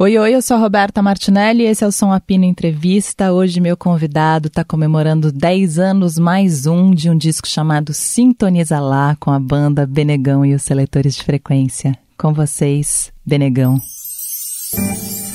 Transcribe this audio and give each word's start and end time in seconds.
Oi, 0.00 0.16
oi, 0.16 0.32
eu 0.32 0.40
sou 0.40 0.56
a 0.56 0.60
Roberta 0.60 1.02
Martinelli 1.02 1.64
e 1.64 1.66
esse 1.66 1.82
é 1.82 1.86
o 1.86 1.90
Som 1.90 2.12
Apino 2.12 2.44
Entrevista. 2.44 3.32
Hoje 3.32 3.60
meu 3.60 3.76
convidado 3.76 4.46
está 4.46 4.62
comemorando 4.62 5.32
10 5.32 5.76
anos 5.80 6.20
mais 6.20 6.66
um 6.66 6.94
de 6.94 7.10
um 7.10 7.16
disco 7.16 7.48
chamado 7.48 7.92
Sintoniza 7.92 8.78
Lá 8.78 9.16
com 9.18 9.32
a 9.32 9.40
banda 9.40 9.84
Benegão 9.84 10.46
e 10.46 10.54
os 10.54 10.62
Seletores 10.62 11.16
de 11.16 11.24
Frequência. 11.24 11.98
Com 12.16 12.32
vocês, 12.32 13.12
Benegão. 13.26 13.80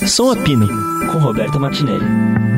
Som 0.08 0.32
Apino, 0.32 0.70
com 1.12 1.18
Roberta 1.20 1.60
Martinelli. 1.60 2.53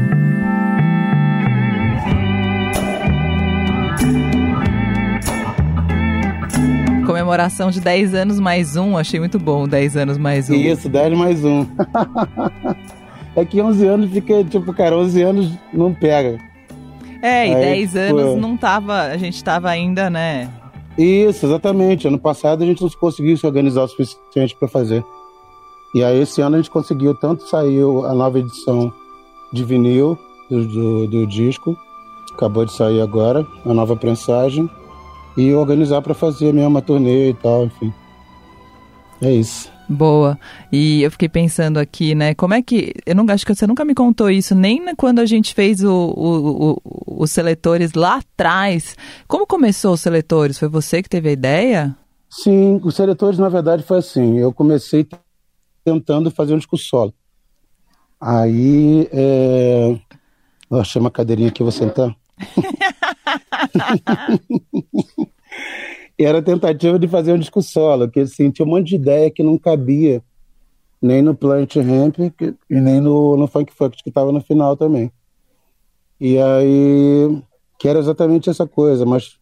Comemoração 7.15 7.71
de 7.71 7.79
10 7.79 8.13
anos 8.13 8.41
mais 8.41 8.75
um, 8.75 8.97
achei 8.97 9.21
muito 9.21 9.39
bom, 9.39 9.65
10 9.65 9.95
anos 9.95 10.17
mais 10.17 10.49
um. 10.49 10.53
Isso, 10.53 10.89
10 10.89 11.17
mais 11.17 11.45
um. 11.45 11.65
é 13.33 13.45
que 13.45 13.61
11 13.61 13.87
anos 13.87 14.11
fica, 14.11 14.43
tipo, 14.43 14.73
cara, 14.73 14.97
11 14.97 15.21
anos 15.21 15.51
não 15.71 15.93
pega. 15.93 16.37
É, 17.21 17.47
e 17.47 17.55
Aí, 17.55 17.87
10 17.87 17.91
tipo... 17.91 17.99
anos 18.17 18.41
não 18.41 18.57
tava, 18.57 19.03
a 19.03 19.15
gente 19.15 19.41
tava 19.41 19.69
ainda, 19.69 20.09
né? 20.09 20.49
Isso, 20.97 21.45
exatamente. 21.45 22.05
Ano 22.05 22.19
passado 22.19 22.63
a 22.63 22.65
gente 22.65 22.81
não 22.81 22.89
conseguiu 22.89 23.37
se 23.37 23.47
organizar 23.47 23.83
o 23.83 23.87
suficiente 23.87 24.53
para 24.53 24.67
fazer. 24.67 25.01
E 25.95 26.03
aí 26.03 26.19
esse 26.19 26.41
ano 26.41 26.55
a 26.55 26.59
gente 26.59 26.69
conseguiu, 26.69 27.15
tanto 27.15 27.47
saiu 27.47 28.05
a 28.05 28.13
nova 28.13 28.39
edição 28.39 28.91
de 29.53 29.63
vinil 29.63 30.19
do, 30.49 30.67
do, 30.67 31.07
do 31.07 31.27
disco, 31.27 31.77
acabou 32.33 32.65
de 32.65 32.73
sair 32.73 32.99
agora, 32.99 33.47
a 33.65 33.73
nova 33.73 33.95
prensagem, 33.95 34.69
e 35.37 35.53
organizar 35.53 36.01
para 36.01 36.13
fazer 36.13 36.53
mesmo 36.53 36.69
uma 36.69 36.81
turnê 36.81 37.29
e 37.29 37.33
tal, 37.33 37.65
enfim. 37.65 37.93
É 39.21 39.31
isso. 39.31 39.73
Boa. 39.87 40.39
E 40.71 41.03
eu 41.03 41.11
fiquei 41.11 41.29
pensando 41.29 41.77
aqui, 41.77 42.15
né? 42.15 42.33
Como 42.33 42.53
é 42.53 42.61
que. 42.61 42.93
Eu 43.05 43.15
não 43.15 43.25
acho 43.29 43.45
que 43.45 43.53
você 43.53 43.67
nunca 43.67 43.85
me 43.85 43.93
contou 43.93 44.29
isso, 44.29 44.55
nem 44.55 44.95
quando 44.95 45.19
a 45.19 45.25
gente 45.25 45.53
fez 45.53 45.83
o, 45.83 45.91
o, 45.91 46.71
o, 46.83 47.23
os 47.23 47.31
seletores 47.31 47.93
lá 47.93 48.17
atrás. 48.17 48.95
Como 49.27 49.45
começou 49.45 49.93
os 49.93 50.01
seletores? 50.01 50.57
Foi 50.57 50.67
você 50.67 51.03
que 51.03 51.09
teve 51.09 51.29
a 51.29 51.33
ideia? 51.33 51.95
Sim, 52.29 52.81
os 52.83 52.95
seletores, 52.95 53.37
na 53.37 53.47
verdade, 53.47 53.83
foi 53.83 53.99
assim. 53.99 54.39
Eu 54.39 54.51
comecei 54.51 55.07
tentando 55.83 56.31
fazer 56.31 56.55
um 56.55 56.57
disco 56.57 56.77
solo. 56.77 57.13
Aí. 58.19 59.07
É... 59.11 59.95
Oh, 60.67 60.83
chama 60.83 61.09
a 61.09 61.11
cadeirinha 61.11 61.49
aqui, 61.49 61.61
vou 61.61 61.71
sentar. 61.71 62.15
era 66.17 66.41
tentativa 66.41 66.97
de 66.97 67.07
fazer 67.07 67.33
um 67.33 67.39
disco 67.39 67.61
solo, 67.61 68.09
que 68.09 68.21
assim, 68.21 68.49
tinha 68.49 68.65
um 68.65 68.69
monte 68.69 68.89
de 68.89 68.95
ideia 68.95 69.29
que 69.29 69.43
não 69.43 69.57
cabia 69.57 70.23
nem 71.01 71.21
no 71.21 71.35
Plant 71.35 71.75
Ramp 71.75 72.17
e 72.19 72.79
nem 72.81 72.99
no, 72.99 73.37
no 73.37 73.47
Funk 73.47 73.73
Funk, 73.73 74.01
que 74.01 74.09
estava 74.09 74.31
no 74.31 74.41
final 74.41 74.75
também. 74.77 75.11
E 76.19 76.37
aí, 76.39 77.43
que 77.77 77.87
era 77.87 77.99
exatamente 77.99 78.49
essa 78.49 78.65
coisa, 78.65 79.05
mas 79.05 79.37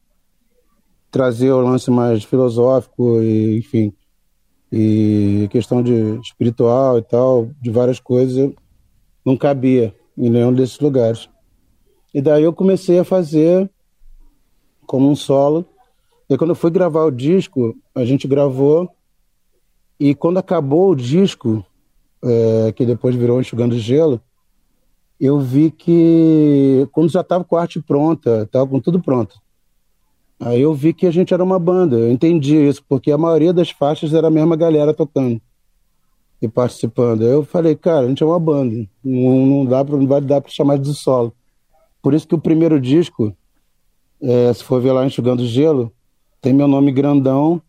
trazer 1.11 1.51
o 1.51 1.61
lance 1.61 1.91
mais 1.91 2.23
filosófico 2.23 3.21
e, 3.21 3.59
enfim, 3.59 3.93
e 4.71 5.47
questão 5.51 5.83
de 5.83 6.19
espiritual 6.19 6.97
e 6.97 7.03
tal, 7.03 7.51
de 7.61 7.69
várias 7.69 7.99
coisas, 7.99 8.51
não 9.23 9.37
cabia 9.37 9.93
em 10.17 10.29
nenhum 10.29 10.51
desses 10.51 10.79
lugares. 10.79 11.29
E 12.13 12.21
daí 12.21 12.43
eu 12.43 12.53
comecei 12.53 12.99
a 12.99 13.03
fazer 13.03 13.69
como 14.85 15.09
um 15.09 15.15
solo. 15.15 15.65
E 16.29 16.37
quando 16.37 16.51
eu 16.51 16.55
fui 16.55 16.69
gravar 16.69 17.05
o 17.05 17.11
disco, 17.11 17.75
a 17.95 18.05
gente 18.05 18.27
gravou. 18.27 18.89
E 19.99 20.13
quando 20.13 20.37
acabou 20.37 20.91
o 20.91 20.95
disco, 20.95 21.65
é, 22.23 22.71
que 22.71 22.85
depois 22.85 23.15
virou 23.15 23.39
Enxugando 23.39 23.77
Gelo, 23.77 24.21
eu 25.19 25.39
vi 25.39 25.71
que 25.71 26.87
quando 26.91 27.11
já 27.11 27.21
estava 27.21 27.43
com 27.43 27.55
a 27.55 27.61
arte 27.61 27.81
pronta, 27.81 28.43
estava 28.43 28.67
com 28.67 28.79
tudo 28.79 29.01
pronto. 29.01 29.41
Aí 30.39 30.61
eu 30.61 30.73
vi 30.73 30.93
que 30.93 31.07
a 31.07 31.11
gente 31.11 31.33
era 31.33 31.43
uma 31.43 31.57
banda. 31.57 31.97
Eu 31.97 32.11
entendi 32.11 32.55
isso, 32.55 32.83
porque 32.87 33.11
a 33.11 33.17
maioria 33.17 33.53
das 33.53 33.69
faixas 33.69 34.13
era 34.13 34.27
a 34.27 34.31
mesma 34.31 34.55
galera 34.55 34.93
tocando 34.93 35.41
e 36.41 36.47
participando. 36.49 37.23
Eu 37.23 37.45
falei, 37.45 37.75
cara, 37.75 38.05
a 38.05 38.09
gente 38.09 38.21
é 38.21 38.25
uma 38.25 38.39
banda. 38.39 38.85
Não, 39.03 39.45
não 39.45 39.65
dá 39.65 39.85
pra, 39.85 39.95
não 39.95 40.07
vai 40.07 40.19
dar 40.19 40.41
para 40.41 40.51
chamar 40.51 40.77
de 40.77 40.93
solo. 40.93 41.33
Por 42.03 42.13
isso 42.13 42.27
que 42.27 42.35
o 42.35 42.39
primeiro 42.39 42.81
disco, 42.81 43.33
é, 44.21 44.53
se 44.53 44.61
for 44.61 44.81
ver 44.81 44.91
lá 44.91 45.05
Enxugando 45.05 45.45
Gelo, 45.45 45.89
tem 46.41 46.51
meu 46.51 46.67
nome 46.67 46.91
grandão 46.91 47.61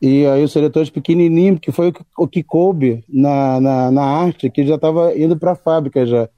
e 0.00 0.24
aí 0.26 0.44
os 0.44 0.52
seletores 0.52 0.88
pequenininho, 0.88 1.58
que 1.58 1.72
foi 1.72 1.92
o 2.16 2.28
que 2.28 2.40
coube 2.40 3.04
na, 3.08 3.60
na, 3.60 3.90
na 3.90 4.02
arte, 4.04 4.48
que 4.48 4.64
já 4.64 4.76
estava 4.76 5.12
indo 5.18 5.36
para 5.36 5.52
a 5.52 5.56
fábrica 5.56 6.06
já, 6.06 6.28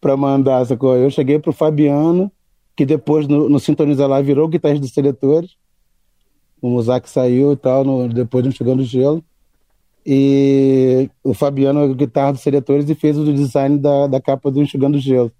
para 0.00 0.16
mandar 0.16 0.62
essa 0.62 0.74
coisa. 0.74 1.04
Eu 1.04 1.10
cheguei 1.10 1.38
para 1.38 1.50
o 1.50 1.52
Fabiano, 1.52 2.32
que 2.74 2.86
depois 2.86 3.28
no, 3.28 3.50
no 3.50 3.60
Sintoniza 3.60 4.06
Lá 4.06 4.22
virou 4.22 4.48
guitarrista 4.48 4.80
dos 4.80 4.94
seletores, 4.94 5.56
o 6.62 6.70
Muzak 6.70 7.10
saiu 7.10 7.52
e 7.52 7.56
tal, 7.56 7.84
no, 7.84 8.08
depois 8.08 8.42
do 8.44 8.48
Enxugando 8.48 8.82
Gelo. 8.82 9.22
E 10.06 11.10
o 11.22 11.34
Fabiano 11.34 11.80
é 11.80 11.94
guitarra 11.94 12.32
dos 12.32 12.40
seletores 12.40 12.88
e 12.88 12.94
fez 12.94 13.18
o 13.18 13.30
design 13.30 13.76
da, 13.76 14.06
da 14.06 14.20
capa 14.22 14.50
do 14.50 14.62
Enxugando 14.62 14.98
Gelo 14.98 15.30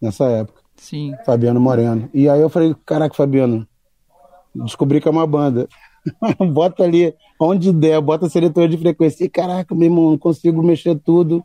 nessa 0.00 0.24
época. 0.26 0.60
Sim. 0.76 1.14
Fabiano 1.24 1.60
Moreno. 1.60 2.08
E 2.12 2.28
aí 2.28 2.40
eu 2.40 2.48
falei, 2.48 2.74
caraca, 2.84 3.14
Fabiano, 3.14 3.66
descobri 4.54 5.00
que 5.00 5.08
é 5.08 5.10
uma 5.10 5.26
banda. 5.26 5.68
bota 6.52 6.84
ali, 6.84 7.14
onde 7.40 7.72
der, 7.72 8.00
bota 8.00 8.28
seletor 8.28 8.68
de 8.68 8.76
frequência. 8.76 9.24
E 9.24 9.28
caraca, 9.28 9.74
meu 9.74 9.86
irmão, 9.86 10.10
não 10.10 10.18
consigo 10.18 10.62
mexer 10.62 10.98
tudo, 10.98 11.44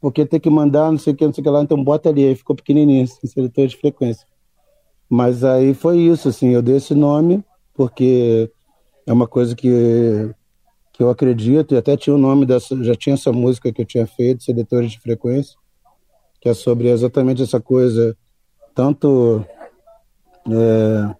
porque 0.00 0.24
tem 0.24 0.40
que 0.40 0.50
mandar, 0.50 0.90
não 0.90 0.98
sei 0.98 1.12
o 1.12 1.16
que, 1.16 1.24
não 1.26 1.32
sei 1.32 1.42
o 1.42 1.44
que 1.44 1.50
lá, 1.50 1.62
então 1.62 1.82
bota 1.82 2.08
ali. 2.08 2.26
Aí 2.26 2.34
ficou 2.34 2.56
pequenininho, 2.56 3.04
assim, 3.04 3.26
seletor 3.26 3.66
de 3.66 3.76
frequência. 3.76 4.26
Mas 5.08 5.42
aí 5.42 5.74
foi 5.74 5.98
isso, 5.98 6.28
assim, 6.28 6.50
eu 6.50 6.62
dei 6.62 6.76
esse 6.76 6.94
nome, 6.94 7.44
porque 7.74 8.50
é 9.04 9.12
uma 9.12 9.26
coisa 9.26 9.56
que, 9.56 10.30
que 10.92 11.02
eu 11.02 11.10
acredito, 11.10 11.74
e 11.74 11.76
até 11.78 11.96
tinha 11.96 12.14
o 12.14 12.18
nome 12.18 12.46
dessa, 12.46 12.80
já 12.84 12.94
tinha 12.94 13.14
essa 13.14 13.32
música 13.32 13.72
que 13.72 13.82
eu 13.82 13.86
tinha 13.86 14.06
feito, 14.06 14.44
Seletores 14.44 14.92
de 14.92 15.00
Frequência, 15.00 15.56
que 16.40 16.48
é 16.48 16.54
sobre 16.54 16.88
exatamente 16.88 17.42
essa 17.42 17.60
coisa, 17.60 18.16
tanto 18.74 19.44
é, 20.48 21.14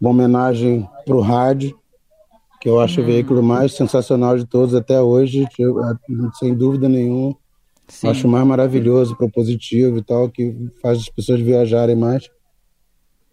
uma 0.00 0.10
homenagem 0.10 0.88
para 1.04 1.16
o 1.16 1.20
rádio, 1.20 1.78
que 2.60 2.68
eu 2.68 2.80
acho 2.80 3.00
uhum. 3.00 3.06
o 3.06 3.10
veículo 3.10 3.42
mais 3.42 3.74
sensacional 3.74 4.38
de 4.38 4.44
todos 4.44 4.74
até 4.74 5.00
hoje, 5.00 5.46
sem 6.38 6.54
dúvida 6.54 6.88
nenhuma. 6.88 7.36
Sim. 7.88 8.08
Acho 8.08 8.28
mais 8.28 8.46
maravilhoso, 8.46 9.16
propositivo 9.16 9.98
e 9.98 10.02
tal, 10.02 10.28
que 10.30 10.70
faz 10.80 10.98
as 10.98 11.08
pessoas 11.08 11.40
viajarem 11.40 11.96
mais 11.96 12.30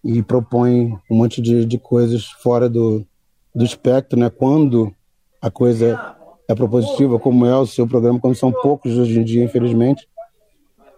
e 0.04 0.24
propõe 0.24 0.98
um 1.10 1.16
monte 1.16 1.42
de, 1.42 1.64
de 1.66 1.78
coisas 1.78 2.26
fora 2.26 2.68
do, 2.68 3.06
do 3.54 3.64
espectro, 3.64 4.18
né? 4.18 4.30
Quando 4.30 4.94
a 5.42 5.52
coisa 5.52 6.18
é 6.48 6.56
propositiva, 6.56 7.20
como 7.20 7.46
é 7.46 7.56
o 7.56 7.66
seu 7.66 7.88
programa, 7.88 8.20
como 8.20 8.34
são 8.34 8.52
poucos 8.52 8.98
hoje 8.98 9.20
em 9.20 9.24
dia, 9.24 9.44
infelizmente, 9.44 10.08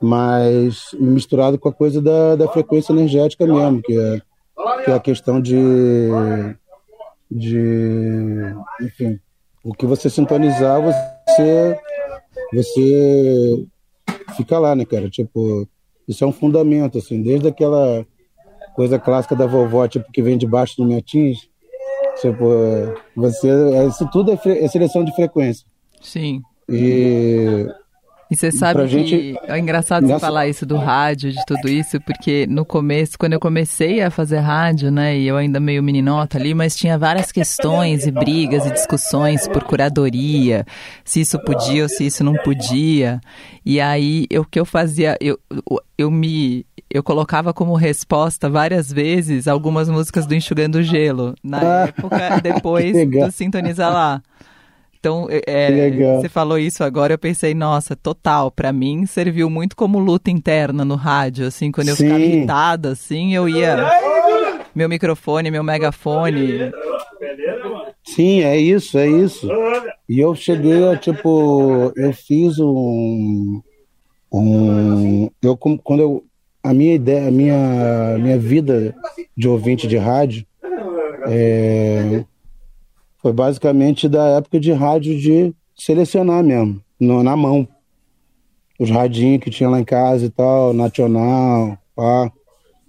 mas 0.01 0.95
misturado 0.99 1.59
com 1.59 1.69
a 1.69 1.73
coisa 1.73 2.01
da, 2.01 2.35
da 2.35 2.47
frequência 2.47 2.91
energética 2.91 3.45
mesmo, 3.45 3.81
que 3.81 3.97
é, 3.97 4.21
que 4.83 4.91
é 4.91 4.93
a 4.93 4.99
questão 4.99 5.39
de, 5.39 6.09
de, 7.29 8.55
enfim, 8.81 9.19
o 9.63 9.73
que 9.73 9.85
você 9.85 10.09
sintonizar, 10.09 10.81
você, 10.81 11.79
você 12.51 13.65
fica 14.35 14.57
lá, 14.57 14.75
né, 14.75 14.85
cara? 14.85 15.09
Tipo, 15.09 15.67
isso 16.07 16.23
é 16.23 16.27
um 16.27 16.31
fundamento, 16.31 16.97
assim, 16.97 17.21
desde 17.21 17.47
aquela 17.47 18.05
coisa 18.75 18.97
clássica 18.97 19.35
da 19.35 19.45
vovó, 19.45 19.87
tipo, 19.87 20.11
que 20.11 20.23
vem 20.23 20.37
debaixo 20.37 20.77
do 20.77 20.85
metins, 20.85 21.47
tipo, 22.19 22.45
você, 23.15 23.49
isso 23.87 24.09
tudo 24.11 24.31
é, 24.31 24.63
é 24.63 24.67
seleção 24.67 25.03
de 25.03 25.13
frequência. 25.13 25.65
Sim. 26.01 26.41
E 26.67 27.67
e 28.31 28.35
você 28.37 28.49
sabe 28.49 28.83
que 28.83 28.87
gente... 28.87 29.35
é 29.43 29.59
engraçado 29.59 30.07
você 30.07 30.17
falar 30.17 30.47
isso 30.47 30.65
do 30.65 30.77
rádio, 30.77 31.33
de 31.33 31.45
tudo 31.45 31.67
isso, 31.67 31.99
porque 31.99 32.47
no 32.47 32.63
começo, 32.63 33.19
quando 33.19 33.33
eu 33.33 33.41
comecei 33.41 34.01
a 34.01 34.09
fazer 34.09 34.39
rádio, 34.39 34.89
né, 34.89 35.17
e 35.17 35.27
eu 35.27 35.35
ainda 35.35 35.59
meio 35.59 35.83
meninota 35.83 36.37
ali, 36.37 36.53
mas 36.53 36.73
tinha 36.73 36.97
várias 36.97 37.29
questões 37.29 38.07
e 38.07 38.11
brigas 38.11 38.65
e 38.65 38.71
discussões 38.71 39.49
por 39.49 39.65
curadoria, 39.65 40.65
se 41.03 41.19
isso 41.19 41.37
podia 41.39 41.83
ou 41.83 41.89
se 41.89 42.05
isso 42.05 42.23
não 42.23 42.35
podia. 42.35 43.19
E 43.65 43.81
aí, 43.81 44.25
o 44.39 44.45
que 44.45 44.61
eu 44.61 44.65
fazia, 44.65 45.17
eu, 45.19 45.37
eu 45.97 46.09
me 46.09 46.65
eu 46.89 47.03
colocava 47.03 47.53
como 47.53 47.73
resposta 47.73 48.49
várias 48.49 48.91
vezes 48.91 49.47
algumas 49.47 49.89
músicas 49.89 50.25
do 50.25 50.35
Enxugando 50.35 50.83
Gelo, 50.83 51.35
na 51.43 51.59
ah, 51.59 51.87
época 51.87 52.39
depois 52.43 52.93
do 53.09 53.31
Sintoniza 53.31 53.89
Lá. 53.89 54.21
Então, 55.01 55.25
é, 55.31 55.41
é 55.47 56.17
você 56.19 56.29
falou 56.29 56.59
isso 56.59 56.83
agora, 56.83 57.11
eu 57.11 57.17
pensei, 57.17 57.55
nossa, 57.55 57.95
total, 57.95 58.51
para 58.51 58.71
mim 58.71 59.07
serviu 59.07 59.49
muito 59.49 59.75
como 59.75 59.97
luta 59.97 60.29
interna 60.29 60.85
no 60.85 60.93
rádio, 60.93 61.47
assim, 61.47 61.71
quando 61.71 61.89
eu 61.89 61.95
Sim. 61.95 62.03
ficava 62.03 62.21
irritada, 62.21 62.91
assim, 62.91 63.33
eu 63.33 63.49
ia 63.49 63.77
meu 64.75 64.87
microfone, 64.87 65.49
meu 65.49 65.63
megafone. 65.63 66.71
Sim, 68.03 68.43
é 68.43 68.55
isso, 68.57 68.95
é 68.99 69.07
isso. 69.07 69.49
E 70.07 70.19
eu 70.19 70.35
cheguei 70.35 70.87
a, 70.87 70.95
tipo, 70.95 71.91
eu 71.95 72.13
fiz 72.13 72.59
um. 72.59 73.59
um 74.31 75.31
eu, 75.41 75.57
quando 75.57 75.99
eu. 75.99 76.23
A 76.63 76.75
minha 76.75 76.93
ideia, 76.93 77.27
a 77.27 77.31
minha, 77.31 78.17
minha 78.19 78.37
vida 78.37 78.95
de 79.35 79.47
ouvinte 79.47 79.87
de 79.87 79.97
rádio 79.97 80.45
é, 81.27 82.23
foi 83.21 83.31
basicamente 83.31 84.09
da 84.09 84.37
época 84.37 84.59
de 84.59 84.71
rádio 84.71 85.17
de 85.17 85.53
selecionar 85.75 86.43
mesmo, 86.43 86.81
no, 86.99 87.23
na 87.23 87.35
mão. 87.35 87.67
Os 88.79 88.89
radinhos 88.89 89.43
que 89.43 89.51
tinha 89.51 89.69
lá 89.69 89.79
em 89.79 89.83
casa 89.83 90.25
e 90.25 90.29
tal, 90.29 90.73
nacional, 90.73 91.77
pá 91.95 92.31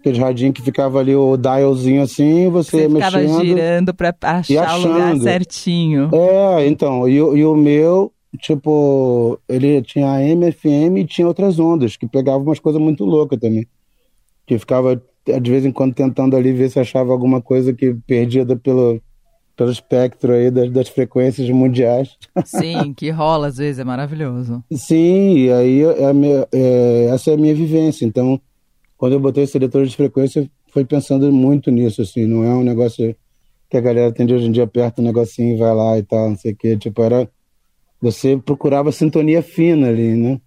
aquele 0.03 0.19
radinho 0.19 0.53
que 0.53 0.61
ficava 0.61 0.99
ali 0.99 1.15
o 1.15 1.37
dialzinho 1.37 2.03
assim, 2.03 2.51
você, 2.51 2.89
você 2.89 2.95
ficava 2.95 3.19
mexendo. 3.19 3.45
girando 3.45 3.95
para 3.95 4.15
achar 4.21 4.79
o 4.79 4.83
lugar 4.83 5.17
certinho. 5.19 6.11
É, 6.13 6.67
então, 6.67 7.09
e, 7.09 7.15
e, 7.15 7.45
o 7.45 7.55
meu, 7.55 8.13
tipo, 8.39 9.39
ele 9.49 9.81
tinha 9.83 10.11
AM, 10.11 10.51
FM 10.51 10.99
e 10.99 11.05
tinha 11.05 11.27
outras 11.27 11.61
ondas, 11.61 11.97
que 11.97 12.07
pegavam 12.09 12.43
umas 12.43 12.59
coisas 12.59 12.83
muito 12.83 13.05
loucas 13.05 13.39
também. 13.39 13.65
Que 14.45 14.59
ficava, 14.59 15.01
de 15.41 15.51
vez 15.51 15.65
em 15.65 15.71
quando, 15.71 15.95
tentando 15.95 16.37
ali 16.37 16.53
ver 16.53 16.69
se 16.69 16.81
achava 16.81 17.13
alguma 17.13 17.41
coisa 17.41 17.73
que 17.73 17.95
perdida 18.05 18.57
pelo, 18.57 19.01
pelo 19.57 19.71
espectro 19.71 20.33
aí 20.33 20.51
das, 20.51 20.71
das 20.71 20.89
frequências 20.89 21.49
mundiais. 21.51 22.17
Sim, 22.45 22.95
que 22.95 23.11
rola 23.11 23.49
às 23.49 23.57
vezes, 23.57 23.79
é 23.79 23.85
maravilhoso. 23.85 24.63
Sim, 24.73 25.37
e 25.37 25.53
aí 25.53 25.83
é 25.83 26.07
a 26.07 26.13
minha, 26.13 26.47
é, 26.53 27.07
essa 27.13 27.31
é 27.31 27.35
a 27.35 27.37
minha 27.37 27.55
vivência, 27.55 28.05
então 28.05 28.41
quando 28.97 29.15
eu 29.15 29.21
botei 29.21 29.47
seletor 29.47 29.85
de 29.85 29.97
frequência, 29.97 30.49
foi 30.73 30.85
pensando 30.85 31.33
muito 31.33 31.71
nisso, 31.71 32.03
assim, 32.03 32.25
não 32.25 32.45
é 32.45 32.55
um 32.55 32.63
negócio 32.63 33.15
que 33.69 33.77
a 33.77 33.81
galera 33.81 34.13
tem 34.13 34.25
de 34.25 34.35
hoje 34.35 34.47
em 34.47 34.53
dia, 34.53 34.65
aperta 34.65 35.01
um 35.01 35.05
negocinho 35.05 35.57
e 35.57 35.59
vai 35.59 35.75
lá 35.75 35.99
e 35.99 36.03
tal, 36.03 36.31
não 36.31 36.37
sei 36.37 36.53
o 36.53 36.57
quê, 36.57 36.77
tipo, 36.77 37.03
era, 37.03 37.29
você 38.01 38.37
procurava 38.37 38.93
sintonia 38.93 39.43
fina 39.43 39.89
ali, 39.89 40.15
né? 40.15 40.41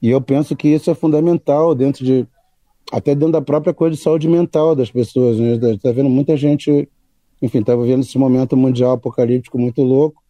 E 0.00 0.10
eu 0.10 0.20
penso 0.20 0.54
que 0.54 0.68
isso 0.68 0.90
é 0.90 0.94
fundamental 0.94 1.74
dentro 1.74 2.04
de, 2.04 2.26
até 2.92 3.14
dentro 3.14 3.32
da 3.32 3.42
própria 3.42 3.74
coisa 3.74 3.96
de 3.96 4.02
saúde 4.02 4.28
mental 4.28 4.76
das 4.76 4.90
pessoas, 4.90 5.38
né? 5.38 5.58
Tá 5.82 5.90
vendo 5.90 6.08
muita 6.08 6.36
gente, 6.36 6.88
enfim, 7.40 7.62
tá 7.62 7.74
vivendo 7.76 8.02
esse 8.02 8.18
momento 8.18 8.56
mundial 8.56 8.92
apocalíptico 8.92 9.58
muito 9.58 9.82
louco, 9.82 10.22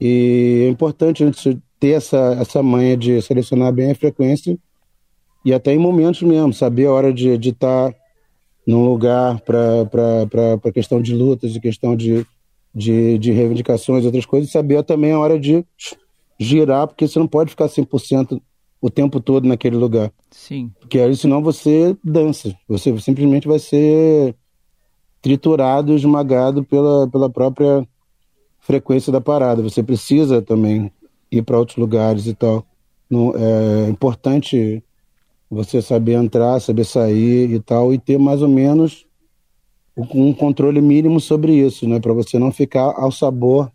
e 0.00 0.64
é 0.66 0.68
importante 0.68 1.22
a 1.22 1.26
gente 1.26 1.58
ter 1.78 1.90
essa, 1.90 2.36
essa 2.40 2.62
manha 2.62 2.96
de 2.96 3.20
selecionar 3.22 3.72
bem 3.72 3.90
a 3.90 3.94
frequência 3.94 4.58
e 5.44 5.52
até 5.52 5.72
em 5.72 5.78
momentos 5.78 6.22
mesmo, 6.22 6.52
saber 6.52 6.86
a 6.86 6.92
hora 6.92 7.12
de 7.12 7.34
estar 7.34 7.92
tá 7.92 7.98
num 8.66 8.84
lugar 8.84 9.40
para 9.40 10.72
questão 10.72 11.00
de 11.02 11.14
lutas 11.14 11.54
e 11.54 11.60
questão 11.60 11.94
de, 11.94 12.26
de, 12.74 13.18
de 13.18 13.30
reivindicações, 13.30 14.06
outras 14.06 14.24
coisas, 14.24 14.50
saber 14.50 14.82
também 14.84 15.12
a 15.12 15.18
hora 15.18 15.38
de 15.38 15.64
girar, 16.40 16.86
porque 16.88 17.06
você 17.06 17.18
não 17.18 17.28
pode 17.28 17.50
ficar 17.50 17.66
100% 17.66 18.40
o 18.80 18.90
tempo 18.90 19.20
todo 19.20 19.46
naquele 19.46 19.76
lugar. 19.76 20.10
Sim. 20.30 20.72
Porque 20.80 20.98
aí 20.98 21.14
senão 21.14 21.42
você 21.42 21.96
dança, 22.02 22.56
você 22.66 22.98
simplesmente 22.98 23.46
vai 23.46 23.58
ser 23.58 24.34
triturado, 25.24 25.94
esmagado 25.94 26.62
pela, 26.62 27.08
pela 27.08 27.30
própria 27.30 27.88
frequência 28.60 29.10
da 29.10 29.22
parada. 29.22 29.62
Você 29.62 29.82
precisa 29.82 30.42
também 30.42 30.92
ir 31.32 31.40
para 31.40 31.58
outros 31.58 31.78
lugares 31.78 32.26
e 32.26 32.34
tal. 32.34 32.62
Não, 33.08 33.32
é 33.34 33.88
importante 33.88 34.84
você 35.50 35.80
saber 35.80 36.12
entrar, 36.12 36.60
saber 36.60 36.84
sair 36.84 37.50
e 37.50 37.58
tal, 37.58 37.94
e 37.94 37.98
ter 37.98 38.18
mais 38.18 38.42
ou 38.42 38.48
menos 38.48 39.06
um 39.96 40.30
controle 40.34 40.82
mínimo 40.82 41.18
sobre 41.18 41.54
isso, 41.54 41.88
né? 41.88 41.98
Para 41.98 42.12
você 42.12 42.38
não 42.38 42.52
ficar 42.52 42.92
ao 42.94 43.10
sabor 43.10 43.72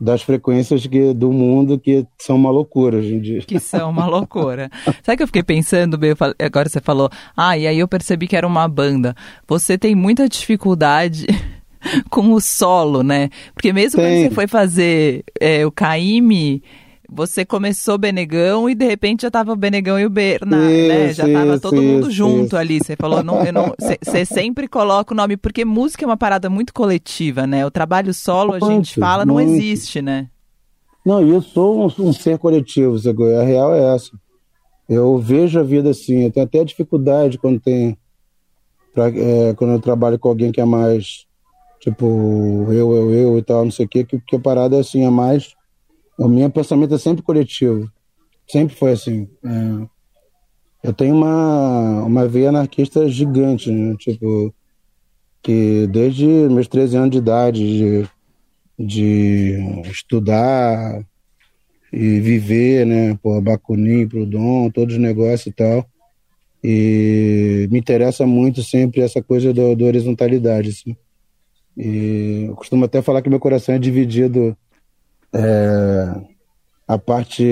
das 0.00 0.22
frequências 0.22 0.86
que, 0.86 1.12
do 1.12 1.32
mundo 1.32 1.78
que 1.78 2.06
são 2.18 2.36
uma 2.36 2.50
loucura 2.50 2.98
hoje 2.98 3.14
em 3.14 3.20
dia. 3.20 3.40
Que 3.40 3.58
são 3.58 3.90
uma 3.90 4.06
loucura. 4.06 4.70
Sabe 5.02 5.16
que 5.16 5.22
eu 5.22 5.26
fiquei 5.26 5.42
pensando, 5.42 5.98
agora 6.38 6.68
você 6.68 6.80
falou, 6.80 7.10
ah, 7.36 7.58
e 7.58 7.66
aí 7.66 7.78
eu 7.78 7.88
percebi 7.88 8.28
que 8.28 8.36
era 8.36 8.46
uma 8.46 8.68
banda. 8.68 9.14
Você 9.46 9.76
tem 9.76 9.94
muita 9.94 10.28
dificuldade 10.28 11.26
com 12.10 12.32
o 12.32 12.40
solo, 12.40 13.02
né? 13.02 13.28
Porque 13.54 13.72
mesmo 13.72 14.00
tem. 14.00 14.06
quando 14.06 14.28
você 14.28 14.34
foi 14.34 14.46
fazer 14.46 15.24
é, 15.40 15.66
o 15.66 15.72
Caime 15.72 16.62
você 17.10 17.44
começou 17.44 17.96
Benegão 17.96 18.68
e 18.68 18.74
de 18.74 18.84
repente 18.84 19.22
já 19.22 19.30
tava 19.30 19.52
o 19.52 19.56
Benegão 19.56 19.98
e 19.98 20.04
o 20.04 20.10
Berna, 20.10 20.58
né? 20.58 21.12
Já 21.14 21.24
tava 21.26 21.52
isso, 21.52 21.60
todo 21.62 21.82
mundo 21.82 22.02
isso, 22.02 22.10
junto 22.10 22.46
isso. 22.46 22.56
ali. 22.56 22.78
Você 22.78 22.96
falou, 22.96 23.22
não, 23.24 23.36
você 24.02 24.24
sempre 24.26 24.68
coloca 24.68 25.14
o 25.14 25.16
nome, 25.16 25.36
porque 25.36 25.64
música 25.64 26.04
é 26.04 26.06
uma 26.06 26.16
parada 26.16 26.50
muito 26.50 26.74
coletiva, 26.74 27.46
né? 27.46 27.64
O 27.64 27.70
trabalho 27.70 28.12
solo, 28.12 28.52
a 28.52 28.60
gente 28.60 29.00
fala, 29.00 29.24
não 29.24 29.40
existe, 29.40 30.02
né? 30.02 30.28
Não, 31.04 31.26
eu 31.26 31.40
sou 31.40 31.86
um, 31.86 32.08
um 32.08 32.12
ser 32.12 32.38
coletivo, 32.38 32.96
a 33.40 33.42
real 33.42 33.74
é 33.74 33.94
essa. 33.94 34.10
Eu 34.86 35.18
vejo 35.18 35.58
a 35.58 35.62
vida 35.62 35.90
assim, 35.90 36.24
eu 36.24 36.30
tenho 36.30 36.44
até 36.44 36.62
dificuldade 36.64 37.38
quando 37.38 37.58
tem. 37.58 37.96
Pra, 38.92 39.08
é, 39.08 39.54
quando 39.54 39.72
eu 39.72 39.80
trabalho 39.80 40.18
com 40.18 40.28
alguém 40.28 40.52
que 40.52 40.60
é 40.60 40.64
mais 40.64 41.26
tipo 41.80 42.66
eu, 42.70 42.92
eu, 42.94 43.14
eu 43.14 43.38
e 43.38 43.42
tal, 43.42 43.64
não 43.64 43.70
sei 43.70 43.86
o 43.86 43.88
quê, 43.88 44.04
que, 44.04 44.18
que 44.18 44.36
a 44.36 44.40
parada 44.40 44.76
é 44.76 44.80
assim, 44.80 45.04
é 45.04 45.10
mais 45.10 45.54
o 46.18 46.28
meu 46.28 46.50
pensamento 46.50 46.94
é 46.94 46.98
sempre 46.98 47.22
coletivo. 47.22 47.88
Sempre 48.50 48.74
foi 48.74 48.92
assim. 48.92 49.28
É, 49.44 49.86
eu 50.88 50.92
tenho 50.92 51.14
uma, 51.14 52.02
uma 52.02 52.26
veia 52.26 52.48
anarquista 52.48 53.08
gigante, 53.08 53.70
né? 53.70 53.94
Tipo, 53.98 54.52
que 55.40 55.86
desde 55.86 56.26
meus 56.26 56.66
13 56.66 56.96
anos 56.96 57.10
de 57.10 57.18
idade, 57.18 57.58
de, 57.58 58.08
de 58.78 59.82
estudar 59.90 61.06
e 61.92 62.18
viver, 62.18 62.84
né? 62.84 63.16
Por 63.22 63.40
Bakunin, 63.40 64.08
Proudhon, 64.08 64.70
todos 64.70 64.94
os 64.94 65.00
negócios 65.00 65.46
e 65.46 65.52
tal. 65.52 65.86
E 66.64 67.68
me 67.70 67.78
interessa 67.78 68.26
muito 68.26 68.64
sempre 68.64 69.02
essa 69.02 69.22
coisa 69.22 69.54
da 69.54 69.84
horizontalidade, 69.84 70.70
assim. 70.70 70.96
E 71.76 72.46
eu 72.48 72.56
costumo 72.56 72.84
até 72.84 73.00
falar 73.00 73.22
que 73.22 73.30
meu 73.30 73.38
coração 73.38 73.76
é 73.76 73.78
dividido 73.78 74.56
é, 75.32 76.14
a 76.86 76.98
parte 76.98 77.44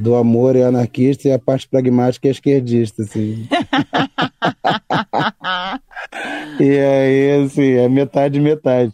do 0.00 0.14
amor 0.14 0.54
é 0.54 0.64
anarquista 0.64 1.28
e 1.28 1.32
a 1.32 1.38
parte 1.38 1.66
pragmática 1.66 2.28
é 2.28 2.30
esquerdista, 2.30 3.02
assim. 3.02 3.48
e 6.60 6.78
aí, 6.78 7.42
assim, 7.42 7.72
é 7.72 7.88
metade 7.88 8.38
metade. 8.38 8.92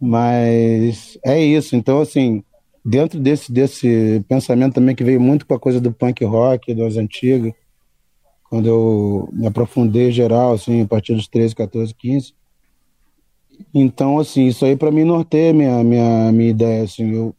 Mas 0.00 1.18
é 1.22 1.38
isso. 1.38 1.76
Então, 1.76 2.00
assim, 2.00 2.42
dentro 2.82 3.20
desse, 3.20 3.52
desse 3.52 4.24
pensamento 4.26 4.74
também 4.74 4.94
que 4.94 5.04
veio 5.04 5.20
muito 5.20 5.46
com 5.46 5.54
a 5.54 5.60
coisa 5.60 5.78
do 5.78 5.92
punk 5.92 6.24
rock, 6.24 6.74
das 6.74 6.96
antigas, 6.96 7.52
quando 8.48 8.66
eu 8.66 9.28
me 9.32 9.46
aprofundei 9.46 10.10
geral, 10.10 10.54
assim, 10.54 10.82
a 10.82 10.86
partir 10.86 11.14
dos 11.14 11.28
13, 11.28 11.54
14, 11.54 11.94
15, 11.94 12.32
então, 13.74 14.18
assim, 14.18 14.46
isso 14.46 14.64
aí 14.64 14.76
para 14.76 14.90
mim 14.90 15.04
norteia 15.04 15.52
minha, 15.52 15.82
minha, 15.84 16.32
minha 16.32 16.50
ideia, 16.50 16.84
assim, 16.84 17.12
eu, 17.12 17.34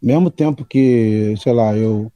mesmo 0.00 0.30
tempo 0.30 0.64
que, 0.64 1.34
sei 1.38 1.52
lá, 1.52 1.76
eu 1.76 2.10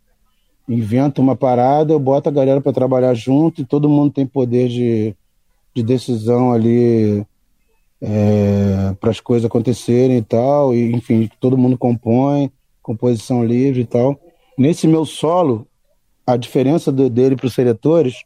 invento 0.69 1.23
uma 1.23 1.35
parada, 1.35 1.93
eu 1.93 1.99
boto 1.99 2.29
a 2.29 2.33
galera 2.33 2.61
para 2.61 2.73
trabalhar 2.73 3.15
junto 3.15 3.61
e 3.61 3.65
todo 3.65 3.89
mundo 3.89 4.13
tem 4.13 4.27
poder 4.27 4.69
de, 4.69 5.15
de 5.75 5.83
decisão 5.83 6.53
ali 6.53 7.25
é, 8.01 8.95
para 9.01 9.11
as 9.11 9.21
coisas 9.21 9.47
acontecerem 9.47 10.19
e 10.19 10.23
tal, 10.23 10.75
e 10.75 10.93
enfim, 10.93 11.29
todo 11.41 11.59
mundo 11.59 11.77
compõe, 11.79 12.51
composição 12.83 13.45
livre 13.45 13.81
e 13.81 13.87
tal. 13.87 14.21
Nesse 14.57 14.87
meu 14.87 15.05
solo, 15.05 15.67
a 16.27 16.37
diferença 16.37 16.93
do, 16.93 17.09
dele 17.09 17.37
para 17.37 17.47
os 17.47 17.55
seletores 17.55 18.25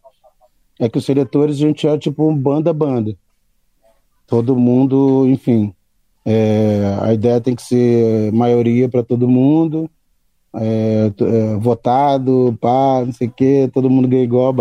é 0.80 0.88
que 0.88 0.98
os 0.98 1.04
seletores 1.04 1.56
a 1.56 1.60
gente 1.60 1.86
é 1.86 1.96
tipo 1.96 2.28
um 2.28 2.36
banda-banda 2.36 3.16
todo 4.26 4.56
mundo, 4.56 5.26
enfim, 5.28 5.74
é, 6.24 6.98
a 7.00 7.12
ideia 7.12 7.40
tem 7.40 7.54
que 7.54 7.62
ser 7.62 8.32
maioria 8.32 8.88
para 8.88 9.02
todo 9.02 9.28
mundo, 9.28 9.90
é, 10.54 11.10
é, 11.18 11.56
votado, 11.56 12.56
pá, 12.60 13.02
não 13.04 13.12
sei 13.12 13.26
o 13.26 13.30
quê, 13.30 13.70
todo 13.72 13.90
mundo 13.90 14.08
ganha 14.08 14.22
igual, 14.22 14.54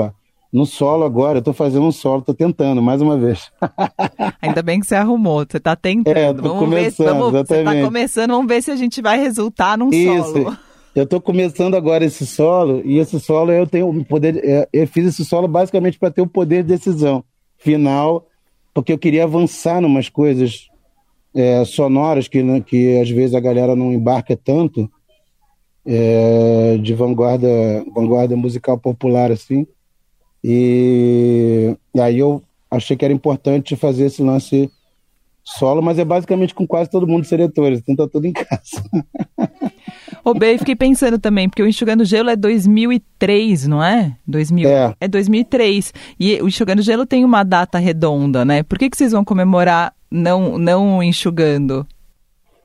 No 0.52 0.66
solo 0.66 1.04
agora, 1.04 1.40
eu 1.40 1.42
tô 1.42 1.54
fazendo 1.54 1.86
um 1.86 1.92
solo, 1.92 2.22
tô 2.22 2.34
tentando, 2.34 2.82
mais 2.82 3.02
uma 3.02 3.18
vez. 3.18 3.52
Ainda 4.42 4.62
bem 4.62 4.80
que 4.80 4.88
você 4.88 4.96
arrumou, 4.96 5.46
você 5.50 5.60
tá 5.60 5.76
tentando. 5.76 6.18
É, 6.18 6.34
tô 6.34 6.42
vamos 6.42 6.60
começando, 6.60 7.08
ver, 7.08 7.14
vamos, 7.14 7.32
Você 7.32 7.64
tá 7.64 7.82
começando, 7.82 8.32
vamos 8.32 8.48
ver 8.48 8.64
se 8.64 8.72
a 8.72 8.76
gente 8.76 9.02
vai 9.02 9.20
resultar 9.20 9.78
num 9.78 9.90
Isso. 9.90 10.34
solo. 10.34 10.58
Eu 10.94 11.06
tô 11.06 11.22
começando 11.22 11.76
agora 11.76 12.04
esse 12.04 12.26
solo, 12.26 12.82
e 12.84 12.98
esse 12.98 13.18
solo 13.20 13.52
eu 13.52 13.66
tenho 13.66 13.88
o 13.88 14.04
poder, 14.04 14.42
é, 14.44 14.68
eu 14.74 14.88
fiz 14.88 15.06
esse 15.06 15.24
solo 15.24 15.48
basicamente 15.48 15.98
para 15.98 16.12
ter 16.12 16.22
o 16.22 16.28
poder 16.28 16.64
de 16.64 16.70
decisão 16.70 17.24
final 17.58 18.28
porque 18.74 18.94
eu 18.94 18.98
queria 18.98 19.24
avançar 19.24 19.82
numas 19.82 20.10
coisas 20.10 20.70
é, 21.34 21.64
sonoras 21.66 22.28
que, 22.28 22.44
né, 22.44 22.62
que 22.62 23.00
às 23.00 23.10
vezes 23.10 23.36
a 23.36 23.40
galera 23.40 23.76
não 23.76 23.92
embarca 23.92 24.36
tanto, 24.36 24.90
é, 25.86 26.78
de 26.78 26.94
vanguarda, 26.94 27.48
vanguarda 27.94 28.36
musical 28.36 28.78
popular, 28.78 29.32
assim. 29.32 29.66
E, 30.44 31.76
e, 31.94 32.02
aí 32.02 32.20
eu 32.20 32.42
achei 32.70 32.96
que 32.96 33.06
era 33.06 33.14
importante 33.14 33.76
fazer 33.76 34.06
esse 34.06 34.22
lance 34.22 34.72
solo, 35.44 35.82
mas 35.82 36.00
é 36.00 36.06
basicamente 36.06 36.54
com 36.54 36.68
quase 36.68 36.90
todo 36.90 37.08
mundo 37.08 37.26
seletores, 37.26 37.80
então 37.80 37.96
tá 37.96 38.08
tudo 38.08 38.26
em 38.26 38.34
casa. 38.34 38.84
Ô, 40.24 40.34
Bey, 40.34 40.58
fiquei 40.58 40.76
pensando 40.76 41.18
também, 41.18 41.50
porque 41.50 41.64
o 41.64 41.68
Enxugando 41.68 42.06
Gelo 42.06 42.30
é 42.30 42.36
2003, 42.36 43.68
não 43.68 43.84
é? 43.84 44.16
2000. 44.28 44.70
É. 44.70 44.96
É 45.00 45.08
2003. 45.08 45.94
E 46.20 46.42
o 46.42 46.48
Enxugando 46.48 46.82
Gelo 46.82 47.06
tem 47.06 47.26
uma 47.26 47.44
data 47.44 47.80
redonda, 47.80 48.46
né? 48.46 48.64
Por 48.64 48.78
que, 48.78 48.90
que 48.90 48.98
vocês 48.98 49.12
vão 49.12 49.26
comemorar 49.26 49.94
não, 50.10 50.58
não 50.58 51.02
enxugando? 51.02 51.88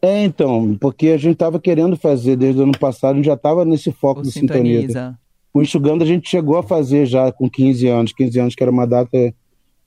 É, 0.02 0.24
então, 0.24 0.76
porque 0.80 1.08
a 1.08 1.16
gente 1.16 1.34
estava 1.34 1.58
querendo 1.58 1.96
fazer 1.96 2.36
desde 2.36 2.60
o 2.60 2.64
ano 2.64 2.78
passado, 2.78 3.14
a 3.14 3.16
gente 3.16 3.26
já 3.26 3.34
estava 3.34 3.64
nesse 3.64 3.90
foco 3.90 4.20
o 4.20 4.22
do 4.22 4.30
Sintoniza. 4.30 4.80
Sintoniza. 4.80 5.18
O 5.54 5.62
Enxugando 5.62 6.02
a 6.02 6.06
gente 6.06 6.28
chegou 6.28 6.58
a 6.58 6.62
fazer 6.62 7.06
já 7.06 7.32
com 7.32 7.48
15 7.48 7.88
anos, 7.88 8.12
15 8.12 8.38
anos 8.38 8.54
que 8.54 8.62
era 8.62 8.70
uma 8.70 8.86
data 8.86 9.32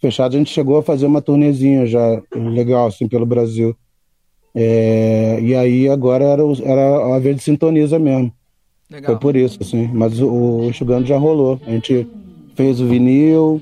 fechada, 0.02 0.36
a 0.36 0.40
gente 0.40 0.52
chegou 0.52 0.78
a 0.78 0.84
fazer 0.84 1.06
uma 1.06 1.22
turnezinha 1.22 1.86
já 1.86 2.22
legal, 2.34 2.88
assim, 2.88 3.08
pelo 3.08 3.26
Brasil. 3.26 3.76
É, 4.53 5.39
e 5.41 5.56
aí 5.56 5.88
agora 5.88 6.25
era, 6.25 6.44
era 6.63 7.15
a 7.15 7.20
vez 7.20 7.38
de 7.38 7.44
Sintoniza 7.44 8.00
mesmo. 8.00 8.32
Legal. 8.89 9.12
Foi 9.12 9.20
por 9.20 9.36
isso, 9.36 9.60
assim. 9.62 9.88
Mas 9.94 10.20
o, 10.20 10.27
o 10.27 10.70
Enxugando 10.70 11.06
já 11.06 11.18
rolou. 11.18 11.60
A 11.65 11.72
gente 11.72 12.08
fez 12.56 12.82
o 12.82 12.88
vinil, 12.88 13.62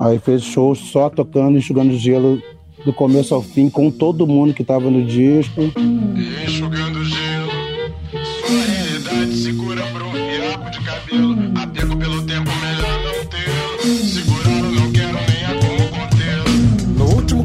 aí 0.00 0.18
fez 0.18 0.42
shows 0.42 0.78
só 0.78 1.08
tocando 1.08 1.56
Enxugando 1.56 1.96
Gelo 1.96 2.42
do 2.84 2.92
começo 2.92 3.34
ao 3.34 3.42
fim, 3.42 3.70
com 3.70 3.90
todo 3.90 4.26
mundo 4.26 4.52
que 4.52 4.62
estava 4.62 4.90
no 4.90 5.04
disco. 5.04 5.62
Enxugando 6.44 7.02
gelo, 7.04 7.50
sua 8.46 8.62
realidade 8.62 9.34
se 9.34 9.52
cura 9.54 9.82
por 9.86 10.02
um 10.02 10.12
fiapo 10.12 10.70
de 10.70 10.80
cabelo, 10.80 11.36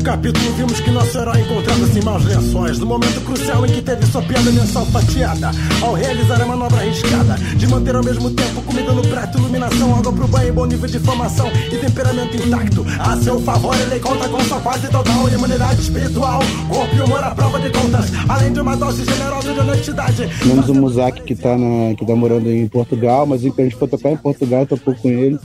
capítulo 0.09 0.51
vimos 0.53 0.79
que 0.79 0.89
nosso 0.89 1.15
herói 1.19 1.39
encontrava-se 1.39 1.99
em 1.99 2.01
maus 2.01 2.25
lençóis, 2.25 2.79
no 2.79 2.85
momento 2.87 3.21
crucial 3.23 3.63
em 3.63 3.71
que 3.71 3.79
teve 3.79 4.07
sua 4.07 4.23
piada 4.23 4.49
mensal 4.51 4.83
fatiada, 4.87 5.51
ao 5.83 5.93
realizar 5.93 6.41
a 6.41 6.47
manobra 6.47 6.79
arriscada, 6.79 7.35
de 7.35 7.67
manter 7.67 7.95
ao 7.95 8.03
mesmo 8.03 8.31
tempo 8.31 8.59
comida 8.63 8.91
no 8.91 9.03
prato, 9.03 9.37
iluminação, 9.37 9.93
água 9.93 10.11
pro 10.11 10.27
banho, 10.27 10.51
bom 10.51 10.65
nível 10.65 10.89
de 10.89 10.97
formação 10.97 11.47
e 11.71 11.77
temperamento 11.77 12.37
intacto. 12.37 12.83
A 12.97 13.17
seu 13.17 13.39
favor 13.41 13.75
ele 13.79 13.99
conta 13.99 14.27
com 14.27 14.39
sua 14.45 14.59
quase 14.59 14.89
total 14.89 15.29
imunidade 15.29 15.79
espiritual, 15.79 16.39
corpo 16.67 16.95
e 16.95 17.01
humor 17.01 17.23
à 17.23 17.35
prova 17.35 17.59
de 17.59 17.69
contas, 17.69 18.11
além 18.27 18.51
de 18.51 18.61
uma 18.61 18.75
dose 18.75 19.05
generosa 19.05 19.53
de 19.53 19.59
honestidade. 19.59 20.29
Temos 20.41 20.69
o 20.69 20.73
Muzak 20.73 21.21
que 21.21 21.35
tá, 21.35 21.55
na, 21.55 21.93
que 21.93 22.03
tá 22.03 22.15
morando 22.15 22.49
em 22.49 22.67
Portugal, 22.67 23.27
mas 23.27 23.41
a 23.41 23.43
gente 23.43 23.75
foi 23.75 23.87
tocar 23.87 24.09
em 24.09 24.17
Portugal, 24.17 24.65
tocou 24.65 24.95
com 24.95 25.07
ele. 25.07 25.37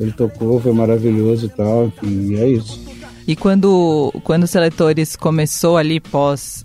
Ele 0.00 0.12
tocou, 0.12 0.58
foi 0.58 0.72
maravilhoso 0.72 1.46
e 1.46 1.48
tal, 1.50 1.86
enfim, 1.86 2.32
e 2.32 2.36
é 2.36 2.48
isso. 2.48 2.87
E 3.28 3.36
quando, 3.36 4.10
quando 4.24 4.44
o 4.44 4.46
Seletores 4.46 5.14
começou 5.14 5.76
ali 5.76 6.00
pós. 6.00 6.64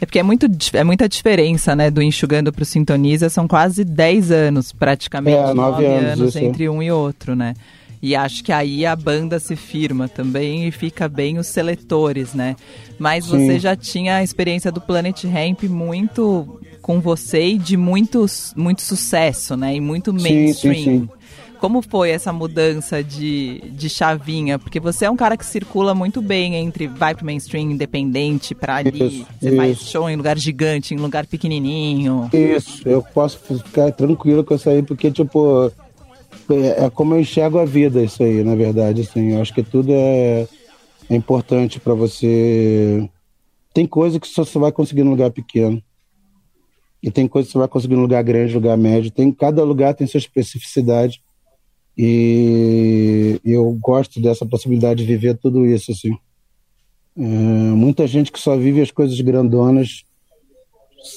É 0.00 0.04
porque 0.04 0.18
é, 0.18 0.24
muito, 0.24 0.48
é 0.72 0.82
muita 0.82 1.08
diferença, 1.08 1.76
né? 1.76 1.88
Do 1.88 2.02
Enxugando 2.02 2.52
para 2.52 2.64
o 2.64 2.66
Sintoniza, 2.66 3.28
são 3.28 3.46
quase 3.46 3.84
10 3.84 4.32
anos, 4.32 4.72
praticamente. 4.72 5.38
É, 5.38 5.54
9 5.54 5.86
anos, 5.86 6.20
anos 6.20 6.36
entre 6.36 6.68
um 6.68 6.82
e 6.82 6.90
outro, 6.90 7.36
né? 7.36 7.54
E 8.02 8.16
acho 8.16 8.42
que 8.42 8.50
aí 8.50 8.84
a 8.84 8.96
banda 8.96 9.38
se 9.38 9.54
firma 9.54 10.08
também 10.08 10.66
e 10.66 10.72
fica 10.72 11.08
bem 11.08 11.38
os 11.38 11.46
seletores, 11.46 12.34
né? 12.34 12.56
Mas 12.98 13.26
Sim. 13.26 13.46
você 13.46 13.60
já 13.60 13.76
tinha 13.76 14.16
a 14.16 14.22
experiência 14.24 14.72
do 14.72 14.80
Planet 14.80 15.22
Ramp 15.24 15.62
muito 15.64 16.60
com 16.82 16.98
você 17.00 17.50
e 17.50 17.58
de 17.58 17.76
muito, 17.76 18.26
muito 18.56 18.82
sucesso, 18.82 19.56
né? 19.56 19.76
E 19.76 19.80
muito 19.80 20.12
mainstream. 20.12 20.74
Sim, 20.74 20.74
sim, 20.74 21.06
sim. 21.06 21.19
Como 21.60 21.82
foi 21.82 22.08
essa 22.08 22.32
mudança 22.32 23.04
de, 23.04 23.60
de 23.72 23.90
chavinha? 23.90 24.58
Porque 24.58 24.80
você 24.80 25.04
é 25.04 25.10
um 25.10 25.16
cara 25.16 25.36
que 25.36 25.44
circula 25.44 25.94
muito 25.94 26.22
bem 26.22 26.54
entre 26.54 26.86
vai 26.86 27.14
pro 27.14 27.26
mainstream 27.26 27.70
independente, 27.70 28.54
pra 28.54 28.76
ali, 28.76 28.90
isso, 28.90 29.26
você 29.38 29.48
isso. 29.48 29.56
faz 29.56 29.78
show 29.80 30.08
em 30.08 30.16
lugar 30.16 30.38
gigante, 30.38 30.94
em 30.94 30.96
lugar 30.96 31.26
pequenininho. 31.26 32.30
Isso, 32.32 32.88
eu 32.88 33.02
posso 33.02 33.38
ficar 33.38 33.92
tranquilo 33.92 34.42
com 34.42 34.54
isso 34.54 34.70
aí, 34.70 34.82
porque, 34.82 35.10
tipo, 35.10 35.70
é, 36.48 36.86
é 36.86 36.90
como 36.90 37.14
eu 37.14 37.20
enxergo 37.20 37.58
a 37.58 37.66
vida 37.66 38.02
isso 38.02 38.22
aí, 38.22 38.42
na 38.42 38.54
verdade, 38.54 39.02
assim. 39.02 39.32
Eu 39.34 39.42
acho 39.42 39.52
que 39.52 39.62
tudo 39.62 39.92
é, 39.92 40.48
é 41.10 41.14
importante 41.14 41.78
para 41.78 41.92
você... 41.92 43.06
Tem 43.74 43.86
coisa 43.86 44.18
que 44.18 44.26
só 44.26 44.46
você 44.46 44.58
vai 44.58 44.72
conseguir 44.72 45.04
num 45.04 45.10
lugar 45.10 45.30
pequeno. 45.30 45.80
E 47.02 47.10
tem 47.10 47.28
coisa 47.28 47.46
que 47.46 47.52
você 47.52 47.58
vai 47.58 47.68
conseguir 47.68 47.96
num 47.96 48.02
lugar 48.02 48.22
grande, 48.24 48.54
lugar 48.54 48.78
médio. 48.78 49.10
Tem, 49.10 49.30
cada 49.30 49.62
lugar 49.62 49.94
tem 49.94 50.06
sua 50.06 50.18
especificidade. 50.18 51.20
E 52.02 53.38
eu 53.44 53.70
gosto 53.78 54.22
dessa 54.22 54.46
possibilidade 54.46 55.04
de 55.04 55.06
viver 55.06 55.36
tudo 55.36 55.66
isso, 55.66 55.92
assim. 55.92 56.16
É, 57.14 57.20
muita 57.20 58.06
gente 58.06 58.32
que 58.32 58.40
só 58.40 58.56
vive 58.56 58.80
as 58.80 58.90
coisas 58.90 59.20
grandonas 59.20 60.06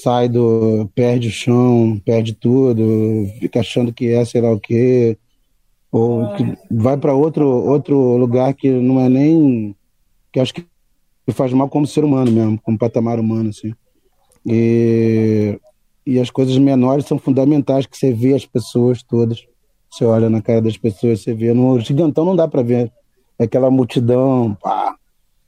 sai 0.02 0.28
do. 0.28 0.86
perde 0.94 1.28
o 1.28 1.30
chão, 1.30 1.98
perde 2.04 2.34
tudo, 2.34 3.26
fica 3.40 3.60
achando 3.60 3.94
que 3.94 4.08
é 4.08 4.26
sei 4.26 4.42
lá 4.42 4.52
o 4.52 4.60
quê, 4.60 5.16
ou 5.90 6.34
que 6.34 6.44
vai 6.70 6.98
para 6.98 7.14
outro, 7.14 7.48
outro 7.48 8.18
lugar 8.18 8.52
que 8.52 8.68
não 8.68 9.00
é 9.00 9.08
nem. 9.08 9.74
que 10.30 10.38
acho 10.38 10.52
que 10.52 10.66
faz 11.30 11.50
mal 11.54 11.70
como 11.70 11.86
ser 11.86 12.04
humano 12.04 12.30
mesmo, 12.30 12.60
como 12.60 12.76
patamar 12.76 13.18
humano, 13.18 13.48
assim. 13.48 13.72
E, 14.44 15.58
e 16.04 16.20
as 16.20 16.28
coisas 16.28 16.58
menores 16.58 17.06
são 17.06 17.18
fundamentais, 17.18 17.86
que 17.86 17.96
você 17.96 18.12
vê 18.12 18.34
as 18.34 18.44
pessoas 18.44 19.02
todas 19.02 19.46
você 19.94 20.04
olha 20.04 20.28
na 20.28 20.42
cara 20.42 20.60
das 20.60 20.76
pessoas, 20.76 21.20
você 21.20 21.32
vê. 21.32 21.54
No 21.54 21.78
gigantão 21.78 22.24
não 22.24 22.34
dá 22.34 22.48
para 22.48 22.62
ver 22.62 22.92
aquela 23.38 23.70
multidão, 23.70 24.56
pá, 24.60 24.96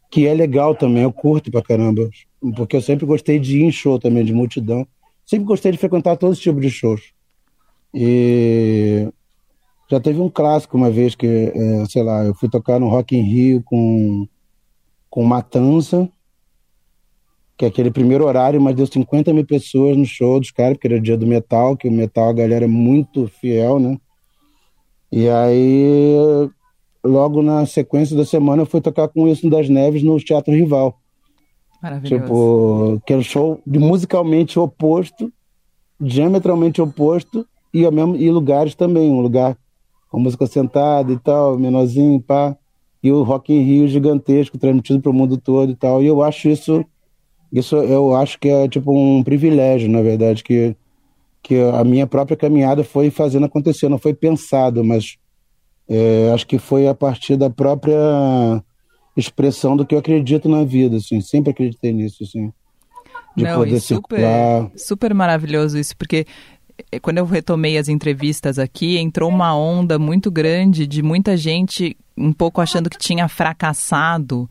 que 0.09 0.25
é 0.25 0.33
legal 0.33 0.73
também, 0.73 1.03
eu 1.03 1.13
curto 1.13 1.51
pra 1.51 1.63
caramba. 1.63 2.09
Porque 2.55 2.77
eu 2.77 2.81
sempre 2.81 3.05
gostei 3.05 3.41
de 3.41 3.59
ir 3.59 3.65
em 3.65 3.73
show 3.73 3.99
também, 3.99 4.25
de 4.25 4.33
multidão. 4.33 4.87
Sempre 5.25 5.47
gostei 5.47 5.73
de 5.73 5.79
frequentar 5.79 6.17
todos 6.17 6.39
os 6.39 6.43
tipos 6.43 6.63
de 6.63 6.71
shows. 6.71 7.13
E 7.93 9.09
já 9.91 9.99
teve 9.99 10.21
um 10.21 10.31
clássico 10.31 10.77
uma 10.77 10.91
vez 10.91 11.17
que, 11.17 11.27
é, 11.27 11.85
sei 11.87 12.05
lá, 12.05 12.25
eu 12.25 12.35
fui 12.35 12.49
tocar 12.49 12.79
no 12.79 12.89
Rock 12.89 13.17
in 13.17 13.23
Rio 13.23 13.63
com, 13.65 14.29
com 15.11 15.25
Matança, 15.25 16.09
que 17.57 17.65
é 17.65 17.69
aquele 17.69 17.91
primeiro 17.91 18.25
horário, 18.25 18.61
mas 18.61 18.77
deu 18.77 18.87
50 18.87 19.33
mil 19.33 19.45
pessoas 19.45 19.97
no 19.97 20.05
show 20.05 20.39
dos 20.39 20.53
caras, 20.53 20.75
porque 20.75 20.87
era 20.87 20.99
o 20.99 21.01
dia 21.01 21.17
do 21.17 21.27
metal, 21.27 21.77
que 21.77 21.89
o 21.89 21.93
metal 21.93 22.29
a 22.29 22.33
galera 22.33 22.67
é 22.67 22.69
muito 22.69 23.27
fiel, 23.27 23.81
né? 23.81 23.99
E 25.11 25.29
aí, 25.29 26.15
logo 27.05 27.43
na 27.43 27.65
sequência 27.67 28.17
da 28.17 28.25
semana, 28.25 28.63
eu 28.63 28.67
fui 28.67 28.81
tocar 28.81 29.09
com 29.09 29.21
o 29.21 29.25
Wilson 29.25 29.49
das 29.49 29.69
Neves 29.69 30.03
no 30.03 30.19
Teatro 30.19 30.53
Rival. 30.53 30.99
Maravilhoso. 31.83 32.23
Tipo, 32.23 33.03
que 33.07 33.13
era 33.13 33.21
um 33.21 33.25
show 33.25 33.61
de 33.67 33.79
musicalmente 33.79 34.59
oposto, 34.59 35.33
diametralmente 36.01 36.83
oposto, 36.83 37.47
e, 37.73 37.85
ao 37.85 37.93
mesmo, 37.93 38.17
e 38.17 38.31
lugares 38.31 38.75
também. 38.75 39.11
Um 39.11 39.21
lugar 39.21 39.57
com 40.11 40.19
música 40.19 40.47
sentada 40.47 41.13
e 41.13 41.19
tal, 41.19 41.59
menorzinho, 41.59 42.21
pá. 42.21 42.57
E 43.03 43.13
o 43.13 43.23
Rock 43.23 43.53
in 43.53 43.63
Rio 43.63 43.87
gigantesco, 43.87 44.59
transmitido 44.59 45.01
para 45.01 45.11
o 45.11 45.15
mundo 45.15 45.37
todo 45.37 45.71
e 45.71 45.77
tal. 45.77 46.03
E 46.03 46.07
eu 46.07 46.23
acho 46.23 46.49
isso, 46.49 46.85
isso 47.53 47.77
eu 47.77 48.15
acho 48.15 48.39
que 48.39 48.49
é 48.49 48.69
tipo 48.69 48.93
um 48.93 49.23
privilégio, 49.23 49.91
na 49.91 50.03
verdade, 50.03 50.43
que 50.43 50.75
que 51.47 51.55
a 51.61 51.85
minha 51.85 52.09
própria 52.09 52.37
caminhada 52.37 52.83
foi 52.83 53.09
fazendo 53.09 53.47
acontecer, 53.47 53.89
não 53.89 53.99
foi 53.99 54.13
pensado, 54.13 54.83
mas 54.83 55.17
é, 55.89 56.33
acho 56.35 56.45
que 56.45 56.59
foi 56.59 56.89
a 56.89 56.95
partir 56.95 57.37
da 57.37 57.49
própria 57.49 57.95
expressão 59.17 59.77
do 59.77 59.87
que 59.87 59.95
eu 59.95 60.01
acredito 60.01 60.49
na 60.49 60.65
vida, 60.65 60.97
assim, 60.97 61.21
sempre 61.21 61.53
acreditei 61.53 61.93
nisso, 61.93 62.25
assim, 62.25 62.53
de 63.37 63.45
não, 63.45 63.59
poder 63.59 63.79
super, 63.79 64.17
circular. 64.19 64.71
Super 64.77 65.15
maravilhoso 65.15 65.79
isso, 65.79 65.97
porque 65.97 66.27
é, 66.91 66.99
quando 66.99 67.19
eu 67.19 67.25
retomei 67.25 67.79
as 67.79 67.89
entrevistas 67.89 68.59
aqui, 68.59 68.99
entrou 68.99 69.31
uma 69.31 69.57
onda 69.57 70.01
muito 70.01 70.33
grande 70.33 70.85
de 70.85 71.01
muita 71.01 71.37
gente 71.37 71.97
um 72.17 72.33
pouco 72.33 72.61
achando 72.61 72.91
que 72.91 72.99
tinha 72.99 73.29
fracassado 73.29 74.51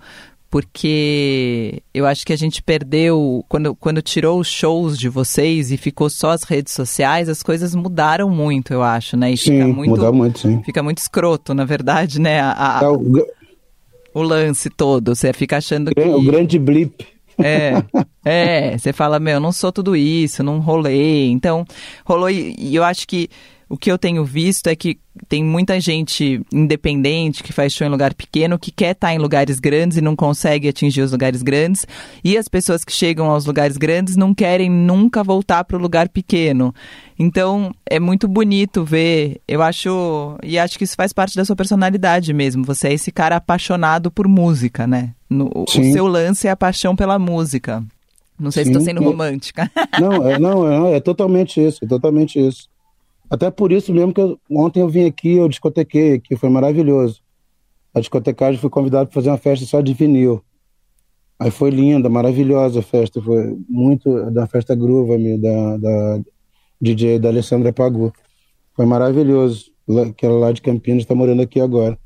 porque 0.55 1.83
eu 1.93 2.05
acho 2.05 2.25
que 2.25 2.31
a 2.31 2.37
gente 2.37 2.63
perdeu 2.63 3.43
quando, 3.49 3.75
quando 3.75 4.01
tirou 4.01 4.39
os 4.39 4.47
shows 4.47 4.97
de 4.97 5.09
vocês 5.09 5.69
e 5.69 5.75
ficou 5.75 6.09
só 6.09 6.31
as 6.31 6.43
redes 6.43 6.71
sociais, 6.71 7.27
as 7.27 7.43
coisas 7.43 7.75
mudaram 7.75 8.29
muito, 8.29 8.71
eu 8.71 8.81
acho, 8.81 9.17
né? 9.17 9.33
E 9.33 9.35
sim, 9.35 9.51
fica 9.51 9.67
muito, 9.67 9.89
mudou 9.89 10.13
muito, 10.13 10.39
sim. 10.39 10.63
Fica 10.63 10.81
muito 10.81 10.99
escroto, 10.99 11.53
na 11.53 11.65
verdade, 11.65 12.21
né? 12.21 12.39
A, 12.39 12.79
a, 12.79 12.83
é 12.85 12.87
o, 12.87 13.27
o, 14.13 14.21
lance 14.21 14.69
todo, 14.69 15.13
você 15.13 15.33
fica 15.33 15.57
achando 15.57 15.93
que... 15.93 15.99
O 15.99 16.23
grande 16.23 16.57
blip. 16.57 17.05
É, 17.37 17.73
É, 18.25 18.75
você 18.75 18.91
fala, 18.91 19.19
meu, 19.19 19.39
não 19.39 19.51
sou 19.51 19.71
tudo 19.71 19.95
isso, 19.95 20.41
não 20.41 20.59
rolei. 20.59 21.29
Então, 21.29 21.63
rolou 22.03 22.29
e 22.29 22.73
eu 22.73 22.83
acho 22.83 23.07
que 23.07 23.29
o 23.67 23.77
que 23.77 23.91
eu 23.91 23.97
tenho 23.97 24.23
visto 24.23 24.67
é 24.67 24.75
que 24.75 24.99
tem 25.27 25.43
muita 25.43 25.79
gente 25.79 26.41
independente 26.53 27.41
que 27.41 27.53
faz 27.53 27.73
show 27.73 27.87
em 27.87 27.89
lugar 27.89 28.13
pequeno, 28.13 28.59
que 28.59 28.71
quer 28.71 28.91
estar 28.91 29.13
em 29.13 29.17
lugares 29.17 29.59
grandes 29.59 29.97
e 29.97 30.01
não 30.01 30.15
consegue 30.15 30.67
atingir 30.67 31.01
os 31.01 31.11
lugares 31.11 31.41
grandes. 31.41 31.87
E 32.23 32.37
as 32.37 32.47
pessoas 32.47 32.83
que 32.83 32.91
chegam 32.91 33.29
aos 33.29 33.45
lugares 33.45 33.77
grandes 33.77 34.15
não 34.15 34.35
querem 34.35 34.69
nunca 34.69 35.23
voltar 35.23 35.63
para 35.63 35.77
o 35.77 35.79
lugar 35.79 36.09
pequeno. 36.09 36.73
Então 37.17 37.73
é 37.85 37.99
muito 37.99 38.27
bonito 38.27 38.83
ver. 38.83 39.41
Eu 39.47 39.61
acho. 39.61 40.37
E 40.43 40.59
acho 40.59 40.77
que 40.77 40.83
isso 40.83 40.95
faz 40.95 41.13
parte 41.13 41.35
da 41.35 41.45
sua 41.45 41.55
personalidade 41.55 42.33
mesmo. 42.33 42.63
Você 42.65 42.89
é 42.89 42.93
esse 42.93 43.11
cara 43.11 43.37
apaixonado 43.37 44.11
por 44.11 44.27
música, 44.27 44.85
né? 44.85 45.11
No, 45.29 45.49
o 45.55 45.65
seu 45.67 46.05
lance 46.07 46.47
é 46.47 46.51
a 46.51 46.57
paixão 46.57 46.95
pela 46.95 47.17
música. 47.17 47.83
Não 48.37 48.51
sei 48.51 48.65
Sim, 48.65 48.73
se 48.73 48.77
estou 48.77 48.85
sendo 48.85 49.03
romântica. 49.03 49.71
Não, 49.99 50.27
é, 50.27 50.37
não, 50.37 50.87
é, 50.87 50.97
é 50.97 50.99
totalmente 50.99 51.65
isso, 51.65 51.85
é 51.85 51.87
totalmente 51.87 52.37
isso. 52.37 52.67
Até 53.29 53.49
por 53.49 53.71
isso 53.71 53.93
mesmo 53.93 54.13
que 54.13 54.21
eu, 54.21 54.39
ontem 54.49 54.81
eu 54.81 54.89
vim 54.89 55.05
aqui, 55.05 55.33
eu 55.33 55.49
discotequei, 55.49 56.19
que 56.19 56.35
foi 56.35 56.49
maravilhoso. 56.49 57.21
A 57.93 57.99
discotecagem 57.99 58.59
fui 58.59 58.69
convidado 58.69 59.07
para 59.07 59.13
fazer 59.13 59.29
uma 59.29 59.37
festa 59.37 59.65
só 59.65 59.81
de 59.81 59.93
vinil. 59.93 60.43
Aí 61.39 61.51
foi 61.51 61.69
linda, 61.69 62.09
maravilhosa 62.09 62.79
a 62.79 62.83
festa, 62.83 63.21
foi 63.21 63.57
muito 63.67 64.31
da 64.31 64.47
festa 64.47 64.75
Gruva, 64.75 65.17
da, 65.37 65.77
da 65.77 66.21
DJ 66.79 67.19
da 67.19 67.29
Alessandra 67.29 67.73
Pagu. 67.73 68.13
Foi 68.73 68.85
maravilhoso, 68.85 69.71
que 70.17 70.27
lá 70.27 70.51
de 70.51 70.61
Campinas 70.61 71.03
está 71.03 71.15
morando 71.15 71.41
aqui 71.41 71.59
agora. 71.59 71.97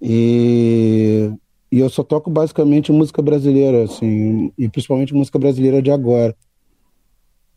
E, 0.00 1.30
e 1.70 1.78
eu 1.78 1.90
só 1.90 2.02
toco 2.02 2.30
basicamente 2.30 2.92
música 2.92 3.20
brasileira, 3.20 3.84
assim, 3.84 4.52
e 4.56 4.68
principalmente 4.68 5.14
música 5.14 5.38
brasileira 5.38 5.82
de 5.82 5.90
agora. 5.90 6.34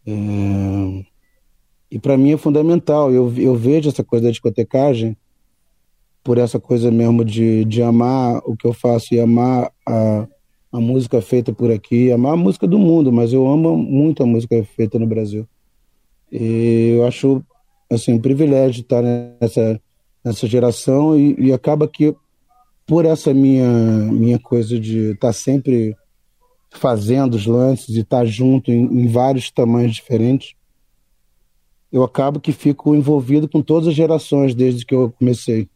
É... 0.05 1.12
E 1.93 1.99
para 1.99 2.17
mim 2.17 2.31
é 2.31 2.37
fundamental. 2.37 3.13
Eu, 3.13 3.31
eu 3.37 3.55
vejo 3.55 3.87
essa 3.87 4.03
coisa 4.03 4.25
da 4.25 4.31
discotecagem 4.31 5.15
por 6.23 6.39
essa 6.39 6.59
coisa 6.59 6.89
mesmo 6.89 7.23
de, 7.23 7.63
de 7.65 7.83
amar 7.83 8.41
o 8.47 8.57
que 8.57 8.65
eu 8.65 8.73
faço 8.73 9.13
e 9.13 9.19
amar 9.19 9.71
a, 9.87 10.27
a 10.71 10.79
música 10.79 11.21
feita 11.21 11.53
por 11.53 11.69
aqui, 11.69 12.11
amar 12.11 12.33
a 12.33 12.35
música 12.35 12.65
do 12.65 12.79
mundo, 12.79 13.11
mas 13.11 13.31
eu 13.31 13.47
amo 13.47 13.77
muito 13.77 14.23
a 14.23 14.25
música 14.25 14.63
feita 14.75 14.97
no 14.97 15.05
Brasil. 15.05 15.47
E 16.31 16.95
eu 16.97 17.05
acho 17.05 17.43
assim 17.91 18.13
um 18.13 18.19
privilégio 18.19 18.81
estar 18.81 19.03
nessa, 19.03 19.79
nessa 20.25 20.47
geração 20.47 21.15
e, 21.15 21.35
e 21.37 21.53
acaba 21.53 21.87
que 21.87 22.15
por 22.87 23.05
essa 23.05 23.35
minha 23.35 23.69
minha 24.11 24.39
coisa 24.39 24.79
de 24.79 25.11
estar 25.11 25.31
sempre 25.31 25.95
fazendo 26.71 27.35
os 27.35 27.45
lances 27.45 27.89
e 27.89 27.99
estar 27.99 28.25
junto 28.25 28.71
em, 28.71 28.81
em 28.81 29.07
vários 29.07 29.51
tamanhos 29.51 29.93
diferentes, 29.93 30.55
eu 31.93 32.03
acabo 32.03 32.39
que 32.39 32.51
fico 32.51 32.95
envolvido 32.95 33.47
com 33.47 33.61
todas 33.61 33.87
as 33.87 33.93
gerações 33.93 34.55
desde 34.55 34.83
que 34.83 34.95
eu 34.95 35.13
comecei. 35.19 35.69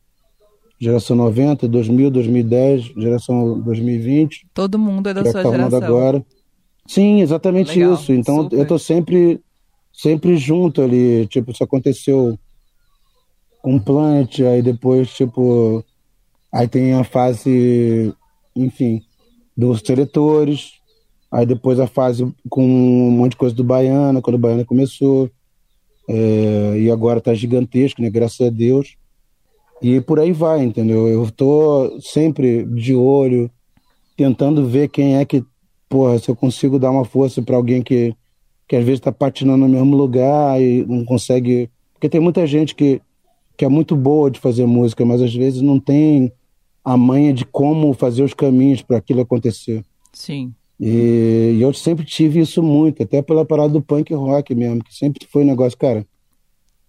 Geração 0.79 1.15
90, 1.15 1.67
2000, 1.67 2.09
2010, 2.09 2.83
geração 2.97 3.59
2020. 3.59 4.47
Todo 4.51 4.79
mundo 4.79 5.09
é 5.09 5.13
da 5.13 5.23
sua 5.23 5.43
tá 5.43 5.51
geração. 5.51 5.83
Agora. 5.83 6.25
Sim, 6.87 7.21
exatamente 7.21 7.77
Legal, 7.77 7.93
isso. 7.93 8.11
Então 8.11 8.43
super. 8.43 8.57
eu 8.57 8.65
tô 8.65 8.79
sempre 8.79 9.39
sempre 9.93 10.37
junto 10.37 10.81
ali, 10.81 11.27
tipo, 11.27 11.51
isso 11.51 11.63
aconteceu 11.63 12.37
com 13.61 13.79
plant, 13.79 14.39
aí 14.39 14.61
depois, 14.61 15.09
tipo, 15.09 15.83
aí 16.51 16.67
tem 16.67 16.93
a 16.93 17.03
fase, 17.03 18.13
enfim, 18.55 19.01
dos 19.55 19.81
seletores, 19.81 20.73
aí 21.31 21.45
depois 21.45 21.79
a 21.79 21.87
fase 21.87 22.31
com 22.47 22.63
um 22.63 23.11
monte 23.11 23.31
de 23.31 23.37
coisa 23.37 23.55
do 23.55 23.63
Baiana, 23.63 24.21
quando 24.21 24.35
o 24.35 24.39
Baiana 24.39 24.63
começou, 24.63 25.31
é, 26.07 26.79
e 26.79 26.89
agora 26.89 27.19
está 27.19 27.33
gigantesco, 27.33 28.01
né? 28.01 28.09
Graças 28.09 28.39
a 28.47 28.49
Deus. 28.49 28.95
E 29.81 30.01
por 30.01 30.19
aí 30.19 30.31
vai, 30.31 30.63
entendeu? 30.63 31.07
Eu 31.07 31.23
estou 31.23 31.99
sempre 32.01 32.63
de 32.63 32.95
olho, 32.95 33.51
tentando 34.15 34.65
ver 34.65 34.87
quem 34.89 35.17
é 35.17 35.25
que, 35.25 35.43
porra, 35.87 36.17
se 36.17 36.29
eu 36.29 36.35
consigo 36.35 36.79
dar 36.79 36.89
uma 36.89 37.05
força 37.05 37.41
para 37.41 37.55
alguém 37.55 37.83
que, 37.83 38.15
que 38.67 38.75
às 38.75 38.83
vezes 38.83 38.99
está 38.99 39.11
patinando 39.11 39.67
no 39.67 39.69
mesmo 39.69 39.95
lugar 39.95 40.61
e 40.61 40.83
não 40.85 41.05
consegue. 41.05 41.69
Porque 41.93 42.09
tem 42.09 42.19
muita 42.19 42.47
gente 42.47 42.73
que, 42.73 43.01
que 43.55 43.65
é 43.65 43.69
muito 43.69 43.95
boa 43.95 44.31
de 44.31 44.39
fazer 44.39 44.65
música, 44.65 45.05
mas 45.05 45.21
às 45.21 45.33
vezes 45.33 45.61
não 45.61 45.79
tem 45.79 46.31
a 46.83 46.95
manha 46.95 47.33
de 47.33 47.45
como 47.45 47.93
fazer 47.93 48.23
os 48.23 48.33
caminhos 48.33 48.81
para 48.81 48.97
aquilo 48.97 49.21
acontecer. 49.21 49.83
Sim. 50.13 50.53
E, 50.79 51.55
e, 51.57 51.61
eu 51.61 51.73
sempre 51.73 52.05
tive 52.05 52.39
isso 52.39 52.61
muito, 52.61 53.01
até 53.01 53.21
pela 53.21 53.45
parada 53.45 53.69
do 53.69 53.81
punk 53.81 54.13
rock 54.13 54.53
mesmo, 54.53 54.83
que 54.83 54.95
sempre 54.95 55.25
foi 55.27 55.43
um 55.43 55.47
negócio, 55.47 55.77
cara, 55.77 56.05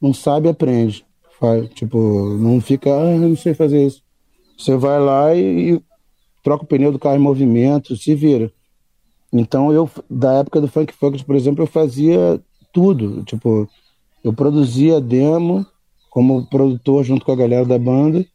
não 0.01 0.13
sabe, 0.13 0.49
aprende. 0.49 1.05
Faz, 1.41 1.69
tipo, 1.71 1.99
não 2.39 2.61
fica, 2.61 2.93
ah, 2.93 3.17
não 3.17 3.37
sei 3.37 3.55
fazer 3.55 3.87
isso. 3.87 4.03
Você 4.59 4.77
vai 4.77 5.01
lá 5.01 5.35
e, 5.35 5.75
e 5.75 5.83
troca 6.43 6.65
o 6.65 6.67
pneu 6.67 6.93
do 6.93 6.99
carro 6.99 7.17
em 7.17 7.21
movimento, 7.21 7.97
se 7.97 8.15
vira. 8.15 8.53
Então 9.33 9.73
eu, 9.73 9.89
da 10.09 10.35
época 10.35 10.61
do 10.61 10.69
Funk 10.69 10.93
Funk, 10.93 11.25
por 11.25 11.37
exemplo, 11.37 11.63
eu 11.63 11.67
fazia 11.67 12.41
tudo. 12.73 13.23
Tipo, 13.25 13.69
eu 14.25 14.33
produzia 14.33 15.01
demo 15.01 15.65
como 16.11 16.47
produtor 16.49 17.05
junto 17.05 17.25
com 17.25 17.33
a 17.33 17.37
galera 17.37 17.65
da 17.65 17.79
banda 17.79 18.27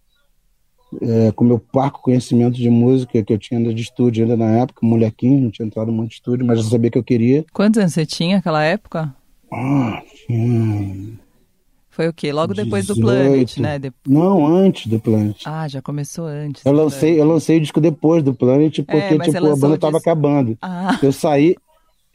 é, 1.02 1.32
com 1.32 1.44
meu 1.44 1.60
parco 1.60 2.02
conhecimento 2.02 2.56
de 2.56 2.70
música 2.70 3.24
que 3.24 3.34
eu 3.34 3.38
tinha 3.38 3.60
ainda 3.60 3.74
de 3.74 3.82
estúdio 3.82 4.24
ainda 4.24 4.38
na 4.38 4.50
época, 4.58 4.86
molequinho, 4.86 5.42
não 5.42 5.52
tinha 5.52 5.66
entrado 5.66 5.92
muito 5.92 6.10
de 6.10 6.16
estúdio, 6.16 6.46
mas 6.46 6.60
eu 6.60 6.66
sabia 6.66 6.92
que 6.92 6.98
eu 6.98 7.04
queria. 7.04 7.46
Quantos 7.54 7.80
anos 7.80 7.94
você 7.94 8.06
tinha 8.06 8.38
naquela 8.38 8.64
época? 8.64 9.14
Ah, 9.52 10.02
tinha... 10.26 11.24
Foi 11.94 12.08
o 12.08 12.14
quê? 12.14 12.34
Logo 12.34 12.56
18. 12.56 12.66
depois 12.66 12.88
do 12.88 12.96
Planet, 12.96 13.58
né? 13.60 13.78
De... 13.78 13.94
Não, 14.08 14.48
antes 14.48 14.88
do 14.88 15.00
Planet. 15.00 15.44
Ah, 15.46 15.68
já 15.68 15.80
começou 15.80 16.26
antes. 16.26 16.66
Eu 16.66 16.74
lancei, 16.74 17.20
eu 17.22 17.26
lancei 17.26 17.58
o 17.58 17.62
disco 17.62 17.80
depois 17.80 18.24
do 18.24 18.34
Planet 18.34 18.78
porque, 18.78 18.98
é, 18.98 19.20
tipo, 19.20 19.48
a 19.48 19.56
banda 19.56 19.78
tava 19.78 20.00
acabando. 20.00 20.58
Ah. 20.60 20.98
Eu 21.04 21.12
saí, 21.12 21.56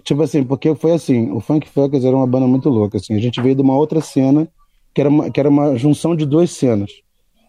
tipo 0.02 0.20
assim, 0.20 0.42
porque 0.42 0.74
foi 0.74 0.92
assim, 0.92 1.30
o 1.30 1.38
Funk 1.38 1.68
Funkers 1.68 2.04
era 2.04 2.16
uma 2.16 2.26
banda 2.26 2.48
muito 2.48 2.68
louca, 2.68 2.98
assim. 2.98 3.14
A 3.14 3.20
gente 3.20 3.40
veio 3.40 3.54
de 3.54 3.62
uma 3.62 3.76
outra 3.76 4.00
cena, 4.00 4.48
que 4.92 5.00
era 5.00 5.08
uma, 5.08 5.30
que 5.30 5.38
era 5.38 5.48
uma 5.48 5.76
junção 5.76 6.16
de 6.16 6.26
duas 6.26 6.50
cenas. 6.50 6.90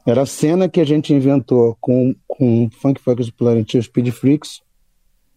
Era 0.09 0.23
a 0.23 0.25
cena 0.25 0.67
que 0.67 0.81
a 0.81 0.85
gente 0.85 1.13
inventou 1.13 1.77
com, 1.79 2.15
com 2.27 2.67
Funk 2.71 2.99
Funkers 2.99 3.29
Planet 3.29 3.71
e 3.71 3.77
os 3.77 3.85
Speed 3.85 4.09
Freaks, 4.09 4.59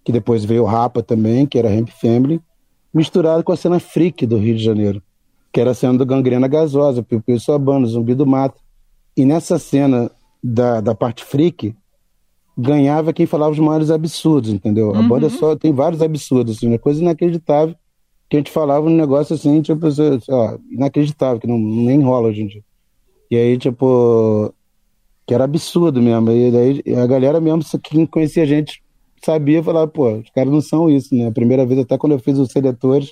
que 0.02 0.11
depois 0.11 0.46
veio 0.46 0.62
o 0.62 0.66
Rapa 0.66 1.02
também, 1.02 1.44
que 1.44 1.58
era 1.58 1.68
Ramp 1.68 1.90
Family, 1.90 2.40
misturado 2.92 3.44
com 3.44 3.52
a 3.52 3.56
cena 3.56 3.78
freak 3.78 4.24
do 4.26 4.38
Rio 4.38 4.56
de 4.56 4.64
Janeiro, 4.64 5.02
que 5.52 5.61
era 5.61 5.72
a 5.72 5.74
cena 5.74 5.98
do 5.98 6.06
Gangrena 6.06 6.48
Gasosa, 6.48 7.02
Piu 7.02 7.20
Piu 7.20 7.38
Sabano, 7.38 7.87
Zumbi 7.87 8.14
do 8.14 8.26
Mato. 8.26 8.62
E 9.14 9.26
nessa 9.26 9.58
cena 9.58 10.11
da, 10.42 10.80
da 10.80 10.94
parte 10.94 11.22
freak, 11.22 11.76
ganhava 12.56 13.12
quem 13.12 13.26
falava 13.26 13.52
os 13.52 13.58
maiores 13.58 13.90
absurdos, 13.90 14.50
entendeu? 14.50 14.88
Uhum. 14.88 15.00
A 15.00 15.02
banda 15.02 15.28
só 15.28 15.54
tem 15.54 15.74
vários 15.74 16.00
absurdos, 16.00 16.56
assim, 16.56 16.68
uma 16.68 16.78
coisa 16.78 17.02
inacreditável, 17.02 17.76
que 18.26 18.37
a 18.37 18.40
gente 18.40 18.50
falava 18.50 18.87
um 18.87 18.96
negócio 18.96 19.35
assim, 19.35 19.61
tipo, 19.61 19.87
lá, 20.28 20.58
inacreditável, 20.70 21.38
que 21.38 21.46
não, 21.46 21.58
nem 21.58 22.02
rola 22.02 22.28
hoje 22.28 22.40
em 22.40 22.46
dia. 22.46 22.64
E 23.30 23.37
aí, 23.37 23.58
tipo, 23.58 24.52
que 25.33 25.35
era 25.35 25.45
absurdo 25.45 26.03
mesmo. 26.03 26.31
E 26.31 26.51
daí 26.51 26.83
a 26.95 27.07
galera 27.07 27.40
mesmo, 27.40 27.62
quem 27.83 28.05
conhecia 28.05 28.42
a 28.42 28.47
gente, 28.47 28.83
sabia 29.25 29.62
falar, 29.62 29.87
pô, 29.87 30.18
os 30.18 30.29
caras 30.29 30.53
não 30.53 30.61
são 30.61 30.90
isso, 30.90 31.14
né? 31.14 31.29
A 31.29 31.33
primeira 31.33 31.64
vez, 31.64 31.81
até 31.81 31.97
quando 31.97 32.12
eu 32.12 32.18
fiz 32.18 32.38
os 32.38 32.53
seletores, 32.53 33.11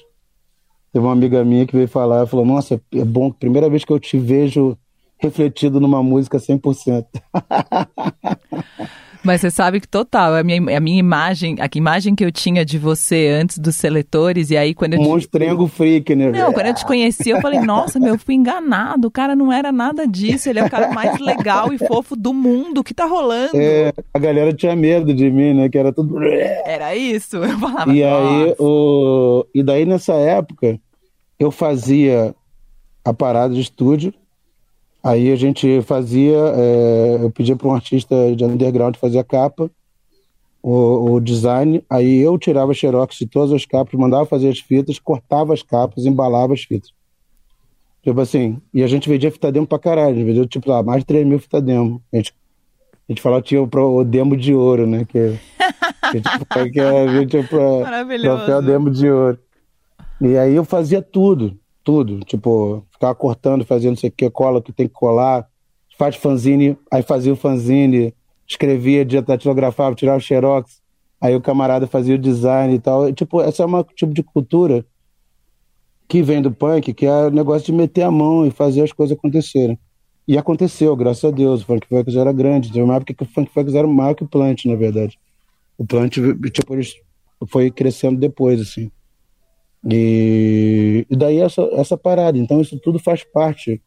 teve 0.93 1.03
uma 1.03 1.13
amiga 1.13 1.43
minha 1.43 1.67
que 1.67 1.75
veio 1.75 1.89
falar, 1.89 2.27
falou, 2.27 2.45
nossa, 2.45 2.79
é 2.93 3.05
bom, 3.05 3.31
primeira 3.31 3.71
vez 3.71 3.87
que 3.87 3.93
eu 3.93 3.99
te 3.99 4.19
vejo 4.19 4.77
refletido 5.17 5.81
numa 5.81 6.03
música 6.03 6.37
100%. 6.37 7.07
Mas 9.23 9.41
você 9.41 9.51
sabe 9.51 9.81
que 9.81 9.89
total, 9.89 10.35
a 10.35 10.43
minha, 10.43 10.77
a 10.77 10.81
minha 10.81 10.99
imagem, 10.99 11.57
a 11.61 11.69
imagem 11.77 12.15
que 12.15 12.25
eu 12.25 12.33
tinha 12.33 12.65
de 12.65 12.79
você 12.79 13.29
antes 13.29 13.59
dos 13.59 13.77
seletores, 13.77 14.51
e 14.51 14.57
aí 14.57 14.75
quando 14.75 14.95
eu. 14.95 15.03
Monstrengo 15.03 15.69
te... 15.69 15.75
freak, 15.75 16.15
né? 16.15 16.31
Não, 16.31 16.53
quando 16.53 16.67
eu 16.67 16.75
te 16.75 16.87
conheci, 16.87 17.31
eu 17.31 17.41
falei, 17.41 17.61
nossa, 17.61 18.01
meu, 18.01 18.15
eu 18.15 18.19
fui 18.19 18.35
enganado. 18.35 19.09
O 19.09 19.11
cara 19.11 19.37
não 19.37 19.53
era 19.53 19.71
nada 19.71 20.07
disso. 20.07 20.49
Ele 20.49 20.61
é 20.61 20.65
o 20.65 20.71
cara 20.71 20.93
mais 20.93 21.19
legal 21.19 21.73
e 21.73 21.79
fofo 21.79 22.17
do 22.17 22.33
mundo. 22.33 22.79
O 22.79 22.85
que 22.85 22.95
tá 22.95 23.07
rolando? 23.07 23.51
É, 23.55 23.93
a 24.13 24.19
galera 24.19 24.53
tinha 24.53 24.75
medo 24.75 25.13
de 25.13 25.31
mim, 25.31 25.55
né? 25.55 25.69
Que 25.69 25.79
era 25.79 25.93
tudo. 25.93 26.23
Era 26.23 26.95
isso. 26.95 27.37
Eu 27.37 27.59
falava, 27.59 27.93
e 27.93 28.03
aí, 28.03 28.55
o... 28.59 29.45
E 29.55 29.63
daí 29.63 29.85
nessa 29.85 30.15
época, 30.15 30.79
eu 31.39 31.51
fazia 31.51 32.35
a 33.05 33.13
parada 33.13 33.55
de 33.55 33.61
estúdio 33.61 34.13
Aí 35.03 35.33
a 35.33 35.37
gente 35.37 35.81
fazia, 35.83 36.37
é, 36.37 37.19
eu 37.23 37.31
pedia 37.31 37.57
para 37.57 37.69
um 37.69 37.75
artista 37.75 38.35
de 38.37 38.45
underground 38.45 38.97
fazer 38.97 39.19
a 39.19 39.25
capa, 39.25 39.71
o, 40.63 41.13
o, 41.13 41.21
design, 41.21 41.83
aí 41.89 42.19
eu 42.19 42.39
tirava 42.39 42.75
xerox 42.75 43.17
de 43.17 43.27
todas 43.27 43.51
as 43.53 43.65
capas, 43.65 43.99
mandava 43.99 44.27
fazer 44.27 44.51
as 44.51 44.59
fitas, 44.59 44.99
cortava 44.99 45.55
as 45.55 45.63
capas, 45.63 46.05
embalava 46.05 46.53
as 46.53 46.63
fitas. 46.63 46.93
Tipo 48.03 48.21
assim, 48.21 48.61
e 48.73 48.83
a 48.83 48.87
gente 48.87 49.09
vendia 49.09 49.31
fita 49.31 49.51
demo 49.51 49.67
pra 49.67 49.79
caralho, 49.79 50.11
a 50.11 50.15
gente 50.15 50.27
vendia 50.27 50.47
tipo 50.47 50.69
lá, 50.69 50.83
mais 50.83 51.01
de 51.01 51.07
3 51.07 51.27
mil 51.27 51.39
fita 51.39 51.61
demo. 51.61 52.03
A 52.13 52.17
gente, 52.17 52.35
a 53.09 53.13
gente 53.13 53.23
falava 53.23 53.43
que 53.43 53.49
tinha 53.49 53.63
o, 53.63 54.05
demo 54.05 54.37
de 54.37 54.55
ouro, 54.55 54.87
né? 54.87 55.07
Que, 55.07 55.39
que, 56.13 56.21
tipo, 56.21 56.71
que 56.71 56.81
a 56.81 57.07
gente 57.09 57.43
pra, 57.49 58.05
troféu 58.19 58.63
demo 58.63 58.91
de 58.91 59.11
ouro. 59.11 59.39
E 60.21 60.37
aí 60.37 60.55
eu 60.55 60.65
fazia 60.65 61.01
tudo, 61.01 61.59
tudo. 61.83 62.21
Tipo, 62.21 62.85
ficava 63.01 63.15
cortando, 63.15 63.65
fazendo 63.65 63.93
não 63.93 63.97
sei 63.97 64.11
o 64.11 64.13
que, 64.13 64.29
cola 64.29 64.61
que 64.61 64.73
tem 64.73 64.87
que 64.87 64.93
colar, 64.93 65.49
faz 65.99 66.17
fanzine, 66.17 66.77
aí 66.91 67.03
fazia 67.03 67.33
o 67.33 67.37
fanzine, 67.37 68.15
escrevia, 68.47 69.05
datilografava, 69.23 69.95
tirava 69.95 70.19
o 70.19 70.21
xerox, 70.21 70.83
aí 71.19 71.35
o 71.35 71.41
camarada 71.41 71.87
fazia 71.87 72.15
o 72.15 72.19
design 72.19 72.75
e 72.75 72.79
tal. 72.79 73.11
Tipo, 73.13 73.41
essa 73.41 73.63
é 73.63 73.67
uma 73.67 73.83
tipo 73.83 74.13
de 74.13 74.23
cultura 74.23 74.85
que 76.07 76.23
vem 76.23 76.43
do 76.43 76.53
punk, 76.53 76.93
que 76.93 77.07
é 77.07 77.27
o 77.27 77.31
negócio 77.31 77.67
de 77.67 77.73
meter 77.73 78.03
a 78.03 78.11
mão 78.11 78.47
e 78.47 78.51
fazer 78.51 78.83
as 78.83 78.93
coisas 78.93 79.17
acontecerem. 79.17 79.79
E 80.29 80.37
aconteceu, 80.37 80.95
graças 80.95 81.25
a 81.25 81.31
Deus. 81.31 81.63
O 81.63 81.65
Funk 81.65 81.87
Focus 81.89 82.15
era 82.15 82.33
grande. 82.33 82.69
Teve 82.69 82.83
uma 82.83 82.97
época 82.97 83.15
que 83.15 83.23
o 83.23 83.27
Funk 83.27 83.51
Focus 83.53 83.75
era 83.75 83.87
maior 83.87 84.15
que 84.15 84.23
o 84.23 84.29
Plant, 84.29 84.65
na 84.65 84.77
verdade. 84.77 85.19
O 85.79 85.85
Plant, 85.85 86.13
tipo, 86.53 86.75
foi 87.49 87.71
crescendo 87.71 88.19
depois, 88.19 88.61
assim. 88.61 88.91
E, 89.89 91.07
e 91.09 91.17
daí 91.17 91.39
essa, 91.39 91.63
essa 91.73 91.97
parada. 91.97 92.39
Então 92.39 92.61
isso 92.61 92.79
tudo 92.79 92.99
faz 92.99 93.25
parte 93.25 93.81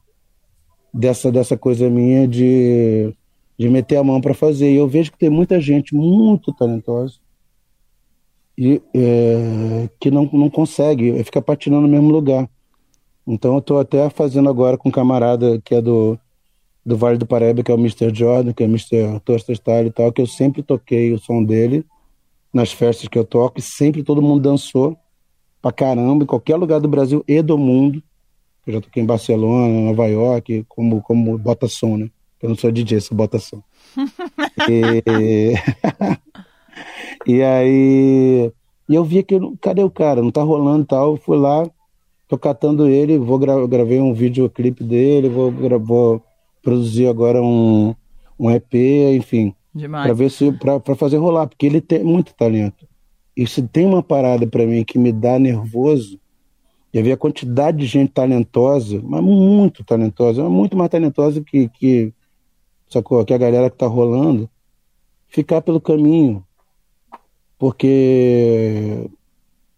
dessa, 0.93 1.32
dessa 1.32 1.58
coisa 1.58 1.89
minha 1.89 2.27
de, 2.27 3.13
de 3.58 3.69
meter 3.69 3.97
a 3.97 4.03
mão 4.03 4.19
para 4.19 4.34
fazer. 4.34 4.71
E 4.71 4.77
eu 4.77 4.88
vejo 4.88 5.12
que 5.12 5.17
tem 5.17 5.29
muita 5.29 5.60
gente 5.60 5.95
muito 5.95 6.53
talentosa 6.53 7.15
e 8.58 8.82
é, 8.93 9.89
que 9.99 10.12
não, 10.12 10.29
não 10.32 10.49
consegue, 10.49 11.23
fica 11.23 11.41
patinando 11.41 11.84
no 11.84 11.88
mesmo 11.88 12.12
lugar. 12.12 12.49
Então 13.25 13.53
eu 13.53 13.60
estou 13.60 13.79
até 13.79 14.10
fazendo 14.10 14.49
agora 14.49 14.77
com 14.77 14.89
um 14.89 14.91
camarada 14.91 15.60
que 15.63 15.73
é 15.73 15.82
do, 15.82 16.19
do 16.86 16.97
Vale 16.97 17.17
do 17.17 17.25
Paraíba, 17.25 17.63
que 17.63 17.71
é 17.71 17.75
o 17.75 17.79
Mr. 17.79 18.13
Jordan, 18.13 18.53
que 18.53 18.63
é 18.63 18.65
o 18.65 18.69
Mr. 18.69 19.19
Toaster 19.23 19.56
Style 19.56 19.88
e 19.88 19.91
tal, 19.91 20.12
que 20.12 20.21
eu 20.21 20.27
sempre 20.27 20.62
toquei 20.62 21.13
o 21.13 21.19
som 21.19 21.43
dele 21.43 21.86
nas 22.53 22.71
festas 22.71 23.08
que 23.08 23.17
eu 23.17 23.25
toco 23.25 23.60
e 23.60 23.62
sempre 23.62 24.03
todo 24.03 24.21
mundo 24.21 24.41
dançou 24.41 24.95
pra 25.63 25.71
caramba, 25.71 26.26
em 26.26 26.28
qualquer 26.28 26.58
lugar 26.58 26.82
do 26.82 26.89
Brasil 26.89 27.23
e 27.26 27.41
do 27.41 27.58
mundo. 27.58 28.04
Eu 28.67 28.73
já 28.73 28.82
toquei 28.82 29.02
em 29.02 29.06
Barcelona, 29.06 29.67
Nova 29.67 30.08
York, 30.08 30.65
como, 30.67 31.02
como 31.02 31.38
bota 31.38 31.69
som, 31.69 31.97
né? 31.97 32.10
Eu 32.41 32.49
não 32.49 32.56
sou 32.58 32.71
DJ, 32.71 32.99
sou 32.99 33.15
bota 33.15 33.39
som. 33.39 33.63
e... 34.69 35.56
e 37.26 37.41
aí 37.41 38.52
e 38.89 38.95
eu 38.95 39.04
vi 39.06 39.23
que 39.23 39.39
cadê 39.62 39.82
o 39.82 39.89
cara? 39.89 40.21
Não 40.21 40.32
tá 40.32 40.43
rolando 40.43 40.86
tal. 40.86 41.15
Fui 41.15 41.38
lá, 41.38 41.65
tô 42.28 42.38
catando 42.38 42.89
ele, 42.89 43.17
vou 43.17 43.39
gra 43.39 43.65
gravei 43.65 43.99
um 44.02 44.13
videoclipe 44.13 44.84
dele, 44.84 45.30
vou, 45.30 45.52
vou 45.80 46.21
produzir 46.62 47.08
agora 47.08 47.41
um, 47.41 47.95
um 48.38 48.52
EP, 48.52 48.73
enfim. 49.15 49.56
Para 50.04 50.13
ver 50.13 50.30
se 50.30 50.52
para 50.52 50.95
fazer 50.95 51.17
rolar, 51.17 51.47
porque 51.47 51.65
ele 51.65 51.80
tem 51.80 52.04
muito 52.04 52.34
talento. 52.34 52.86
E 53.36 53.48
se 53.48 53.63
tem 53.63 53.86
uma 53.86 54.04
parada 54.04 54.46
para 54.46 54.65
mim 54.65 54.84
que 54.84 55.00
me 55.00 55.12
dá 55.12 55.39
nervoso, 55.39 56.19
é 56.93 57.02
ver 57.02 57.13
a 57.13 57.17
quantidade 57.17 57.80
de 57.80 57.88
gente 57.88 58.12
talentosa, 58.12 59.02
mas 59.04 59.24
muito 59.24 59.84
talentosa, 59.84 60.48
muito 60.48 60.78
mais 60.78 60.91
talentosa 60.91 61.41
que, 61.41 61.67
que, 61.69 62.13
sacou, 62.88 63.26
que 63.26 63.34
a 63.34 63.38
galera 63.38 63.69
que 63.69 63.78
tá 63.78 63.88
rolando, 63.88 64.48
ficar 65.28 65.62
pelo 65.62 65.82
caminho. 65.82 66.46
Porque. 67.58 69.10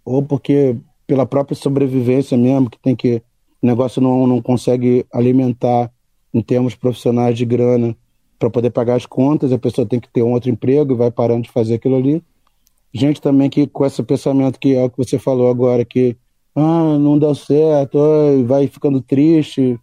Ou 0.03 0.21
porque 0.21 0.75
pela 1.07 1.25
própria 1.25 1.55
sobrevivência 1.55 2.37
mesmo, 2.37 2.69
que 2.69 2.79
tem 2.79 2.95
que. 2.95 3.21
O 3.61 3.65
negócio 3.65 4.01
não, 4.01 4.27
não 4.27 4.41
consegue 4.41 5.05
alimentar 5.11 5.89
em 6.33 6.41
termos 6.41 6.75
profissionais 6.75 7.37
de 7.37 7.45
grana 7.45 7.95
para 8.37 8.49
poder 8.49 8.69
pagar 8.71 8.95
as 8.95 9.05
contas, 9.05 9.53
a 9.53 9.57
pessoa 9.57 9.87
tem 9.87 9.99
que 9.99 10.09
ter 10.09 10.21
um 10.21 10.33
outro 10.33 10.49
emprego 10.49 10.91
e 10.91 10.97
vai 10.97 11.09
parando 11.09 11.43
de 11.43 11.51
fazer 11.51 11.75
aquilo 11.75 11.95
ali 11.95 12.21
gente 12.95 13.21
também 13.21 13.49
que 13.49 13.67
com 13.67 13.85
esse 13.85 14.01
pensamento 14.01 14.57
que 14.57 14.73
é 14.73 14.83
o 14.83 14.89
que 14.89 14.97
você 14.97 15.19
falou 15.19 15.49
agora, 15.49 15.83
que 15.83 16.15
ah, 16.55 16.97
não 16.97 17.19
deu 17.19 17.35
certo, 17.35 17.99
vai 18.45 18.67
ficando 18.67 19.01
triste 19.01 19.77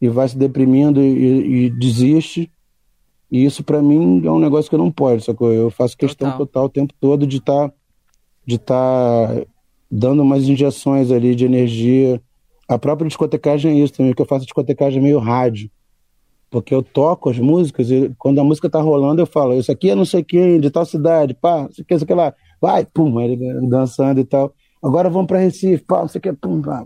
e 0.00 0.08
vai 0.08 0.28
se 0.28 0.36
deprimindo 0.36 1.00
e, 1.00 1.64
e 1.64 1.70
desiste. 1.70 2.50
E 3.30 3.44
isso 3.44 3.64
para 3.64 3.80
mim 3.80 4.22
é 4.24 4.30
um 4.30 4.38
negócio 4.38 4.68
que 4.68 4.74
eu 4.74 4.78
não 4.78 4.90
pode, 4.90 5.24
sacou? 5.24 5.50
Eu 5.50 5.70
faço 5.70 5.96
questão 5.96 6.30
total, 6.32 6.46
total 6.46 6.64
o 6.66 6.68
tempo 6.68 6.94
todo 7.00 7.26
de 7.26 7.38
estar 7.38 7.68
tá, 7.68 7.74
de 8.46 8.58
tá 8.58 9.46
dando 9.90 10.22
umas 10.22 10.46
injeções 10.46 11.10
ali 11.10 11.34
de 11.34 11.46
energia. 11.46 12.20
A 12.68 12.78
própria 12.78 13.08
discotecagem 13.08 13.72
é 13.72 13.82
isso 13.82 13.94
também, 13.94 14.12
que 14.12 14.20
eu 14.20 14.26
faço 14.26 14.44
discotecagem 14.44 15.00
meio 15.00 15.18
rádio. 15.18 15.70
Porque 16.50 16.74
eu 16.74 16.82
toco 16.82 17.30
as 17.30 17.38
músicas 17.38 17.90
e 17.90 18.14
quando 18.18 18.38
a 18.40 18.44
música 18.44 18.68
tá 18.70 18.80
rolando 18.80 19.20
eu 19.20 19.26
falo, 19.26 19.54
isso 19.54 19.72
aqui 19.72 19.90
é 19.90 19.94
não 19.94 20.04
sei 20.04 20.22
quem, 20.22 20.60
de 20.60 20.70
tal 20.70 20.84
cidade, 20.84 21.34
pá, 21.34 21.66
isso 21.70 21.82
aqui, 21.82 21.94
isso 21.94 22.04
aqui 22.04 22.14
lá 22.14 22.34
vai, 22.60 22.84
pum, 22.84 23.20
ele 23.20 23.36
dançando 23.68 24.20
e 24.20 24.24
tal. 24.24 24.52
Agora 24.82 25.10
vamos 25.10 25.26
para 25.26 25.38
Recife, 25.38 25.84
pá, 25.84 26.02
você 26.02 26.20
quer, 26.20 26.34
pum, 26.34 26.62
pá. 26.62 26.84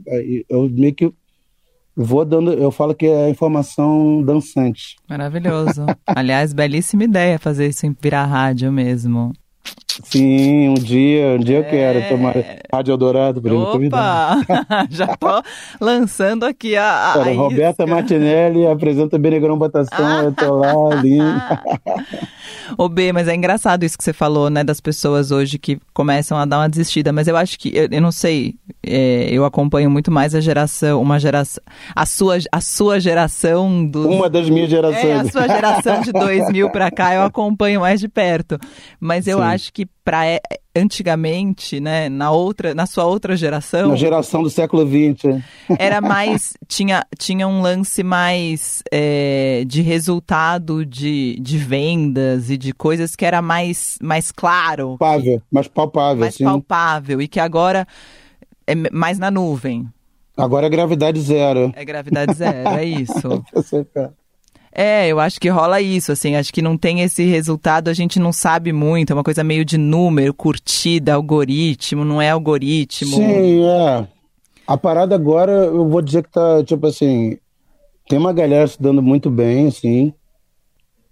Eu 0.49 0.69
meio 0.69 0.95
que 0.95 1.13
vou 1.95 2.25
dando, 2.25 2.53
eu 2.53 2.71
falo 2.71 2.95
que 2.95 3.07
é 3.07 3.29
informação 3.29 4.23
dançante. 4.23 4.97
Maravilhoso. 5.09 5.85
Aliás, 6.07 6.53
belíssima 6.53 7.05
ideia 7.05 7.39
fazer 7.39 7.69
isso 7.69 7.87
em 7.87 7.95
rádio 8.03 8.73
mesmo. 8.73 9.33
Sim, 10.05 10.71
um 10.71 10.75
dia, 10.75 11.37
um 11.39 11.39
dia 11.39 11.57
é... 11.57 11.61
eu 11.61 11.65
quero 11.65 12.09
tomar 12.09 12.35
Rádio 12.73 12.93
Eldorado 12.93 13.43
para 13.43 13.53
me 13.53 13.65
convidar. 13.67 14.39
Já 14.91 15.07
tô 15.09 15.43
lançando 15.81 16.45
aqui 16.45 16.77
a, 16.77 17.13
a 17.13 17.33
Roberta 17.33 17.87
Martinelli 17.87 18.67
apresenta 18.67 19.19
Benegrão 19.19 19.59
Batação, 19.59 20.25
eu 20.25 20.33
tô 20.33 20.55
lá, 20.57 20.73
lindo. 21.03 21.43
Ô 22.77 22.89
B, 22.89 23.13
mas 23.13 23.29
é 23.29 23.35
engraçado 23.35 23.85
isso 23.85 23.97
que 23.97 24.05
você 24.05 24.13
falou, 24.13 24.51
né, 24.51 24.65
das 24.65 24.81
pessoas 24.81 25.31
hoje 25.31 25.59
que 25.59 25.79
começam 25.93 26.37
a 26.39 26.45
dar 26.45 26.59
uma 26.59 26.69
desistida, 26.69 27.13
mas 27.13 27.29
eu 27.29 27.37
acho 27.37 27.59
que, 27.59 27.71
eu, 27.75 27.89
eu 27.91 28.01
não 28.01 28.13
sei, 28.13 28.55
é, 28.83 29.29
eu 29.31 29.45
acompanho 29.45 29.91
muito 29.91 30.11
mais 30.11 30.35
a 30.35 30.41
geração, 30.41 31.01
uma 31.01 31.19
geração, 31.19 31.63
a 31.95 32.07
sua, 32.07 32.39
a 32.51 32.61
sua 32.61 33.01
geração 33.01 33.87
do... 33.87 34.09
Uma 34.09 34.29
das 34.29 34.49
minhas 34.49 34.71
gerações. 34.71 35.05
É, 35.05 35.15
a 35.15 35.25
sua 35.25 35.49
geração 35.49 36.01
de 36.01 36.13
2000 36.13 36.71
para 36.71 36.91
cá 36.91 37.15
eu 37.15 37.23
acompanho 37.23 37.81
mais 37.81 38.01
de 38.01 38.09
perto, 38.09 38.59
mas 39.01 39.27
eu 39.27 39.39
Sim. 39.39 39.45
acho 39.45 39.73
que 39.73 39.87
para 40.05 40.27
é, 40.27 40.41
antigamente, 40.75 41.81
né, 41.81 42.09
na 42.09 42.31
outra, 42.31 42.75
na 42.75 42.87
sua 42.87 43.05
outra 43.05 43.37
geração, 43.37 43.91
na 43.91 43.97
geração 43.97 44.43
do 44.43 44.51
século 44.51 44.87
XX, 44.87 45.43
era 45.79 46.01
mais 46.01 46.55
tinha 46.67 47.05
tinha 47.19 47.47
um 47.47 47.61
lance 47.61 48.03
mais 48.03 48.83
é, 48.91 49.65
de 49.67 49.83
resultado 49.83 50.85
de, 50.85 51.39
de 51.41 51.59
vendas 51.59 52.51
e 52.51 52.57
de 52.57 52.73
coisas 52.73 53.15
que 53.15 53.25
era 53.25 53.43
mais 53.43 53.99
mais 54.03 54.33
claro, 54.33 54.97
palpável, 54.99 55.43
mais 55.51 55.69
palpável, 55.69 56.21
mais 56.21 56.35
sim. 56.35 56.45
palpável 56.45 57.21
e 57.21 57.29
que 57.29 57.39
agora 57.39 57.87
é 58.67 58.75
mais 58.75 59.19
na 59.19 59.31
nuvem. 59.31 59.89
Agora 60.35 60.67
é 60.67 60.71
gravidade 60.71 61.21
zero. 61.21 61.73
É 61.77 61.85
gravidade 61.85 62.33
zero, 62.33 62.69
é 62.71 62.85
isso. 62.85 63.45
É, 64.75 65.07
eu 65.07 65.21
acho 65.21 65.39
que 65.39 65.51
rola 65.51 65.83
isso, 65.83 66.13
assim, 66.13 66.35
acho 66.35 66.53
que 66.53 66.63
não 66.63 66.79
tem 66.79 67.03
esse 67.03 67.25
resultado, 67.25 67.89
a 67.89 67.93
gente 67.93 68.19
não 68.19 68.33
sabe 68.33 68.73
muito, 68.73 69.11
é 69.11 69.15
uma 69.15 69.23
coisa 69.23 69.45
meio 69.45 69.67
de 69.67 69.77
número, 69.77 70.33
curtida, 70.33 71.13
algoritmo, 71.13 72.07
não 72.07 72.23
é 72.23 72.31
algoritmo. 72.31 73.17
Sim, 73.17 73.65
é. 73.65 74.09
A 74.67 74.79
parada 74.79 75.15
agora, 75.15 75.53
eu 75.53 75.87
vou 75.87 76.01
dizer 76.01 76.23
que 76.23 76.31
tá, 76.31 76.65
tipo 76.65 76.87
assim, 76.87 77.37
tem 78.09 78.19
uma 78.19 78.33
galera 78.33 78.67
se 78.67 78.81
dando 78.81 79.03
muito 79.03 79.31
bem, 79.31 79.67
assim, 79.67 80.15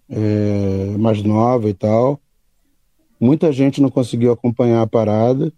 é, 0.09 0.97
mais 0.99 1.23
nova 1.23 1.69
e 1.69 1.75
tal. 1.75 2.19
Muita 3.21 3.53
gente 3.53 3.83
não 3.83 3.91
conseguiu 3.91 4.33
acompanhar 4.33 4.81
a 4.81 4.87
parada. 4.87 5.53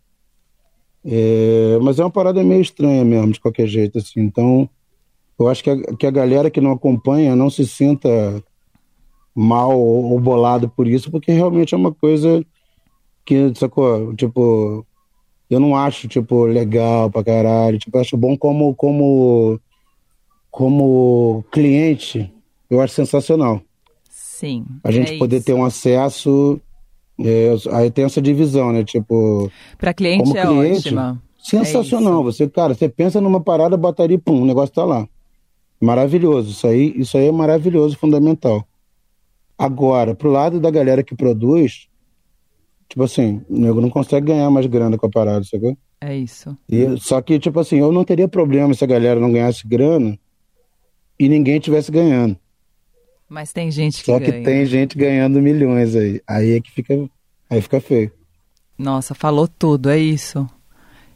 É, 1.04 1.78
mas 1.80 1.98
é 1.98 2.04
uma 2.04 2.10
parada 2.10 2.42
meio 2.42 2.60
estranha 2.60 3.04
mesmo, 3.04 3.32
de 3.32 3.40
qualquer 3.40 3.66
jeito, 3.66 3.98
assim. 3.98 4.20
Então, 4.20 4.68
eu 5.38 5.48
acho 5.48 5.62
que 5.62 5.70
a, 5.70 5.76
que 5.96 6.06
a 6.06 6.10
galera 6.10 6.50
que 6.50 6.60
não 6.60 6.72
acompanha 6.72 7.34
não 7.34 7.50
se 7.50 7.66
sinta 7.66 8.08
mal 9.34 9.78
ou, 9.78 10.18
bolado 10.20 10.68
por 10.68 10.86
isso, 10.86 11.10
porque 11.10 11.32
realmente 11.32 11.74
é 11.74 11.76
uma 11.76 11.92
coisa 11.92 12.44
que, 13.24 13.52
sacou? 13.54 14.14
Tipo, 14.14 14.86
eu 15.48 15.60
não 15.60 15.76
acho, 15.76 16.08
tipo, 16.08 16.44
legal 16.44 17.10
pra 17.10 17.24
caralho. 17.24 17.78
Tipo, 17.78 17.96
eu 17.96 18.00
acho 18.00 18.16
bom 18.16 18.36
como, 18.36 18.74
como, 18.74 19.60
como 20.50 21.44
cliente, 21.50 22.32
eu 22.68 22.80
acho 22.80 22.94
sensacional. 22.94 23.60
Sim. 24.08 24.64
A 24.82 24.90
gente 24.90 25.14
é 25.14 25.18
poder 25.18 25.36
isso. 25.36 25.46
ter 25.46 25.54
um 25.54 25.64
acesso. 25.64 26.60
É, 27.20 27.54
aí 27.72 27.90
tem 27.90 28.04
essa 28.04 28.20
divisão, 28.20 28.72
né? 28.72 28.82
Tipo. 28.82 29.50
Pra 29.78 29.94
cliente 29.94 30.36
é 30.36 30.46
cliente, 30.46 30.88
ótima. 30.88 31.22
Sensacional. 31.38 32.20
É 32.20 32.24
você, 32.24 32.48
cara, 32.48 32.74
você 32.74 32.88
pensa 32.88 33.20
numa 33.20 33.40
parada, 33.40 33.76
botaria, 33.76 34.18
pum, 34.18 34.42
o 34.42 34.46
negócio 34.46 34.74
tá 34.74 34.84
lá. 34.84 35.06
Maravilhoso, 35.82 36.52
isso 36.52 36.66
aí, 36.68 36.94
isso 36.96 37.18
aí 37.18 37.26
é 37.26 37.32
maravilhoso, 37.32 37.98
fundamental. 37.98 38.64
Agora, 39.58 40.14
pro 40.14 40.30
lado 40.30 40.60
da 40.60 40.70
galera 40.70 41.02
que 41.02 41.12
produz, 41.12 41.88
tipo 42.88 43.02
assim, 43.02 43.42
o 43.50 43.58
nego 43.58 43.80
não 43.80 43.90
consegue 43.90 44.26
ganhar 44.26 44.48
mais 44.48 44.66
grana 44.66 44.96
com 44.96 45.06
a 45.06 45.10
parada, 45.10 45.44
sacou? 45.44 45.76
É 46.00 46.16
isso. 46.16 46.56
E, 46.68 46.96
só 46.98 47.20
que, 47.20 47.36
tipo 47.36 47.58
assim, 47.58 47.78
eu 47.80 47.90
não 47.90 48.04
teria 48.04 48.28
problema 48.28 48.72
se 48.74 48.84
a 48.84 48.86
galera 48.86 49.18
não 49.18 49.32
ganhasse 49.32 49.66
grana 49.66 50.16
e 51.18 51.28
ninguém 51.28 51.58
tivesse 51.58 51.90
ganhando. 51.90 52.36
Mas 53.28 53.52
tem 53.52 53.68
gente 53.68 53.98
que 53.98 54.06
Só 54.06 54.20
ganha. 54.20 54.30
que 54.30 54.40
tem 54.42 54.64
gente 54.64 54.96
ganhando 54.96 55.42
milhões 55.42 55.96
aí. 55.96 56.20
Aí 56.28 56.52
é 56.52 56.60
que 56.60 56.70
fica, 56.70 57.10
aí 57.50 57.60
fica 57.60 57.80
feio. 57.80 58.12
Nossa, 58.78 59.16
falou 59.16 59.48
tudo, 59.48 59.90
é 59.90 59.98
isso. 59.98 60.48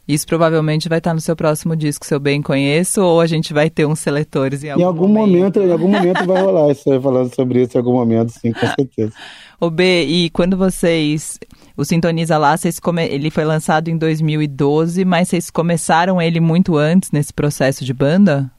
Isso 0.09 0.25
provavelmente 0.27 0.89
vai 0.89 0.99
estar 0.99 1.13
no 1.13 1.21
seu 1.21 1.35
próximo 1.35 1.75
disco, 1.75 2.07
se 2.07 2.15
eu 2.15 2.21
bem 2.21 2.41
conheço, 2.41 3.03
ou 3.03 3.21
a 3.21 3.27
gente 3.27 3.53
vai 3.53 3.69
ter 3.69 3.87
uns 3.87 3.99
seletores 3.99 4.63
em 4.63 4.71
algum, 4.71 4.83
em 4.83 4.87
algum 4.87 5.09
momento. 5.09 5.59
momento. 5.59 5.61
Em 5.61 5.73
algum 5.73 5.89
momento 5.89 6.25
vai 6.25 6.43
rolar 6.43 6.71
isso, 6.71 7.01
falando 7.01 7.35
sobre 7.35 7.63
isso 7.63 7.77
em 7.77 7.79
algum 7.79 7.95
momento, 7.95 8.31
sim, 8.31 8.53
com 8.53 8.67
certeza. 8.67 9.13
O 9.59 9.71
B, 9.71 10.05
e 10.05 10.29
quando 10.31 10.55
vocês. 10.55 11.39
O 11.79 11.85
Sintoniza 11.85 12.37
Lá, 12.37 12.57
vocês 12.57 12.79
come, 12.79 13.07
ele 13.07 13.31
foi 13.31 13.45
lançado 13.45 13.89
em 13.89 13.97
2012, 13.97 15.03
mas 15.05 15.29
vocês 15.29 15.51
começaram 15.51 16.21
ele 16.21 16.41
muito 16.41 16.77
antes 16.77 17.11
nesse 17.11 17.33
processo 17.33 17.83
de 17.83 17.95
banda? 17.95 18.51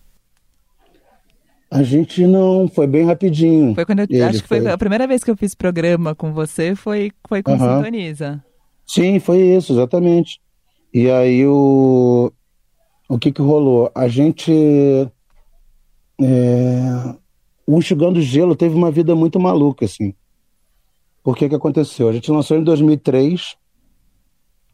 A 1.70 1.84
gente 1.84 2.26
não, 2.26 2.68
foi 2.68 2.88
bem 2.88 3.06
rapidinho. 3.06 3.76
Foi 3.76 3.86
quando 3.86 4.00
eu 4.00 4.08
ele 4.10 4.24
acho 4.24 4.42
que 4.42 4.48
foi, 4.48 4.62
foi, 4.62 4.72
a 4.72 4.78
primeira 4.78 5.06
vez 5.06 5.24
que 5.24 5.30
eu 5.30 5.38
fiz 5.38 5.54
programa 5.54 6.16
com 6.16 6.34
você 6.34 6.76
foi, 6.76 7.12
foi 7.28 7.44
com 7.44 7.52
uhum. 7.52 7.78
Sintoniza. 7.78 8.44
Sim, 8.86 9.20
foi 9.20 9.40
isso, 9.40 9.74
exatamente. 9.74 10.40
E 10.98 11.12
aí 11.12 11.46
o, 11.46 12.32
o 13.08 13.20
que 13.20 13.32
que 13.32 13.40
rolou? 13.40 13.92
A 13.94 14.08
gente. 14.08 14.52
É, 16.20 17.16
o 17.68 17.78
Enxugando 17.78 18.20
Gelo 18.20 18.56
teve 18.56 18.74
uma 18.74 18.90
vida 18.90 19.16
muito 19.16 19.40
maluca, 19.40 19.86
assim. 19.86 20.16
Por 21.24 21.38
que 21.38 21.48
que 21.48 21.54
aconteceu? 21.54 22.10
A 22.10 22.14
gente 22.14 22.32
lançou 22.32 22.58
em 22.58 22.64
2003 22.64 23.56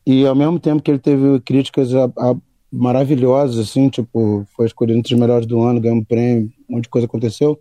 e 0.05 0.25
ao 0.25 0.33
mesmo 0.33 0.61
tempo 0.61 0.81
que 0.81 0.91
ele 0.91 0.99
teve 0.99 1.41
críticas 1.41 1.93
a, 1.93 2.05
a 2.05 2.35
maravilhosas, 2.71 3.59
assim, 3.59 3.89
tipo, 3.89 4.47
foi 4.55 4.65
escolhido 4.65 4.97
entre 4.97 5.13
os 5.13 5.19
melhores 5.19 5.45
do 5.45 5.61
ano, 5.61 5.81
ganhou 5.81 5.97
um 5.97 6.05
prêmio, 6.05 6.49
um 6.69 6.75
monte 6.75 6.83
de 6.83 6.89
coisa 6.89 7.05
aconteceu. 7.05 7.59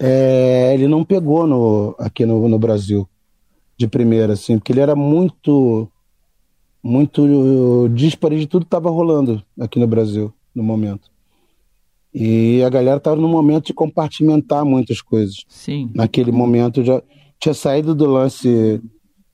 É, 0.00 0.74
ele 0.74 0.88
não 0.88 1.04
pegou 1.04 1.46
no, 1.46 1.94
aqui 1.96 2.26
no, 2.26 2.48
no 2.48 2.58
Brasil 2.58 3.08
de 3.76 3.86
primeira, 3.86 4.32
assim, 4.32 4.58
porque 4.58 4.72
ele 4.72 4.80
era 4.80 4.96
muito, 4.96 5.88
muito 6.82 7.88
disparo 7.94 8.38
de 8.38 8.46
tudo 8.46 8.62
que 8.62 8.66
estava 8.66 8.90
rolando 8.90 9.42
aqui 9.58 9.78
no 9.78 9.86
Brasil 9.86 10.32
no 10.54 10.62
momento. 10.62 11.10
E 12.12 12.62
a 12.64 12.68
galera 12.68 12.96
estava 12.96 13.20
no 13.20 13.28
momento 13.28 13.66
de 13.66 13.74
compartimentar 13.74 14.64
muitas 14.64 15.00
coisas. 15.00 15.44
Sim. 15.48 15.90
Naquele 15.94 16.32
momento 16.32 16.82
já 16.82 17.00
tinha 17.38 17.54
saído 17.54 17.94
do 17.94 18.06
lance 18.06 18.80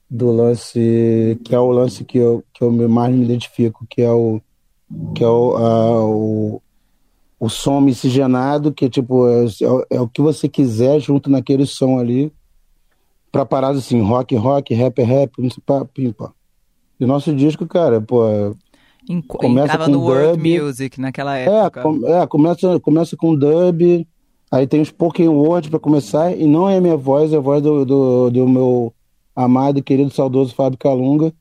do 0.09 0.31
lance 0.31 1.37
que 1.43 1.53
é 1.53 1.59
o 1.59 1.69
lance 1.69 2.05
que 2.05 2.17
eu, 2.17 2.43
que 2.53 2.63
eu 2.63 2.71
mais 2.71 3.13
me 3.13 3.25
identifico, 3.25 3.85
que 3.89 4.01
é 4.01 4.11
o 4.11 4.41
que 5.13 5.21
é 5.23 5.27
o, 5.27 5.57
a, 5.57 6.05
o, 6.05 6.61
o 7.37 7.49
som 7.49 7.81
miscigenado, 7.81 8.71
que 8.71 8.89
tipo 8.89 9.27
é, 9.27 9.45
é, 9.45 9.97
é, 9.97 10.01
o 10.01 10.07
que 10.07 10.21
você 10.21 10.47
quiser 10.47 10.99
junto 11.01 11.29
naquele 11.29 11.65
som 11.65 11.99
ali, 11.99 12.31
para 13.31 13.45
parada 13.45 13.79
assim, 13.79 14.01
rock, 14.01 14.33
rock, 14.35 14.73
rap, 14.73 15.01
rap, 15.01 15.31
pá, 15.65 15.83
pimpa. 15.83 16.33
E 16.99 17.03
o 17.03 17.07
nosso 17.07 17.33
disco, 17.33 17.65
cara, 17.67 18.01
pô, 18.01 18.23
começa 19.27 19.77
com 19.77 19.85
no 19.85 19.99
dub, 19.99 20.09
world 20.09 20.61
music 20.61 20.99
naquela 20.99 21.37
é, 21.37 21.45
época. 21.45 21.83
É, 22.05 22.21
é, 22.23 22.27
começa, 22.27 22.79
começa 22.79 23.15
com 23.15 23.35
dub, 23.35 24.07
aí 24.51 24.67
tem 24.67 24.81
os 24.81 24.89
spoken 24.89 25.29
word 25.29 25.69
para 25.69 25.79
começar, 25.79 26.35
e 26.35 26.45
não 26.45 26.69
é 26.69 26.77
a 26.77 26.81
minha 26.81 26.97
voz, 26.97 27.31
é 27.31 27.37
a 27.37 27.39
voz 27.39 27.61
do, 27.61 27.85
do, 27.85 28.29
do 28.29 28.47
meu 28.47 28.93
amado 29.35 29.79
e 29.79 29.83
querido 29.83 30.09
saudoso 30.09 30.55
Fábio 30.55 30.79
Calunga, 30.79 31.33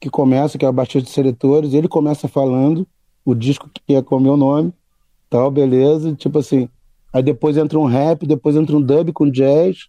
que 0.00 0.10
começa, 0.10 0.58
que 0.58 0.64
é 0.64 0.68
o 0.68 0.72
Batista 0.72 1.02
de 1.02 1.10
Seletores, 1.10 1.74
ele 1.74 1.88
começa 1.88 2.26
falando 2.26 2.86
o 3.24 3.34
disco 3.34 3.70
que 3.72 3.94
é 3.94 4.02
com 4.02 4.16
o 4.16 4.20
meu 4.20 4.36
nome, 4.36 4.72
tal, 5.28 5.50
beleza, 5.50 6.14
tipo 6.14 6.38
assim, 6.38 6.68
aí 7.12 7.22
depois 7.22 7.56
entra 7.56 7.78
um 7.78 7.86
rap, 7.86 8.26
depois 8.26 8.56
entra 8.56 8.76
um 8.76 8.82
dub 8.82 9.12
com 9.12 9.30
jazz, 9.30 9.88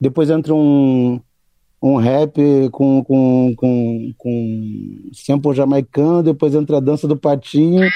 depois 0.00 0.30
entra 0.30 0.54
um, 0.54 1.20
um 1.80 1.96
rap 1.96 2.40
com, 2.72 3.02
com, 3.04 3.54
com, 3.56 4.12
com 4.16 5.10
sample 5.12 5.54
jamaicano, 5.54 6.22
depois 6.22 6.54
entra 6.54 6.78
a 6.78 6.80
dança 6.80 7.06
do 7.06 7.16
patinho, 7.16 7.88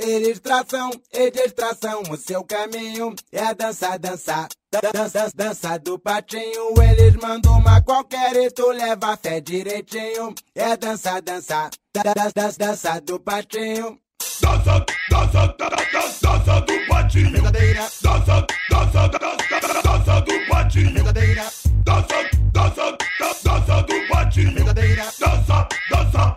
Ilustração 0.00 0.90
e 1.12 1.28
distração, 1.28 2.02
o 2.08 2.16
seu 2.16 2.44
caminho 2.44 3.16
é 3.32 3.52
dançar, 3.52 3.98
dançar. 3.98 4.46
Dança, 4.70 5.28
dança 5.34 5.76
do 5.78 5.98
patinho, 5.98 6.72
eles 6.80 7.16
mandam 7.16 7.58
uma 7.58 7.82
qualquer 7.82 8.36
e 8.36 8.48
tu 8.48 8.70
leva 8.70 9.16
fé 9.16 9.40
direitinho. 9.40 10.34
É 10.54 10.76
dançar, 10.76 11.20
dançar, 11.20 11.70
dança, 11.92 12.52
dança 12.56 13.00
do 13.00 13.18
patinho. 13.18 13.98
Dança, 14.40 14.86
dança, 15.10 15.54
dança, 15.58 16.18
dança 16.22 16.60
do 16.60 16.86
patinho. 16.86 17.32
Brincadeira. 17.32 17.88
Dança, 18.00 18.46
dança, 18.70 19.08
dança, 19.08 19.82
dança 19.82 20.20
do 20.20 20.46
patinho. 20.48 21.67
Dança, 21.88 22.14
dança, 22.52 22.98
dança 23.42 23.82
do 23.82 24.08
patinho. 24.10 24.52
Dança, 24.62 25.68
dança. 25.90 26.36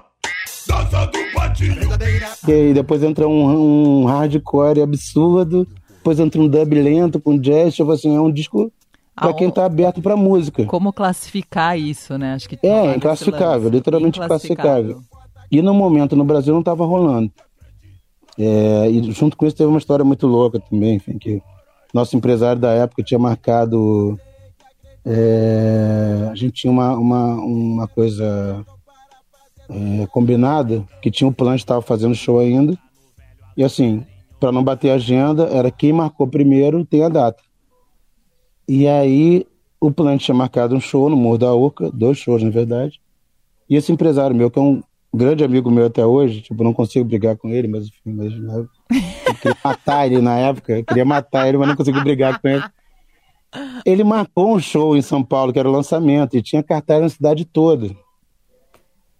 Dança 0.65 1.05
do 1.07 1.33
patinho. 1.33 1.75
E 2.47 2.51
aí 2.53 2.73
depois 2.73 3.03
entra 3.03 3.27
um, 3.27 4.03
um 4.03 4.05
hardcore 4.05 4.81
absurdo, 4.81 5.67
depois 5.97 6.21
entra 6.21 6.39
um 6.39 6.47
dub 6.47 6.73
lento 6.73 7.19
com 7.19 7.37
jazz, 7.37 7.75
tipo 7.75 7.91
assim, 7.91 8.15
é 8.15 8.21
um 8.21 8.31
disco 8.31 8.71
para 9.13 9.33
quem 9.33 9.51
tá 9.51 9.65
aberto 9.65 10.01
para 10.01 10.15
música. 10.15 10.63
Como 10.67 10.93
classificar 10.93 11.77
isso, 11.77 12.17
né? 12.17 12.35
Acho 12.35 12.47
que 12.47 12.57
é 12.63 12.95
inclassificável, 12.95 13.69
literalmente 13.69 14.21
classificável. 14.21 15.01
E 15.51 15.61
no 15.61 15.73
momento 15.73 16.15
no 16.15 16.23
Brasil 16.23 16.53
não 16.53 16.63
tava 16.63 16.85
rolando. 16.85 17.29
É, 18.39 18.89
e 18.89 19.11
junto 19.11 19.35
com 19.35 19.45
isso 19.45 19.57
teve 19.57 19.67
uma 19.67 19.79
história 19.79 20.05
muito 20.05 20.25
louca 20.27 20.61
também, 20.61 20.95
enfim, 20.95 21.17
que 21.17 21.41
nosso 21.93 22.15
empresário 22.15 22.61
da 22.61 22.71
época 22.71 23.03
tinha 23.03 23.19
marcado. 23.19 24.17
É, 25.05 26.29
a 26.31 26.35
gente 26.35 26.53
tinha 26.53 26.71
uma, 26.71 26.95
uma, 26.95 27.35
uma 27.35 27.87
coisa 27.87 28.65
é, 29.69 30.05
combinada, 30.07 30.83
que 31.01 31.09
tinha 31.09 31.27
um 31.27 31.33
plano, 31.33 31.55
estava 31.55 31.81
fazendo 31.81 32.15
show 32.15 32.39
ainda. 32.39 32.77
E 33.55 33.63
assim, 33.63 34.05
para 34.39 34.51
não 34.51 34.63
bater 34.63 34.91
a 34.91 34.95
agenda, 34.95 35.47
era 35.47 35.71
quem 35.71 35.93
marcou 35.93 36.27
primeiro 36.27 36.85
tem 36.85 37.03
a 37.03 37.09
data. 37.09 37.41
E 38.67 38.87
aí 38.87 39.45
o 39.79 39.91
plano 39.91 40.17
tinha 40.17 40.35
marcado 40.35 40.75
um 40.75 40.79
show 40.79 41.09
no 41.09 41.15
Morro 41.15 41.37
da 41.37 41.53
Urca, 41.53 41.89
dois 41.91 42.17
shows 42.17 42.43
na 42.43 42.49
verdade. 42.49 43.01
E 43.69 43.75
esse 43.75 43.91
empresário 43.91 44.35
meu, 44.35 44.51
que 44.51 44.59
é 44.59 44.61
um 44.61 44.83
grande 45.13 45.43
amigo 45.43 45.69
meu 45.71 45.87
até 45.87 46.05
hoje, 46.05 46.41
tipo, 46.41 46.63
não 46.63 46.73
consigo 46.73 47.05
brigar 47.05 47.35
com 47.35 47.49
ele, 47.49 47.67
mas 47.67 47.87
enfim, 47.87 48.13
mas, 48.13 48.37
né, 48.37 48.65
eu 49.27 49.35
queria 49.35 49.57
matar 49.63 50.05
ele 50.05 50.21
na 50.21 50.37
época, 50.37 50.77
eu 50.77 50.85
queria 50.85 51.05
matar 51.05 51.47
ele, 51.47 51.57
mas 51.57 51.67
não 51.67 51.75
consegui 51.75 51.99
brigar 52.01 52.39
com 52.39 52.47
ele. 52.47 52.63
Ele 53.85 54.03
marcou 54.03 54.55
um 54.55 54.59
show 54.59 54.95
em 54.95 55.01
São 55.01 55.23
Paulo, 55.23 55.51
que 55.51 55.59
era 55.59 55.69
o 55.69 55.71
lançamento, 55.71 56.37
e 56.37 56.41
tinha 56.41 56.63
cartaz 56.63 57.01
na 57.01 57.09
cidade 57.09 57.45
toda. 57.45 57.95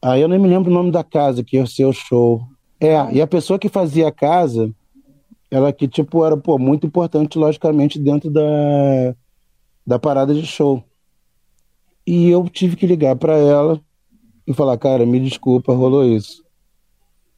Aí 0.02 0.22
eu 0.22 0.28
nem 0.28 0.40
me 0.40 0.48
lembro 0.48 0.72
o 0.72 0.74
nome 0.74 0.92
da 0.92 1.04
casa 1.04 1.44
que 1.44 1.58
ia 1.58 1.66
ser 1.66 1.86
o 1.86 1.94
show. 1.94 2.42
É, 2.80 3.14
e 3.14 3.22
a 3.22 3.28
pessoa 3.28 3.60
que 3.60 3.70
fazia 3.70 4.08
a 4.08 4.12
casa, 4.12 4.74
ela 5.52 5.72
que, 5.72 5.88
tipo, 5.88 6.26
era, 6.26 6.36
pô, 6.36 6.58
muito 6.58 6.88
importante, 6.88 7.38
logicamente, 7.38 8.00
dentro 8.00 8.32
da, 8.32 9.16
da 9.86 10.00
parada 10.00 10.34
de 10.34 10.46
show. 10.46 10.84
E 12.08 12.30
eu 12.30 12.50
tive 12.50 12.76
que 12.76 12.88
ligar 12.88 13.16
para 13.16 13.38
ela 13.38 13.80
e 14.48 14.54
falar, 14.54 14.78
cara, 14.78 15.06
me 15.06 15.20
desculpa, 15.20 15.74
rolou 15.74 16.06
isso. 16.06 16.44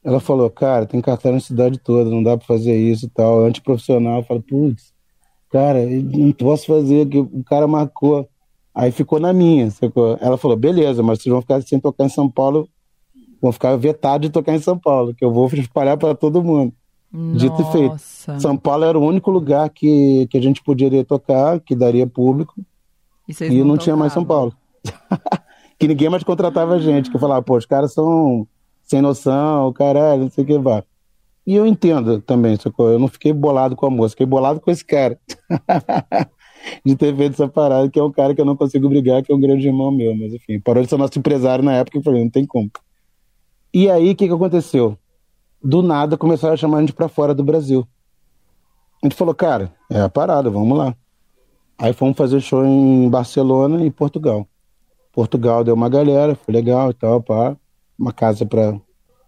Ela 0.02 0.20
falou, 0.20 0.48
cara, 0.48 0.86
tem 0.86 1.00
cartão 1.00 1.32
na 1.32 1.40
cidade 1.40 1.78
toda, 1.78 2.08
não 2.08 2.22
dá 2.22 2.36
para 2.36 2.46
fazer 2.46 2.76
isso 2.76 3.06
e 3.06 3.08
tal. 3.10 3.44
Antiprofissional, 3.44 4.18
eu 4.20 4.22
falo, 4.22 4.42
putz, 4.42 4.93
cara, 5.54 5.86
não 5.86 6.32
posso 6.32 6.66
fazer, 6.66 7.08
que 7.08 7.16
o 7.20 7.44
cara 7.44 7.68
marcou. 7.68 8.28
Aí 8.74 8.90
ficou 8.90 9.20
na 9.20 9.32
minha. 9.32 9.70
Sacou? 9.70 10.18
Ela 10.20 10.36
falou: 10.36 10.56
beleza, 10.56 11.00
mas 11.00 11.22
vocês 11.22 11.32
vão 11.32 11.40
ficar 11.40 11.62
sem 11.62 11.78
tocar 11.78 12.06
em 12.06 12.08
São 12.08 12.28
Paulo, 12.28 12.68
vão 13.40 13.52
ficar 13.52 13.76
vetados 13.76 14.26
de 14.26 14.32
tocar 14.32 14.52
em 14.52 14.58
São 14.58 14.76
Paulo, 14.76 15.14
que 15.14 15.24
eu 15.24 15.32
vou 15.32 15.46
espalhar 15.54 15.96
para 15.96 16.12
todo 16.12 16.42
mundo. 16.42 16.72
Nossa. 17.12 17.38
Dito 17.38 17.62
e 17.62 17.64
feito. 17.66 17.96
São 18.40 18.56
Paulo 18.56 18.82
era 18.82 18.98
o 18.98 19.06
único 19.06 19.30
lugar 19.30 19.70
que, 19.70 20.26
que 20.28 20.36
a 20.36 20.42
gente 20.42 20.60
poderia 20.60 21.04
tocar, 21.04 21.60
que 21.60 21.76
daria 21.76 22.04
público. 22.04 22.54
E, 23.28 23.44
e 23.44 23.58
não, 23.60 23.66
não 23.66 23.76
tinha 23.76 23.94
mais 23.94 24.12
São 24.12 24.24
Paulo. 24.24 24.52
que 25.78 25.86
ninguém 25.86 26.10
mais 26.10 26.24
contratava 26.24 26.74
a 26.74 26.80
gente, 26.80 27.12
que 27.12 27.18
falava, 27.18 27.42
pô, 27.42 27.56
os 27.56 27.64
caras 27.64 27.92
são 27.92 28.44
sem 28.82 29.00
noção, 29.00 29.72
caralho, 29.72 30.22
não 30.22 30.30
sei 30.30 30.42
o 30.42 30.46
que 30.48 30.58
vai. 30.58 30.82
E 31.46 31.54
eu 31.54 31.66
entendo 31.66 32.20
também, 32.20 32.56
sacou? 32.56 32.90
Eu 32.90 32.98
não 32.98 33.08
fiquei 33.08 33.32
bolado 33.32 33.76
com 33.76 33.86
a 33.86 33.90
moça, 33.90 34.10
fiquei 34.10 34.26
bolado 34.26 34.60
com 34.60 34.70
esse 34.70 34.84
cara. 34.84 35.18
de 36.84 36.96
ter 36.96 37.14
feito 37.14 37.34
essa 37.34 37.48
parada, 37.48 37.88
que 37.90 37.98
é 37.98 38.02
um 38.02 38.10
cara 38.10 38.34
que 38.34 38.40
eu 38.40 38.44
não 38.44 38.56
consigo 38.56 38.88
brigar, 38.88 39.22
que 39.22 39.30
é 39.30 39.34
um 39.34 39.40
grande 39.40 39.66
irmão 39.66 39.90
meu, 39.90 40.14
mas 40.16 40.32
enfim, 40.32 40.58
parou 40.58 40.82
de 40.82 40.88
ser 40.88 40.96
nosso 40.96 41.18
empresário 41.18 41.64
na 41.64 41.74
época 41.74 41.98
e 41.98 42.02
falei, 42.02 42.22
não 42.22 42.30
tem 42.30 42.46
como. 42.46 42.70
E 43.72 43.90
aí, 43.90 44.10
o 44.10 44.16
que, 44.16 44.26
que 44.26 44.32
aconteceu? 44.32 44.96
Do 45.62 45.82
nada 45.82 46.16
começaram 46.16 46.54
a 46.54 46.56
chamar 46.56 46.78
a 46.78 46.80
gente 46.80 46.92
pra 46.92 47.08
fora 47.08 47.34
do 47.34 47.42
Brasil. 47.42 47.86
A 49.02 49.06
gente 49.06 49.16
falou, 49.16 49.34
cara, 49.34 49.72
é 49.90 50.00
a 50.00 50.08
parada, 50.08 50.48
vamos 50.48 50.78
lá. 50.78 50.94
Aí 51.76 51.92
fomos 51.92 52.16
fazer 52.16 52.40
show 52.40 52.64
em 52.64 53.08
Barcelona 53.10 53.84
e 53.84 53.90
Portugal. 53.90 54.46
Portugal 55.12 55.64
deu 55.64 55.74
uma 55.74 55.88
galera, 55.88 56.34
foi 56.34 56.54
legal 56.54 56.90
e 56.90 56.94
tal, 56.94 57.22
pá. 57.22 57.56
Uma 57.98 58.12
casa 58.12 58.46
para 58.46 58.78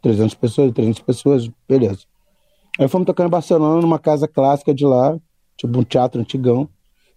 300 0.08 0.34
pessoas, 0.34 0.72
300 0.72 1.00
pessoas, 1.00 1.50
beleza. 1.68 2.00
Aí 2.78 2.88
fomos 2.88 3.06
tocar 3.06 3.26
em 3.26 3.30
Barcelona, 3.30 3.80
numa 3.80 3.98
casa 3.98 4.28
clássica 4.28 4.74
de 4.74 4.84
lá, 4.84 5.16
tipo 5.56 5.78
um 5.78 5.84
teatro 5.84 6.20
antigão 6.20 6.68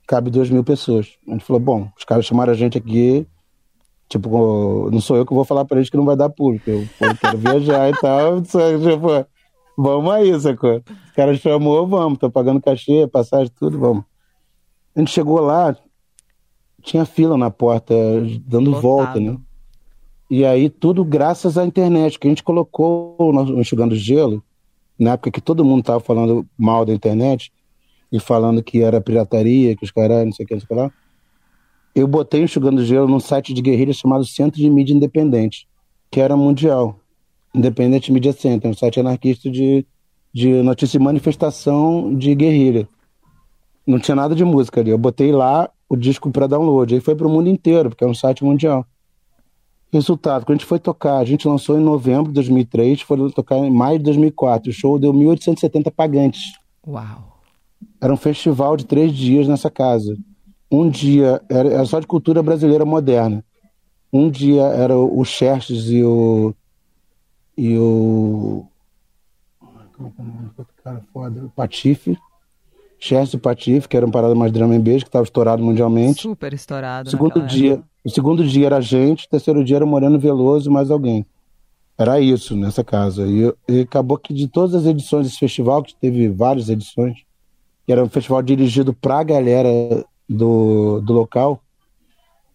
cabe 0.08 0.32
duas 0.32 0.50
mil 0.50 0.64
pessoas. 0.64 1.18
A 1.28 1.32
gente 1.34 1.46
falou, 1.46 1.60
bom, 1.60 1.88
os 1.96 2.04
caras 2.04 2.26
chamaram 2.26 2.52
a 2.52 2.56
gente 2.56 2.80
aqui, 2.80 3.28
Tipo, 4.10 4.90
não 4.90 5.00
sou 5.00 5.16
eu 5.18 5.26
que 5.26 5.36
vou 5.36 5.46
falar 5.46 5.66
para 5.66 5.78
eles 5.78 5.90
que 5.90 5.96
não 5.96 6.04
vai 6.04 6.16
dar 6.16 6.32
público. 6.32 6.68
Eu, 6.68 6.80
eu 7.00 7.16
quero 7.16 7.38
viajar 7.38 7.90
e 7.90 7.94
tal. 8.00 8.42
Tipo, 8.42 9.28
vamos 9.78 10.12
aí, 10.12 10.42
sacou? 10.42 10.78
O 10.78 11.16
cara 11.16 11.36
chamou, 11.38 11.86
vamos, 11.86 12.18
tô 12.18 12.28
pagando 12.32 12.60
cachê, 12.60 13.08
passagem, 13.08 13.54
tudo, 13.60 13.78
vamos. 13.78 14.04
A 14.96 15.00
gente 15.00 15.12
chegou 15.12 15.40
lá, 15.40 15.78
tinha 16.82 17.06
fila 17.06 17.38
na 17.38 17.52
porta, 17.52 17.94
dando 18.48 18.72
Lotado. 18.72 18.82
volta, 18.82 19.20
né? 19.20 19.38
E 20.30 20.46
aí, 20.46 20.70
tudo 20.70 21.04
graças 21.04 21.58
à 21.58 21.66
internet, 21.66 22.20
que 22.20 22.28
a 22.28 22.30
gente 22.30 22.44
colocou 22.44 23.16
no 23.20 23.60
Enxugando 23.60 23.96
Gelo, 23.96 24.44
na 24.98 25.14
época 25.14 25.32
que 25.32 25.42
todo 25.42 25.66
mundo 25.66 25.84
tava 25.84 26.00
falando 26.00 26.46
mal 26.58 26.86
da 26.86 26.94
internet, 26.94 27.52
e 28.12 28.20
falando 28.20 28.62
que 28.62 28.82
era 28.82 29.02
pirataria, 29.02 29.76
que 29.76 29.84
os 29.84 29.92
caras, 29.92 30.26
não 30.26 30.32
sei 30.32 30.46
o 30.46 30.48
que, 30.48 30.54
não 30.54 30.62
sei 30.62 30.66
o 30.66 30.68
que 30.68 30.76
lá. 30.76 30.92
Eu 31.96 32.08
botei 32.08 32.44
Enxugando 32.44 32.84
Gelo 32.86 33.08
num 33.08 33.20
site 33.20 33.54
de 33.54 33.62
guerrilha 33.62 33.94
chamado 33.94 34.26
Centro 34.26 34.60
de 34.60 34.70
Mídia 34.70 34.94
Independente, 34.94 35.68
que 36.12 36.20
era 36.20 36.38
mundial. 36.38 37.00
Independent 37.54 38.10
Media 38.10 38.32
Center, 38.34 38.70
um 38.70 38.76
site 38.76 39.00
anarquista 39.00 39.50
de, 39.50 39.86
de 40.32 40.62
notícia 40.62 40.98
e 40.98 41.02
manifestação 41.02 42.14
de 42.14 42.36
guerrilha. 42.36 42.88
Não 43.86 44.00
tinha 44.00 44.14
nada 44.14 44.36
de 44.36 44.46
música 44.46 44.82
ali. 44.82 44.92
Eu 44.92 44.98
botei 45.00 45.32
lá 45.32 45.70
o 45.88 45.96
disco 45.96 46.30
para 46.30 46.46
download. 46.46 46.94
Aí 46.94 47.02
foi 47.02 47.16
para 47.16 47.26
o 47.26 47.30
mundo 47.30 47.50
inteiro, 47.50 47.90
porque 47.90 48.04
é 48.04 48.08
um 48.08 48.14
site 48.14 48.44
mundial. 48.44 48.86
Resultado, 49.92 50.46
quando 50.46 50.58
a 50.58 50.60
gente 50.60 50.68
foi 50.68 50.78
tocar, 50.78 51.18
a 51.18 51.26
gente 51.26 51.48
lançou 51.48 51.80
em 51.80 51.84
novembro 51.84 52.28
de 52.28 52.36
2003, 52.36 53.02
foi 53.02 53.32
tocar 53.32 53.58
em 53.58 53.72
maio 53.72 53.98
de 53.98 54.06
2004. 54.06 54.70
O 54.70 54.74
show 54.74 55.00
deu 55.00 55.12
1.870 55.12 55.92
pagantes. 55.92 56.54
Uau! 56.88 57.40
Era 58.00 58.14
um 58.14 58.18
festival 58.18 58.78
de 58.78 58.86
três 58.86 59.12
dias 59.12 59.48
nessa 59.48 59.70
casa. 59.70 60.16
Um 60.72 60.88
dia 60.90 61.42
era, 61.50 61.70
era 61.70 61.86
só 61.86 62.00
de 62.00 62.06
cultura 62.06 62.44
brasileira 62.44 62.86
moderna. 62.86 63.44
Um 64.14 64.30
dia 64.30 64.64
era 64.64 64.96
o 64.96 65.24
Xerxes 65.26 65.90
e 65.90 66.04
o. 66.04 66.54
E 67.58 67.76
o. 67.78 68.66
Como 69.60 69.80
é 69.80 69.84
que 69.88 70.22
é 70.22 70.24
o 70.24 70.28
nome 70.28 70.50
do 70.56 70.68
cara 70.84 71.02
foda? 71.12 71.46
O 71.46 71.50
Patife. 71.50 72.18
Chester 73.00 73.40
e 73.40 73.42
Patife, 73.42 73.88
que 73.88 73.96
era 73.96 74.06
um 74.06 74.12
parada 74.12 74.36
mais 74.36 74.52
drama 74.52 74.76
em 74.76 74.80
beijo, 74.80 75.06
que 75.06 75.10
estava 75.10 75.24
estourado 75.24 75.64
mundialmente. 75.64 76.22
Super 76.22 76.54
estourado. 76.54 77.10
Segundo 77.10 77.42
dia, 77.46 77.74
época. 77.74 77.88
o 78.04 78.10
segundo 78.10 78.46
dia 78.46 78.66
era 78.66 78.78
a 78.78 78.82
gente, 78.82 79.26
o 79.26 79.30
terceiro 79.30 79.64
dia 79.64 79.78
era 79.78 79.86
Moreno 79.86 80.20
Veloso 80.20 80.70
e 80.70 80.74
mais 80.74 80.92
alguém. 80.92 81.26
Era 81.98 82.20
isso 82.20 82.56
nessa 82.56 82.84
casa. 82.84 83.26
E, 83.26 83.54
e, 83.68 83.82
acabou 83.82 84.18
que 84.18 84.34
de 84.34 84.48
todas 84.48 84.74
as 84.76 84.86
edições 84.86 85.26
desse 85.26 85.40
festival, 85.40 85.84
que 85.84 85.96
teve 85.96 86.30
várias 86.30 86.70
edições, 86.70 87.18
que 87.86 87.92
era 87.92 88.04
um 88.04 88.10
festival 88.10 88.42
dirigido 88.42 88.94
para 88.94 89.20
a 89.20 89.24
galera 89.24 89.70
do, 90.28 91.02
do 91.02 91.14
local, 91.14 91.62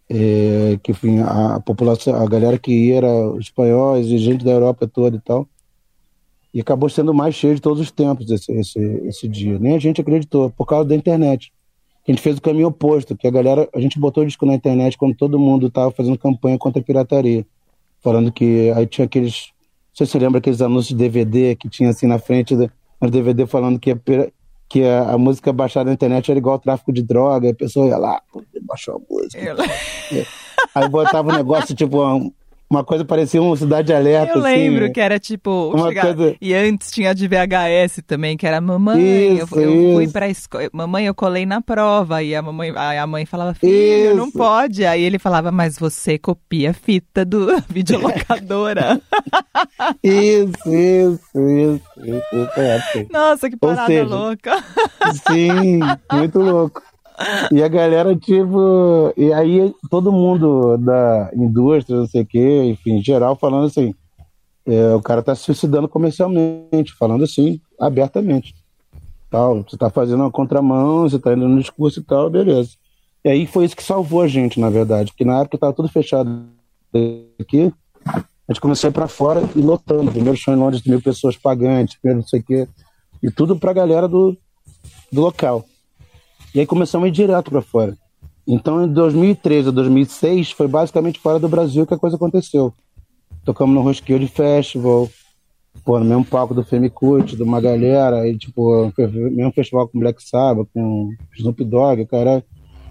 é, 0.08 0.78
que 0.82 0.92
enfim, 0.92 1.18
a, 1.20 1.56
a, 1.56 1.60
população, 1.60 2.14
a 2.14 2.26
galera 2.26 2.58
que 2.58 2.70
ia 2.70 2.96
era 2.96 3.36
espanhóis 3.38 4.06
e 4.06 4.18
gente 4.18 4.44
da 4.44 4.52
Europa 4.52 4.86
toda 4.86 5.16
e 5.16 5.20
tal. 5.20 5.46
E 6.54 6.60
acabou 6.60 6.88
sendo 6.88 7.10
o 7.10 7.14
mais 7.14 7.34
cheio 7.34 7.56
de 7.56 7.60
todos 7.60 7.80
os 7.80 7.90
tempos 7.90 8.30
esse, 8.30 8.52
esse, 8.52 8.78
esse 9.04 9.28
dia. 9.28 9.58
Nem 9.58 9.74
a 9.74 9.78
gente 9.80 10.00
acreditou, 10.00 10.50
por 10.50 10.64
causa 10.66 10.88
da 10.88 10.94
internet. 10.94 11.52
A 12.06 12.12
gente 12.12 12.22
fez 12.22 12.38
o 12.38 12.40
caminho 12.40 12.68
oposto, 12.68 13.16
que 13.16 13.26
a 13.26 13.30
galera, 13.30 13.68
a 13.74 13.80
gente 13.80 13.98
botou 13.98 14.22
o 14.22 14.26
disco 14.26 14.46
na 14.46 14.54
internet 14.54 14.96
quando 14.96 15.16
todo 15.16 15.38
mundo 15.38 15.66
estava 15.66 15.90
fazendo 15.90 16.16
campanha 16.16 16.56
contra 16.56 16.80
a 16.80 16.84
pirataria. 16.84 17.44
Falando 18.00 18.30
que 18.30 18.70
aí 18.70 18.86
tinha 18.86 19.06
aqueles. 19.06 19.48
Não 19.88 19.96
sei 19.96 20.06
se 20.06 20.12
você 20.12 20.18
lembra 20.18 20.38
aqueles 20.38 20.60
anúncios 20.60 20.88
de 20.88 20.96
DVD 20.96 21.56
que 21.56 21.68
tinha 21.68 21.90
assim 21.90 22.06
na 22.06 22.18
frente 22.18 22.54
do 22.54 22.70
DVD 23.10 23.46
falando 23.46 23.78
que, 23.78 23.90
a, 23.90 23.98
que 24.68 24.84
a, 24.84 25.12
a, 25.12 25.18
música 25.18 25.52
baixada 25.52 25.86
na 25.86 25.94
internet 25.94 26.30
era 26.30 26.38
igual 26.38 26.54
ao 26.54 26.58
tráfico 26.60 26.92
de 26.92 27.02
droga, 27.02 27.50
a 27.50 27.54
pessoa 27.54 27.86
ia 27.86 27.96
lá, 27.96 28.22
baixou 28.62 28.96
a 28.96 29.12
música. 29.12 29.38
Ela... 29.38 29.64
Aí 30.74 30.88
botava 30.88 31.32
um 31.32 31.36
negócio, 31.36 31.74
tipo, 31.74 31.98
uma 32.74 32.84
coisa 32.84 33.04
parecia 33.04 33.40
uma 33.40 33.56
cidade 33.56 33.92
alerta. 33.92 34.32
Eu 34.32 34.44
assim, 34.44 34.56
lembro 34.56 34.92
que 34.92 35.00
era 35.00 35.18
tipo. 35.18 35.70
Coisa... 35.70 36.36
E 36.40 36.52
antes 36.52 36.90
tinha 36.90 37.14
de 37.14 37.28
VHS 37.28 38.02
também, 38.06 38.36
que 38.36 38.46
era 38.46 38.60
mamãe. 38.60 39.38
Isso, 39.38 39.58
eu, 39.58 39.70
eu 39.70 39.94
fui 39.94 40.08
pra 40.08 40.28
escola. 40.28 40.68
Mamãe, 40.72 41.06
eu 41.06 41.14
colei 41.14 41.46
na 41.46 41.60
prova. 41.60 42.22
E 42.22 42.34
a 42.34 42.42
mamãe, 42.42 42.70
a 42.76 43.06
mãe 43.06 43.24
falava, 43.24 43.54
filho, 43.54 44.08
isso. 44.08 44.16
não 44.16 44.30
pode. 44.30 44.84
Aí 44.84 45.02
ele 45.02 45.18
falava, 45.18 45.52
mas 45.52 45.78
você 45.78 46.18
copia 46.18 46.70
a 46.70 46.74
fita 46.74 47.24
do 47.24 47.46
videolocadora. 47.68 49.00
isso, 50.02 50.52
isso, 50.66 51.20
isso, 51.34 51.82
isso, 52.02 52.24
isso. 52.32 53.06
Nossa, 53.10 53.48
que 53.48 53.56
parada 53.56 53.86
seja, 53.86 54.04
louca. 54.04 54.64
Sim, 55.28 55.80
muito 56.12 56.40
louco. 56.40 56.82
E 57.52 57.62
a 57.62 57.68
galera, 57.68 58.14
tipo. 58.16 59.12
E 59.16 59.32
aí 59.32 59.72
todo 59.90 60.12
mundo 60.12 60.76
da 60.78 61.30
indústria, 61.34 61.98
não 61.98 62.06
sei 62.06 62.22
o 62.22 62.26
quê, 62.26 62.64
enfim, 62.64 63.02
geral, 63.02 63.36
falando 63.36 63.66
assim. 63.66 63.94
É, 64.66 64.94
o 64.94 65.02
cara 65.02 65.22
tá 65.22 65.34
se 65.34 65.42
suicidando 65.42 65.88
comercialmente, 65.88 66.94
falando 66.98 67.24
assim, 67.24 67.60
abertamente. 67.78 68.54
Tal, 69.30 69.62
você 69.62 69.76
tá 69.76 69.90
fazendo 69.90 70.20
uma 70.20 70.30
contramão, 70.30 71.02
você 71.02 71.18
tá 71.18 71.34
indo 71.34 71.46
no 71.46 71.60
discurso 71.60 72.00
e 72.00 72.02
tal, 72.02 72.30
beleza. 72.30 72.70
E 73.24 73.28
aí 73.28 73.46
foi 73.46 73.64
isso 73.64 73.76
que 73.76 73.82
salvou 73.82 74.22
a 74.22 74.28
gente, 74.28 74.58
na 74.58 74.70
verdade, 74.70 75.12
porque 75.12 75.24
na 75.24 75.40
época 75.40 75.58
tava 75.58 75.72
tudo 75.72 75.88
fechado 75.88 76.46
aqui, 77.38 77.72
a 78.06 78.52
gente 78.52 78.60
começou 78.60 78.88
a 78.88 78.90
ir 78.90 78.94
pra 78.94 79.08
fora 79.08 79.42
e 79.56 79.60
lotando. 79.60 80.10
Primeiro 80.10 80.36
show 80.36 80.52
em 80.52 80.58
Londres, 80.58 80.82
mil 80.84 81.00
pessoas 81.00 81.36
pagantes, 81.36 81.96
primeiro 81.96 82.20
não 82.20 82.28
sei 82.28 82.40
o 82.40 82.42
quê. 82.42 82.68
E 83.22 83.30
tudo 83.30 83.58
pra 83.58 83.72
galera 83.72 84.06
do, 84.06 84.36
do 85.10 85.20
local. 85.22 85.64
E 86.54 86.60
aí 86.60 86.66
começamos 86.66 87.06
a 87.06 87.08
ir 87.08 87.12
direto 87.12 87.50
para 87.50 87.60
fora. 87.60 87.96
Então, 88.46 88.84
em 88.84 88.88
2013 88.88 89.70
a 89.70 89.72
2006, 89.72 90.52
foi 90.52 90.68
basicamente 90.68 91.18
fora 91.18 91.40
do 91.40 91.48
Brasil 91.48 91.84
que 91.84 91.94
a 91.94 91.98
coisa 91.98 92.14
aconteceu. 92.14 92.72
Tocamos 93.44 93.74
no 93.74 93.82
Rosqueio 93.82 94.20
de 94.20 94.28
Festival, 94.28 95.10
pô, 95.84 95.98
no 95.98 96.04
mesmo 96.04 96.24
palco 96.24 96.54
do 96.54 96.62
Femicut, 96.62 97.34
de 97.34 97.42
uma 97.42 97.60
galera, 97.60 98.20
aí, 98.20 98.38
tipo, 98.38 98.92
mesmo 98.96 99.50
festival 99.52 99.88
com 99.88 99.98
Black 99.98 100.22
Sabbath, 100.22 100.68
com 100.72 101.10
Snoop 101.36 101.64
Dogg, 101.64 102.06
cara. 102.06 102.44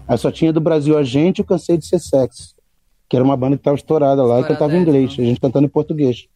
Aí 0.06 0.18
só 0.18 0.30
tinha 0.30 0.52
do 0.52 0.60
Brasil 0.60 0.98
a 0.98 1.02
gente 1.02 1.38
e 1.38 1.40
o 1.40 1.44
Cansei 1.44 1.78
de 1.78 1.86
Ser 1.86 2.00
Sexy, 2.00 2.54
que 3.08 3.16
era 3.16 3.24
uma 3.24 3.36
banda 3.36 3.56
que 3.56 3.60
estava 3.60 3.76
estourada 3.76 4.22
lá 4.22 4.40
e 4.40 4.44
cantava 4.44 4.76
em 4.76 4.82
inglês, 4.82 5.12
a 5.12 5.22
gente 5.22 5.40
cantando 5.40 5.64
em 5.64 5.70
português. 5.70 6.26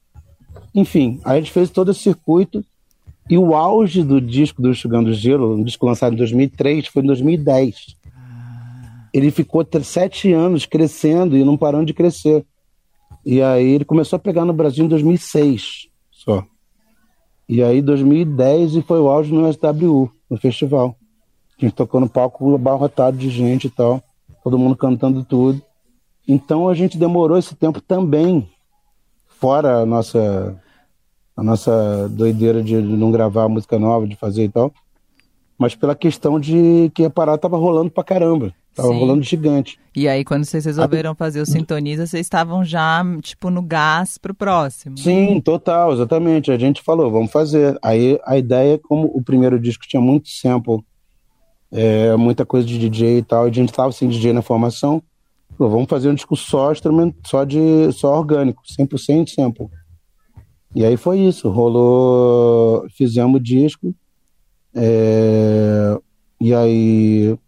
Enfim, 0.75 1.21
aí 1.25 1.37
a 1.37 1.41
gente 1.41 1.53
fez 1.53 1.69
todo 1.69 1.91
esse 1.91 2.01
circuito 2.01 2.65
e 3.29 3.37
o 3.37 3.55
auge 3.55 4.03
do 4.03 4.21
disco 4.21 4.63
do 4.63 4.71
Enxugando 4.71 5.13
Gelo, 5.13 5.55
um 5.55 5.63
disco 5.63 5.85
lançado 5.85 6.15
em 6.15 6.17
2003, 6.17 6.87
foi 6.87 7.03
em 7.03 7.07
2010. 7.07 7.97
Ele 9.13 9.31
ficou 9.31 9.67
sete 9.83 10.33
anos 10.33 10.65
crescendo 10.65 11.37
e 11.37 11.45
não 11.45 11.57
parando 11.57 11.87
de 11.87 11.95
crescer. 11.95 12.45
E 13.25 13.43
aí 13.43 13.69
ele 13.69 13.85
começou 13.85 14.17
a 14.17 14.21
pegar 14.21 14.45
no 14.45 14.53
Brasil 14.53 14.85
em 14.85 14.89
2006 14.89 15.89
só. 16.11 16.45
E 17.49 17.63
aí 17.63 17.81
2010 17.81 18.77
e 18.77 18.83
foi 18.83 19.01
o 19.01 19.09
auge 19.09 19.33
no 19.33 19.51
SWU, 19.53 20.11
no 20.29 20.37
festival. 20.37 20.97
A 21.59 21.65
gente 21.65 21.75
tocou 21.75 22.01
no 22.01 22.09
palco 22.09 22.55
abarrotado 22.55 23.17
de 23.17 23.31
gente 23.31 23.67
e 23.67 23.71
tal, 23.71 24.03
todo 24.45 24.59
mundo 24.59 24.77
cantando 24.77 25.25
tudo. 25.25 25.61
Então 26.27 26.69
a 26.69 26.75
gente 26.75 26.99
demorou 26.99 27.39
esse 27.39 27.55
tempo 27.55 27.81
também, 27.81 28.49
fora 29.27 29.79
a 29.79 29.87
nossa 29.87 30.61
a 31.39 31.43
nossa 31.45 32.09
doideira 32.09 32.61
de 32.61 32.75
não 32.75 33.13
gravar 33.13 33.49
música 33.49 33.79
nova, 33.79 34.09
de 34.09 34.17
fazer 34.17 34.47
e 34.47 34.49
tal. 34.49 34.73
Mas 35.57 35.73
pela 35.73 35.95
questão 35.95 36.41
de 36.41 36.91
que 36.93 37.05
a 37.05 37.11
parada 37.11 37.39
tava 37.39 37.57
rolando 37.57 37.93
pra 37.93 38.03
caramba. 38.03 38.53
Tava 38.75 38.89
Sim. 38.89 38.99
rolando 38.99 39.23
gigante. 39.23 39.79
E 39.95 40.09
aí, 40.09 40.25
quando 40.25 40.45
vocês 40.45 40.65
resolveram 40.65 41.15
fazer 41.15 41.41
o 41.41 41.47
Sintoniza, 41.47 42.09
vocês 42.09 42.27
estavam 42.27 42.65
já, 42.65 43.05
tipo, 43.23 43.51
no 43.51 43.63
gás 43.63 44.19
pro 44.19 44.35
próximo. 44.35 44.99
Sim, 44.99 45.41
total, 45.41 45.93
exatamente. 45.93 46.51
A 46.51 46.59
gente 46.59 46.83
falou, 46.83 47.09
vamos 47.09 47.31
fazer. 47.31 47.79
Aí 47.83 48.19
a 48.25 48.37
ideia, 48.37 48.77
como 48.77 49.07
o 49.07 49.23
primeiro 49.23 49.61
disco 49.61 49.87
tinha 49.87 50.03
muito 50.03 50.29
sample, 50.29 50.81
é, 51.71 52.17
muita 52.17 52.45
coisa 52.45 52.67
de 52.67 52.79
DJ 52.79 53.19
e 53.19 53.23
tal, 53.23 53.47
e 53.47 53.51
a 53.51 53.55
gente 53.55 53.73
tava 53.73 53.93
sem 53.93 54.09
DJ 54.09 54.33
na 54.33 54.43
formação, 54.43 55.01
falou, 55.57 55.73
vamos 55.73 55.89
fazer 55.89 56.09
um 56.09 56.15
disco 56.15 56.37
só 56.37 56.73
instrumento, 56.73 57.17
só 57.27 57.45
de 57.45 57.93
só 57.93 58.17
orgânico, 58.17 58.63
100% 58.77 59.29
sample. 59.29 59.69
E 60.75 60.85
aí 60.85 60.97
foi 60.97 61.21
isso, 61.21 61.49
rolou, 61.49 62.87
fizemos 62.91 63.43
disco, 63.43 63.95
é, 64.75 65.99
e 66.41 66.55
aí 66.55 67.39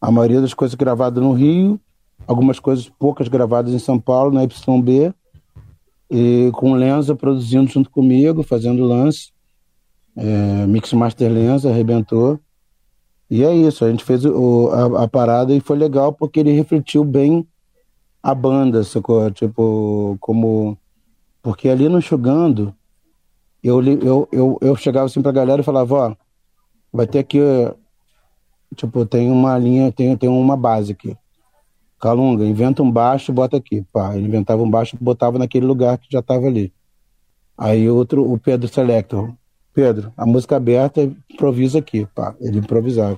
a 0.00 0.10
maioria 0.10 0.40
das 0.40 0.54
coisas 0.54 0.74
gravadas 0.74 1.22
no 1.22 1.32
Rio, 1.32 1.80
algumas 2.26 2.58
coisas 2.58 2.88
poucas 2.88 3.28
gravadas 3.28 3.74
em 3.74 3.78
São 3.78 3.98
Paulo, 3.98 4.32
na 4.32 4.44
YB, 4.44 5.12
e 6.10 6.50
com 6.52 6.72
o 6.72 6.74
Lenza 6.74 7.14
produzindo 7.14 7.70
junto 7.70 7.90
comigo, 7.90 8.42
fazendo 8.42 8.84
lance, 8.84 9.32
é, 10.16 10.66
Mix 10.66 10.92
Master 10.92 11.30
Lenza, 11.30 11.70
arrebentou. 11.70 12.38
E 13.28 13.44
é 13.44 13.52
isso, 13.54 13.84
a 13.84 13.90
gente 13.90 14.04
fez 14.04 14.24
o, 14.24 14.70
a, 14.70 15.04
a, 15.04 15.08
parada 15.08 15.52
e 15.52 15.60
foi 15.60 15.76
legal 15.76 16.12
porque 16.12 16.40
ele 16.40 16.52
refletiu 16.52 17.04
bem 17.04 17.46
a 18.22 18.34
banda, 18.34 18.84
sacou? 18.84 19.28
Tipo, 19.32 20.16
como 20.20 20.78
porque 21.46 21.68
ali 21.68 21.88
no 21.88 21.98
Enxugando, 21.98 22.74
eu, 23.62 23.80
eu, 23.80 24.28
eu, 24.32 24.58
eu 24.60 24.74
chegava 24.74 25.06
assim 25.06 25.22
pra 25.22 25.30
galera 25.30 25.60
e 25.60 25.64
falava, 25.64 25.94
ó, 25.94 26.16
vai 26.92 27.06
ter 27.06 27.20
aqui, 27.20 27.38
tipo, 28.74 29.06
tem 29.06 29.30
uma 29.30 29.56
linha, 29.56 29.92
tem, 29.92 30.16
tem 30.16 30.28
uma 30.28 30.56
base 30.56 30.90
aqui. 30.90 31.16
Calunga, 32.00 32.44
inventa 32.44 32.82
um 32.82 32.90
baixo, 32.90 33.32
bota 33.32 33.58
aqui. 33.58 33.86
Pá, 33.92 34.16
ele 34.16 34.26
inventava 34.26 34.60
um 34.60 34.68
baixo, 34.68 34.96
botava 35.00 35.38
naquele 35.38 35.64
lugar 35.64 35.98
que 35.98 36.08
já 36.10 36.18
estava 36.18 36.48
ali. 36.48 36.72
Aí 37.56 37.88
outro, 37.88 38.28
o 38.28 38.36
Pedro 38.36 38.66
Selector. 38.66 39.32
Pedro, 39.72 40.12
a 40.16 40.26
música 40.26 40.56
aberta, 40.56 41.08
improvisa 41.30 41.78
aqui. 41.78 42.08
Pá, 42.12 42.34
ele 42.40 42.58
improvisava. 42.58 43.16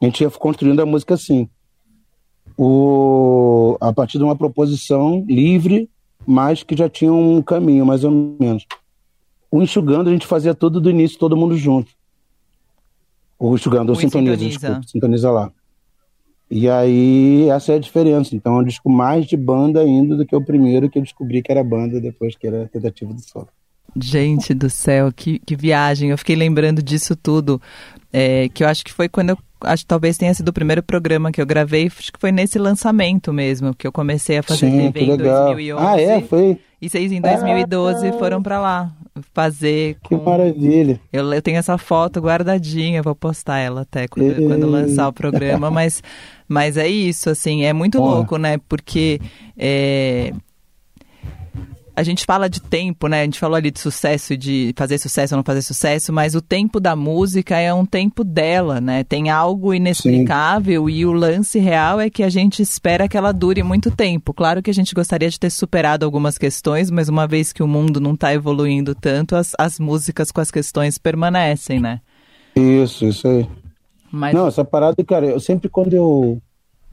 A 0.00 0.04
gente 0.04 0.20
ia 0.20 0.30
construindo 0.30 0.78
a 0.78 0.86
música 0.86 1.14
assim. 1.14 1.50
O, 2.56 3.76
a 3.80 3.92
partir 3.92 4.18
de 4.18 4.24
uma 4.24 4.36
proposição 4.36 5.24
livre, 5.26 5.90
mas 6.26 6.62
que 6.62 6.76
já 6.76 6.88
tinha 6.88 7.12
um 7.12 7.40
caminho, 7.40 7.86
mais 7.86 8.04
ou 8.04 8.36
menos. 8.40 8.66
O 9.50 9.62
enxugando 9.62 10.08
a 10.08 10.12
gente 10.12 10.26
fazia 10.26 10.54
tudo 10.54 10.80
do 10.80 10.90
início, 10.90 11.18
todo 11.18 11.36
mundo 11.36 11.56
junto. 11.56 11.90
O 13.38 13.54
enxugando, 13.54 13.92
o, 13.92 13.96
sintoniza, 13.96 14.36
sintoniza. 14.36 14.58
Desculpa, 14.58 14.88
sintoniza 14.88 15.30
lá. 15.30 15.52
E 16.50 16.68
aí, 16.68 17.48
essa 17.48 17.72
é 17.72 17.76
a 17.76 17.80
diferença. 17.80 18.34
Então, 18.34 18.56
é 18.56 18.60
um 18.60 18.64
disco 18.64 18.88
mais 18.88 19.26
de 19.26 19.36
banda 19.36 19.80
ainda 19.80 20.16
do 20.16 20.24
que 20.24 20.34
o 20.34 20.44
primeiro 20.44 20.88
que 20.88 20.98
eu 20.98 21.02
descobri 21.02 21.42
que 21.42 21.50
era 21.50 21.62
banda 21.62 22.00
depois 22.00 22.36
que 22.36 22.46
era 22.46 22.68
tentativa 22.68 23.12
de 23.12 23.22
solo. 23.22 23.48
Gente 24.00 24.54
do 24.54 24.70
céu, 24.70 25.12
que, 25.12 25.38
que 25.40 25.56
viagem. 25.56 26.10
Eu 26.10 26.18
fiquei 26.18 26.36
lembrando 26.36 26.82
disso 26.82 27.16
tudo. 27.16 27.60
É, 28.12 28.48
que 28.48 28.62
eu 28.62 28.68
acho 28.68 28.84
que 28.84 28.92
foi 28.92 29.08
quando 29.08 29.30
eu. 29.30 29.38
Acho 29.60 29.84
que 29.84 29.88
talvez 29.88 30.18
tenha 30.18 30.32
sido 30.34 30.48
o 30.48 30.52
primeiro 30.52 30.82
programa 30.82 31.32
que 31.32 31.40
eu 31.40 31.46
gravei. 31.46 31.86
Acho 31.86 32.12
que 32.12 32.18
foi 32.20 32.30
nesse 32.30 32.58
lançamento 32.58 33.32
mesmo, 33.32 33.74
que 33.74 33.86
eu 33.86 33.92
comecei 33.92 34.38
a 34.38 34.42
fazer 34.42 34.70
Sim, 34.70 34.92
TV 34.92 35.12
em 35.12 35.16
2011. 35.16 35.86
Ah, 35.86 36.00
é? 36.00 36.20
Foi. 36.20 36.58
E 36.80 36.90
vocês 36.90 37.10
em 37.10 37.20
2012 37.20 38.08
ah, 38.08 38.12
foram 38.14 38.42
para 38.42 38.60
lá 38.60 38.92
fazer. 39.32 39.96
Com... 40.02 40.18
Que 40.18 40.24
maravilha. 40.24 41.00
Eu, 41.12 41.32
eu 41.32 41.42
tenho 41.42 41.56
essa 41.56 41.78
foto 41.78 42.20
guardadinha, 42.20 43.02
vou 43.02 43.14
postar 43.14 43.58
ela 43.58 43.82
até 43.82 44.06
quando, 44.06 44.46
quando 44.46 44.66
lançar 44.66 45.08
o 45.08 45.12
programa, 45.12 45.70
mas, 45.70 46.02
mas 46.46 46.76
é 46.76 46.86
isso, 46.86 47.30
assim, 47.30 47.64
é 47.64 47.72
muito 47.72 47.98
louco, 47.98 48.36
né? 48.36 48.58
Porque 48.68 49.20
é, 49.56 50.32
a 51.96 52.02
gente 52.02 52.26
fala 52.26 52.46
de 52.46 52.60
tempo, 52.60 53.08
né? 53.08 53.22
A 53.22 53.24
gente 53.24 53.40
falou 53.40 53.56
ali 53.56 53.70
de 53.70 53.80
sucesso, 53.80 54.36
de 54.36 54.74
fazer 54.76 54.98
sucesso 54.98 55.34
ou 55.34 55.38
não 55.38 55.42
fazer 55.42 55.62
sucesso, 55.62 56.12
mas 56.12 56.34
o 56.34 56.42
tempo 56.42 56.78
da 56.78 56.94
música 56.94 57.58
é 57.58 57.72
um 57.72 57.86
tempo 57.86 58.22
dela, 58.22 58.82
né? 58.82 59.02
Tem 59.02 59.30
algo 59.30 59.72
inexplicável 59.72 60.86
Sim. 60.86 60.92
e 60.92 61.06
o 61.06 61.12
lance 61.12 61.58
real 61.58 61.98
é 61.98 62.10
que 62.10 62.22
a 62.22 62.28
gente 62.28 62.60
espera 62.60 63.08
que 63.08 63.16
ela 63.16 63.32
dure 63.32 63.62
muito 63.62 63.90
tempo. 63.90 64.34
Claro 64.34 64.62
que 64.62 64.70
a 64.70 64.74
gente 64.74 64.94
gostaria 64.94 65.30
de 65.30 65.40
ter 65.40 65.48
superado 65.48 66.04
algumas 66.04 66.36
questões, 66.36 66.90
mas 66.90 67.08
uma 67.08 67.26
vez 67.26 67.50
que 67.50 67.62
o 67.62 67.66
mundo 67.66 67.98
não 67.98 68.12
está 68.12 68.34
evoluindo 68.34 68.94
tanto, 68.94 69.34
as, 69.34 69.54
as 69.58 69.80
músicas 69.80 70.30
com 70.30 70.42
as 70.42 70.50
questões 70.50 70.98
permanecem, 70.98 71.80
né? 71.80 72.02
Isso, 72.54 73.06
isso 73.06 73.26
aí. 73.26 73.48
Mas... 74.12 74.34
Não, 74.34 74.46
essa 74.46 74.66
parada, 74.66 75.02
cara, 75.02 75.24
eu 75.24 75.40
sempre 75.40 75.70
quando 75.70 75.94
eu, 75.94 76.42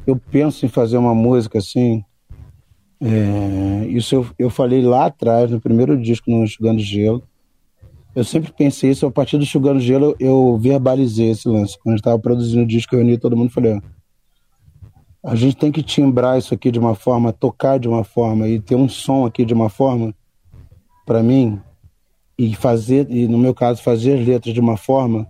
eu 0.08 0.16
penso 0.32 0.66
em 0.66 0.70
fazer 0.70 0.96
uma 0.96 1.14
música 1.14 1.58
assim, 1.58 2.06
é, 3.06 3.86
isso 3.88 4.16
eu, 4.16 4.28
eu 4.40 4.50
falei 4.50 4.82
lá 4.82 5.08
atrás, 5.08 5.52
no 5.52 5.60
primeiro 5.60 6.00
disco, 6.00 6.32
no 6.32 6.44
Enxugando 6.44 6.80
Gelo. 6.80 7.22
Eu 8.16 8.24
sempre 8.24 8.54
pensei 8.54 8.92
isso, 8.92 9.06
a 9.06 9.12
partir 9.12 9.38
do 9.38 9.44
Enxugando 9.44 9.82
Gelo 9.82 10.16
eu 10.20 10.58
verbalizei 10.58 11.32
esse 11.32 11.50
lance. 11.50 11.78
Quando 11.78 11.94
gente 11.94 12.00
estava 12.00 12.18
produzindo 12.18 12.64
o 12.64 12.68
disco, 12.68 12.96
eu 12.96 13.00
reuni 13.00 13.18
todo 13.18 13.36
mundo 13.36 13.50
e 13.50 13.54
falei: 13.54 13.82
a 15.22 15.36
gente 15.36 15.58
tem 15.58 15.70
que 15.70 15.84
timbrar 15.84 16.38
isso 16.38 16.54
aqui 16.54 16.72
de 16.72 16.80
uma 16.80 16.96
forma, 16.96 17.34
tocar 17.34 17.78
de 17.78 17.90
uma 17.90 18.06
forma 18.06 18.48
e 18.48 18.62
ter 18.62 18.76
um 18.76 18.88
som 18.88 19.26
aqui 19.26 19.44
de 19.44 19.54
uma 19.54 19.68
forma, 19.68 20.16
para 21.06 21.22
mim, 21.22 21.60
e 22.38 22.56
fazer, 22.56 23.10
e 23.10 23.28
no 23.28 23.38
meu 23.38 23.54
caso, 23.54 23.82
fazer 23.84 24.20
as 24.20 24.26
letras 24.26 24.54
de 24.54 24.62
uma 24.62 24.78
forma 24.78 25.28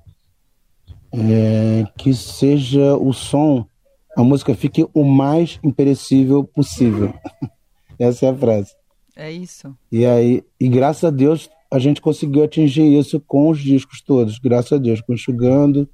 é, 1.11 1.85
que 1.97 2.13
seja 2.13 2.95
o 2.97 3.11
som, 3.13 3.65
a 4.15 4.23
música 4.23 4.53
fique 4.53 4.85
o 4.93 5.03
mais 5.03 5.59
imperecível 5.63 6.43
possível. 6.43 7.13
Essa 7.99 8.25
é 8.25 8.29
a 8.29 8.35
frase. 8.35 8.71
É 9.15 9.31
isso. 9.31 9.75
E 9.91 10.05
aí, 10.05 10.43
e 10.59 10.67
graças 10.67 11.03
a 11.03 11.09
Deus, 11.09 11.49
a 11.71 11.79
gente 11.79 12.01
conseguiu 12.01 12.43
atingir 12.43 12.97
isso 12.97 13.19
com 13.19 13.49
os 13.49 13.59
discos 13.59 14.01
todos, 14.01 14.39
graças 14.39 14.73
a 14.73 14.77
Deus, 14.77 15.01
com 15.01 15.13
Enxugando, 15.13 15.87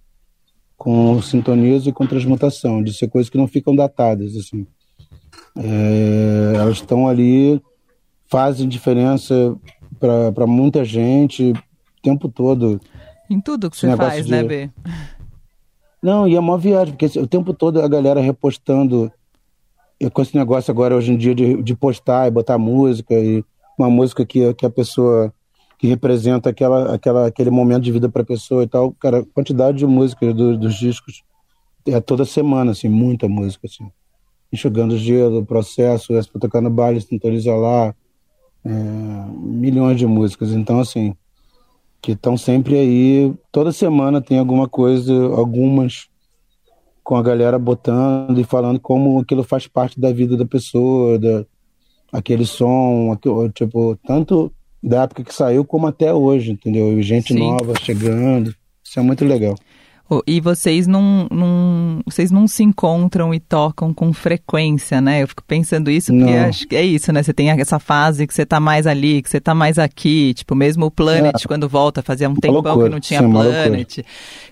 com 0.77 1.21
Sintonizo 1.21 1.89
e 1.89 1.93
com 1.93 2.07
Transmutação, 2.07 2.81
de 2.81 2.93
ser 2.93 3.09
coisas 3.09 3.29
que 3.29 3.37
não 3.37 3.47
ficam 3.47 3.75
datadas, 3.75 4.35
assim. 4.35 4.65
É, 5.57 6.53
elas 6.55 6.77
estão 6.77 7.07
ali, 7.07 7.61
fazem 8.27 8.67
diferença 8.67 9.55
para 9.99 10.47
muita 10.47 10.85
gente 10.85 11.51
o 11.51 12.01
tempo 12.01 12.29
todo. 12.29 12.79
Em 13.29 13.41
tudo 13.41 13.69
que 13.69 13.77
você 13.77 13.95
faz, 13.95 14.25
de... 14.25 14.31
né, 14.31 14.43
B? 14.43 14.69
Não, 16.01 16.27
e 16.27 16.35
é 16.35 16.39
uma 16.39 16.57
viagem, 16.57 16.95
porque 16.95 17.19
o 17.19 17.27
tempo 17.27 17.53
todo 17.53 17.81
a 17.81 17.87
galera 17.87 18.21
repostando 18.21 19.11
eu 19.99 20.09
com 20.09 20.21
esse 20.21 20.35
negócio 20.35 20.71
agora 20.71 20.95
hoje 20.95 21.11
em 21.11 21.17
dia 21.17 21.35
de, 21.35 21.61
de 21.61 21.75
postar 21.75 22.27
e 22.27 22.31
botar 22.31 22.57
música 22.57 23.13
e 23.13 23.43
uma 23.77 23.89
música 23.89 24.25
que, 24.25 24.53
que 24.53 24.65
a 24.65 24.69
pessoa 24.69 25.33
que 25.77 25.87
representa 25.87 26.49
aquela, 26.49 26.93
aquela, 26.93 27.27
aquele 27.27 27.49
momento 27.49 27.83
de 27.83 27.91
vida 27.91 28.09
para 28.09 28.21
a 28.21 28.25
pessoa 28.25 28.63
e 28.63 28.67
tal, 28.67 28.91
cara, 28.93 29.25
quantidade 29.33 29.77
de 29.77 29.85
músicas 29.85 30.35
do, 30.35 30.57
dos 30.57 30.75
discos 30.75 31.23
é 31.87 32.01
toda 32.01 32.25
semana, 32.25 32.71
assim, 32.71 32.89
muita 32.89 33.29
música, 33.29 33.65
assim. 33.65 33.89
Enxugando 34.51 34.97
gelo, 34.97 35.45
processo, 35.45 36.13
essa 36.13 36.29
pra 36.29 36.41
tocar 36.41 36.61
no 36.61 36.69
baile, 36.69 36.99
sintoniza 36.99 37.55
lá, 37.55 37.95
é, 38.65 38.71
milhões 39.37 39.97
de 39.97 40.05
músicas. 40.05 40.51
Então, 40.51 40.81
assim, 40.81 41.15
que 42.01 42.11
estão 42.11 42.35
sempre 42.35 42.77
aí, 42.77 43.33
toda 43.49 43.71
semana 43.71 44.21
tem 44.21 44.37
alguma 44.37 44.67
coisa, 44.67 45.13
algumas 45.13 46.08
com 47.09 47.15
a 47.15 47.23
galera 47.23 47.57
botando 47.57 48.39
e 48.39 48.43
falando 48.43 48.79
como 48.79 49.19
aquilo 49.19 49.43
faz 49.43 49.65
parte 49.65 49.99
da 49.99 50.13
vida 50.13 50.37
da 50.37 50.45
pessoa, 50.45 51.17
da, 51.17 51.43
aquele 52.13 52.45
som, 52.45 53.11
aquilo, 53.11 53.49
tipo, 53.49 53.97
tanto 54.05 54.53
da 54.81 55.01
época 55.01 55.23
que 55.23 55.33
saiu 55.33 55.65
como 55.65 55.87
até 55.87 56.13
hoje, 56.13 56.51
entendeu? 56.51 57.01
Gente 57.01 57.33
Sim. 57.33 57.39
nova 57.39 57.73
chegando. 57.81 58.53
Isso 58.83 58.99
é 58.99 59.01
muito 59.01 59.25
legal. 59.25 59.55
E 60.25 60.41
vocês 60.41 60.87
não, 60.87 61.27
não, 61.29 62.01
vocês 62.03 62.31
não 62.31 62.47
se 62.47 62.63
encontram 62.63 63.31
e 63.31 63.39
tocam 63.39 63.93
com 63.93 64.11
frequência, 64.11 64.99
né? 64.99 65.21
Eu 65.21 65.27
fico 65.27 65.43
pensando 65.43 65.91
isso 65.91 66.11
porque 66.11 66.33
acho 66.33 66.67
que 66.67 66.75
é 66.75 66.83
isso, 66.83 67.11
né? 67.13 67.21
Você 67.21 67.31
tem 67.31 67.51
essa 67.51 67.77
fase 67.77 68.25
que 68.25 68.33
você 68.33 68.43
tá 68.43 68.59
mais 68.59 68.87
ali, 68.87 69.21
que 69.21 69.29
você 69.29 69.39
tá 69.39 69.53
mais 69.53 69.77
aqui. 69.77 70.33
Tipo, 70.33 70.55
mesmo 70.55 70.87
o 70.87 70.91
Planet, 70.91 71.35
é. 71.35 71.47
quando 71.47 71.69
volta, 71.69 72.01
fazia 72.01 72.27
um 72.27 72.35
tempão 72.35 72.61
loucura. 72.61 72.87
que 72.87 72.91
não 72.91 72.99
tinha 72.99 73.21
Sim, 73.21 73.31
Planet. 73.31 73.99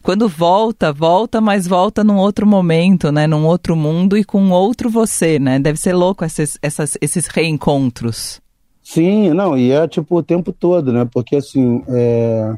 Quando 0.03 0.29
volta, 0.29 0.93
volta, 0.93 1.41
mas 1.41 1.65
volta 1.65 2.03
num 2.03 2.17
outro 2.17 2.45
momento, 2.45 3.11
né? 3.11 3.25
Num 3.25 3.45
outro 3.45 3.75
mundo 3.75 4.15
e 4.15 4.23
com 4.23 4.51
outro 4.51 4.91
você, 4.91 5.39
né? 5.39 5.57
Deve 5.57 5.79
ser 5.79 5.93
louco 5.93 6.23
esses, 6.23 6.59
essas, 6.61 6.97
esses 7.01 7.25
reencontros. 7.25 8.39
Sim, 8.83 9.31
não, 9.33 9.57
e 9.57 9.71
é 9.71 9.87
tipo 9.87 10.17
o 10.17 10.23
tempo 10.23 10.53
todo, 10.53 10.93
né? 10.93 11.05
Porque 11.11 11.35
assim, 11.35 11.83
é... 11.89 12.53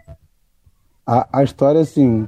a, 1.08 1.40
a 1.40 1.44
história, 1.44 1.82
assim, 1.82 2.28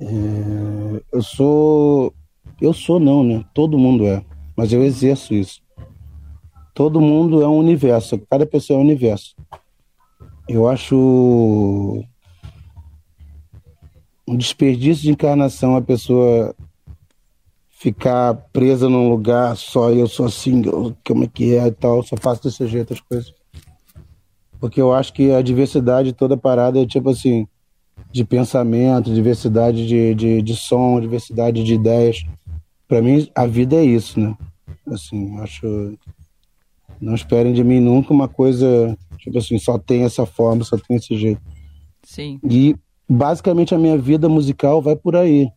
é, 0.00 1.02
eu 1.12 1.22
sou. 1.22 2.14
Eu 2.60 2.72
sou 2.72 2.98
não, 2.98 3.22
né? 3.22 3.44
Todo 3.54 3.78
mundo 3.78 4.06
é. 4.06 4.24
Mas 4.56 4.72
eu 4.72 4.82
exerço 4.82 5.34
isso. 5.34 5.62
Todo 6.74 7.00
mundo 7.00 7.42
é 7.42 7.48
um 7.48 7.58
universo. 7.58 8.18
Cada 8.30 8.46
pessoa 8.46 8.78
é 8.78 8.80
um 8.80 8.84
universo. 8.84 9.34
Eu 10.48 10.68
acho 10.68 12.04
um 14.26 14.36
desperdício 14.36 15.04
de 15.04 15.10
encarnação 15.10 15.76
a 15.76 15.82
pessoa 15.82 16.54
ficar 17.68 18.34
presa 18.52 18.88
num 18.88 19.08
lugar 19.08 19.56
só 19.56 19.90
eu 19.90 20.06
sou 20.06 20.26
assim, 20.26 20.62
como 21.06 21.24
é 21.24 21.26
que 21.26 21.56
é 21.56 21.66
e 21.66 21.72
tal, 21.72 22.02
só 22.02 22.14
faço 22.14 22.42
desse 22.42 22.66
jeito 22.66 22.92
as 22.92 23.00
coisas. 23.00 23.32
Porque 24.60 24.80
eu 24.80 24.92
acho 24.92 25.12
que 25.14 25.32
a 25.32 25.40
diversidade 25.40 26.12
toda 26.12 26.36
parada 26.36 26.80
é 26.80 26.86
tipo 26.86 27.08
assim, 27.08 27.48
de 28.12 28.24
pensamento, 28.24 29.12
diversidade 29.12 29.86
de, 29.86 30.14
de, 30.14 30.42
de 30.42 30.56
som, 30.56 31.00
diversidade 31.00 31.62
de 31.62 31.74
ideias. 31.74 32.24
Para 32.88 33.00
mim, 33.00 33.28
a 33.34 33.46
vida 33.46 33.76
é 33.76 33.84
isso, 33.84 34.18
né? 34.18 34.36
Assim, 34.86 35.38
acho. 35.40 35.96
Não 37.00 37.14
esperem 37.14 37.54
de 37.54 37.64
mim 37.64 37.80
nunca 37.80 38.12
uma 38.12 38.28
coisa, 38.28 38.96
tipo 39.18 39.38
assim, 39.38 39.58
só 39.58 39.78
tem 39.78 40.02
essa 40.02 40.26
forma, 40.26 40.64
só 40.64 40.76
tem 40.76 40.96
esse 40.96 41.16
jeito. 41.16 41.40
Sim. 42.02 42.38
E 42.44 42.76
basicamente 43.08 43.74
a 43.74 43.78
minha 43.78 43.96
vida 43.96 44.28
musical 44.28 44.82
vai 44.82 44.94
por 44.94 45.16
aí, 45.16 45.50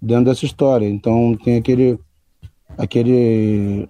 dentro 0.00 0.26
dessa 0.26 0.46
história. 0.46 0.88
Então 0.88 1.36
tem 1.44 1.56
aquele 1.56 1.98
aquele 2.78 3.88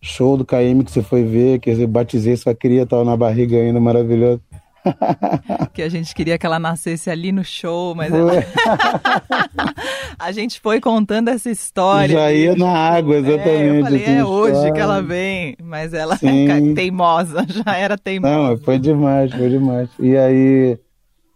show 0.00 0.36
do 0.36 0.44
KM 0.44 0.84
que 0.84 0.92
você 0.92 1.02
foi 1.02 1.24
ver, 1.24 1.58
que 1.58 1.70
eu 1.70 1.88
batizei 1.88 2.36
sua 2.36 2.54
cria, 2.54 2.86
tava 2.86 3.04
na 3.04 3.16
barriga 3.16 3.56
ainda, 3.56 3.80
maravilhoso. 3.80 4.40
que 5.72 5.82
a 5.82 5.88
gente 5.88 6.14
queria 6.14 6.38
que 6.38 6.46
ela 6.46 6.58
nascesse 6.58 7.10
ali 7.10 7.32
no 7.32 7.44
show, 7.44 7.94
mas 7.94 8.12
ela... 8.12 8.32
a 10.18 10.32
gente 10.32 10.60
foi 10.60 10.80
contando 10.80 11.28
essa 11.28 11.50
história. 11.50 12.14
Já 12.14 12.32
ia 12.32 12.56
na 12.56 12.70
água, 12.70 13.16
exatamente. 13.16 13.48
É, 13.48 13.78
eu 13.80 13.84
falei, 13.84 14.04
é 14.04 14.24
hoje 14.24 14.72
que 14.72 14.80
ela 14.80 15.02
vem, 15.02 15.56
mas 15.62 15.94
ela 15.94 16.18
é 16.22 16.74
teimosa, 16.74 17.46
já 17.48 17.76
era 17.76 17.96
teimosa. 17.96 18.34
Não, 18.34 18.58
foi 18.58 18.78
demais, 18.78 19.32
foi 19.32 19.48
demais. 19.48 19.88
E 19.98 20.16
aí, 20.16 20.78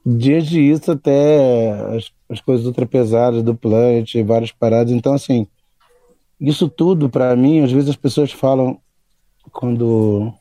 desde 0.04 0.60
isso 0.60 0.92
até 0.92 1.70
as, 1.96 2.10
as 2.28 2.40
coisas 2.40 2.66
ultrapesadas 2.66 3.42
do 3.42 3.54
Planet, 3.54 4.14
várias 4.24 4.52
paradas. 4.52 4.92
Então, 4.92 5.14
assim, 5.14 5.46
isso 6.40 6.68
tudo, 6.68 7.08
para 7.08 7.34
mim, 7.34 7.60
às 7.60 7.72
vezes 7.72 7.90
as 7.90 7.96
pessoas 7.96 8.30
falam, 8.30 8.78
quando 9.50 10.32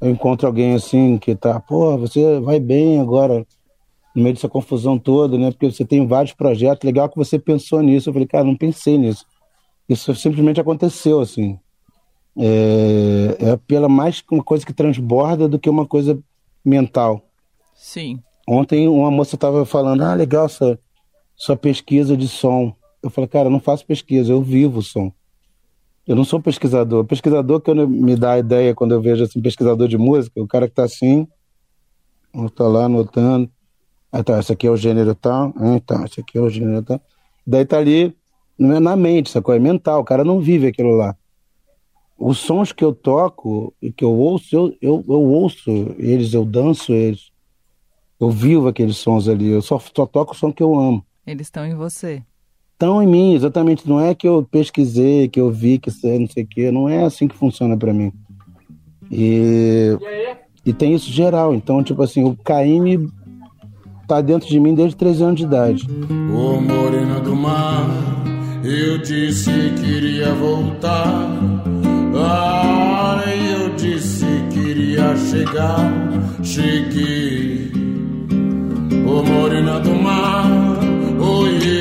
eu 0.00 0.10
encontro 0.10 0.46
alguém 0.46 0.74
assim 0.74 1.18
que 1.18 1.34
tá, 1.34 1.58
pô, 1.58 1.96
você 1.98 2.38
vai 2.40 2.60
bem 2.60 3.00
agora, 3.00 3.46
no 4.14 4.22
meio 4.22 4.34
dessa 4.34 4.48
confusão 4.48 4.98
toda, 4.98 5.36
né? 5.36 5.50
Porque 5.50 5.70
você 5.70 5.84
tem 5.84 6.06
vários 6.06 6.32
projetos, 6.32 6.84
legal 6.84 7.08
que 7.08 7.16
você 7.16 7.38
pensou 7.38 7.82
nisso. 7.82 8.08
Eu 8.08 8.12
falei, 8.12 8.28
cara, 8.28 8.44
não 8.44 8.56
pensei 8.56 8.96
nisso. 8.96 9.24
Isso 9.88 10.14
simplesmente 10.14 10.60
aconteceu, 10.60 11.20
assim. 11.20 11.58
É, 12.36 13.36
é 13.40 13.56
pela 13.56 13.88
mais 13.88 14.22
uma 14.30 14.44
coisa 14.44 14.64
que 14.64 14.72
transborda 14.72 15.48
do 15.48 15.58
que 15.58 15.68
uma 15.68 15.86
coisa 15.86 16.18
mental. 16.64 17.22
Sim. 17.74 18.20
Ontem 18.46 18.86
uma 18.88 19.10
moça 19.10 19.34
estava 19.34 19.64
falando, 19.66 20.02
ah, 20.02 20.14
legal 20.14 20.48
sua, 20.48 20.78
sua 21.36 21.56
pesquisa 21.56 22.16
de 22.16 22.28
som. 22.28 22.74
Eu 23.02 23.10
falei, 23.10 23.28
cara, 23.28 23.46
eu 23.46 23.50
não 23.50 23.60
faço 23.60 23.84
pesquisa, 23.84 24.32
eu 24.32 24.42
vivo 24.42 24.78
o 24.78 24.82
som. 24.82 25.12
Eu 26.08 26.16
não 26.16 26.24
sou 26.24 26.40
pesquisador. 26.40 27.04
Pesquisador 27.04 27.60
que 27.60 27.72
me 27.74 28.16
dá 28.16 28.32
a 28.32 28.38
ideia 28.38 28.74
quando 28.74 28.92
eu 28.92 29.00
vejo 29.02 29.22
assim, 29.24 29.42
pesquisador 29.42 29.86
de 29.86 29.98
música, 29.98 30.40
o 30.40 30.48
cara 30.48 30.66
que 30.66 30.72
está 30.72 30.84
assim, 30.84 31.28
está 32.46 32.66
lá 32.66 32.86
anotando. 32.86 33.50
Ah, 34.10 34.24
tá, 34.24 34.40
esse 34.40 34.50
aqui 34.50 34.66
é 34.66 34.70
o 34.70 34.76
gênero 34.76 35.14
tal. 35.14 35.52
Ah, 35.54 35.78
tá, 35.84 36.06
esse 36.06 36.20
aqui 36.20 36.38
é 36.38 36.40
o 36.40 36.48
gênero 36.48 36.82
tal. 36.82 36.98
Daí 37.46 37.66
tá 37.66 37.76
ali 37.76 38.16
não 38.58 38.74
é 38.74 38.80
na 38.80 38.96
mente, 38.96 39.30
sacou? 39.30 39.54
É 39.54 39.58
mental. 39.58 40.00
O 40.00 40.04
cara 40.04 40.24
não 40.24 40.40
vive 40.40 40.66
aquilo 40.66 40.96
lá. 40.96 41.14
Os 42.18 42.38
sons 42.38 42.72
que 42.72 42.82
eu 42.82 42.94
toco 42.94 43.74
e 43.80 43.92
que 43.92 44.02
eu 44.02 44.12
ouço, 44.12 44.56
eu, 44.56 44.76
eu, 44.80 45.04
eu 45.06 45.22
ouço 45.22 45.70
eles, 45.98 46.32
eu 46.32 46.44
danço 46.44 46.92
eles. 46.94 47.30
Eu 48.18 48.30
vivo 48.30 48.66
aqueles 48.66 48.96
sons 48.96 49.28
ali. 49.28 49.48
Eu 49.48 49.60
só, 49.60 49.78
só 49.78 50.06
toco 50.06 50.32
o 50.32 50.34
som 50.34 50.50
que 50.50 50.62
eu 50.62 50.74
amo. 50.74 51.04
Eles 51.26 51.46
estão 51.46 51.66
em 51.66 51.74
você. 51.74 52.24
Estão 52.78 53.02
em 53.02 53.08
mim, 53.08 53.34
exatamente. 53.34 53.88
Não 53.88 53.98
é 53.98 54.14
que 54.14 54.28
eu 54.28 54.46
pesquisei, 54.48 55.26
que 55.26 55.40
eu 55.40 55.50
vi, 55.50 55.80
que 55.80 55.90
sei, 55.90 56.16
não 56.16 56.28
sei 56.28 56.44
o 56.44 56.46
quê. 56.46 56.70
Não 56.70 56.88
é 56.88 57.02
assim 57.02 57.26
que 57.26 57.34
funciona 57.34 57.76
para 57.76 57.92
mim. 57.92 58.12
E, 59.10 59.98
e 60.64 60.72
tem 60.72 60.94
isso 60.94 61.10
geral. 61.10 61.52
Então, 61.52 61.82
tipo 61.82 62.00
assim, 62.04 62.22
o 62.22 62.36
Caíme 62.36 63.10
tá 64.06 64.20
dentro 64.20 64.48
de 64.48 64.60
mim 64.60 64.76
desde 64.76 64.94
13 64.94 65.22
anos 65.24 65.40
de 65.40 65.42
idade. 65.44 65.88
Ô 66.32 66.60
morena 66.60 67.18
do 67.18 67.34
mar, 67.34 67.84
eu 68.62 68.98
disse 68.98 69.50
que 69.50 69.84
iria 69.84 70.32
voltar. 70.34 71.36
Ah, 72.14 73.24
eu 73.26 73.74
disse 73.74 74.24
que 74.52 74.60
iria 74.60 75.16
chegar, 75.16 75.92
cheguei. 76.44 77.72
Ô 79.04 79.20
morena 79.24 79.80
do 79.80 79.96
mar, 79.96 80.46
oi, 81.18 81.77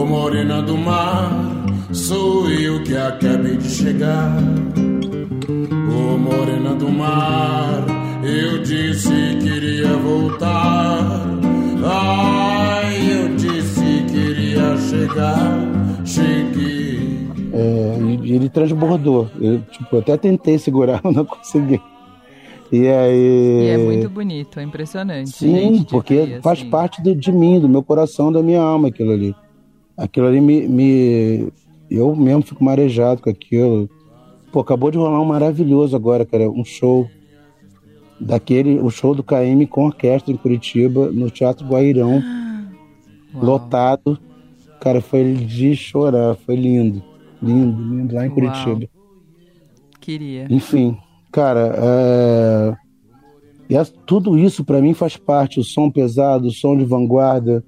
Ô 0.00 0.06
morena 0.06 0.62
do 0.62 0.78
mar, 0.78 1.30
sou 1.92 2.48
eu 2.48 2.82
que 2.82 2.96
acabei 2.96 3.58
de 3.58 3.68
chegar. 3.68 4.34
Ô 5.92 6.16
morena 6.16 6.74
do 6.74 6.88
mar, 6.88 7.84
eu 8.24 8.62
disse 8.62 9.10
que 9.10 9.46
iria 9.46 9.94
voltar. 9.98 11.20
Ai, 11.84 12.94
eu 13.12 13.36
disse 13.36 13.82
que 14.08 14.16
iria 14.16 14.74
chegar. 14.78 15.58
Cheguei. 16.06 17.28
É, 17.52 17.98
ele 18.24 18.48
transbordou. 18.48 19.28
Eu 19.38 19.60
tipo, 19.70 19.98
até 19.98 20.16
tentei 20.16 20.58
segurar, 20.58 21.00
mas 21.04 21.14
não 21.14 21.26
consegui. 21.26 21.78
E 22.72 22.88
aí. 22.88 23.64
E 23.64 23.68
é 23.68 23.76
muito 23.76 24.08
bonito, 24.08 24.60
é 24.60 24.62
impressionante. 24.62 25.28
Sim, 25.28 25.84
porque 25.90 26.38
faz 26.42 26.60
assim. 26.60 26.70
parte 26.70 27.02
de, 27.02 27.14
de, 27.14 27.30
mim, 27.30 27.60
do 27.60 27.68
meu 27.68 27.82
coração, 27.82 28.32
da 28.32 28.42
minha 28.42 28.62
alma, 28.62 28.88
aquilo 28.88 29.12
ali. 29.12 29.36
Aquilo 30.00 30.28
ali 30.28 30.40
me, 30.40 30.66
me. 30.66 31.52
Eu 31.90 32.16
mesmo 32.16 32.40
fico 32.40 32.64
marejado 32.64 33.20
com 33.20 33.28
aquilo. 33.28 33.86
Pô, 34.50 34.60
acabou 34.60 34.90
de 34.90 34.96
rolar 34.96 35.20
um 35.20 35.26
maravilhoso 35.26 35.94
agora, 35.94 36.24
cara. 36.24 36.50
Um 36.50 36.64
show 36.64 37.06
daquele, 38.18 38.78
o 38.78 38.88
show 38.88 39.14
do 39.14 39.22
KM 39.22 39.66
com 39.66 39.84
orquestra 39.84 40.32
em 40.32 40.38
Curitiba, 40.38 41.10
no 41.12 41.30
Teatro 41.30 41.68
Guairão, 41.68 42.22
Uau. 43.34 43.44
lotado. 43.44 44.18
Cara, 44.80 45.02
foi 45.02 45.34
de 45.34 45.76
chorar, 45.76 46.34
foi 46.46 46.56
lindo. 46.56 47.04
Lindo, 47.42 47.82
lindo, 47.82 48.14
lá 48.14 48.24
em 48.24 48.30
Uau. 48.30 48.34
Curitiba. 48.36 48.88
Queria. 50.00 50.46
Enfim, 50.48 50.96
cara, 51.30 51.74
é... 51.76 52.76
e 53.68 53.84
tudo 54.06 54.38
isso 54.38 54.64
para 54.64 54.80
mim 54.80 54.94
faz 54.94 55.18
parte. 55.18 55.60
O 55.60 55.64
som 55.64 55.90
pesado, 55.90 56.48
o 56.48 56.50
som 56.50 56.74
de 56.74 56.86
vanguarda, 56.86 57.62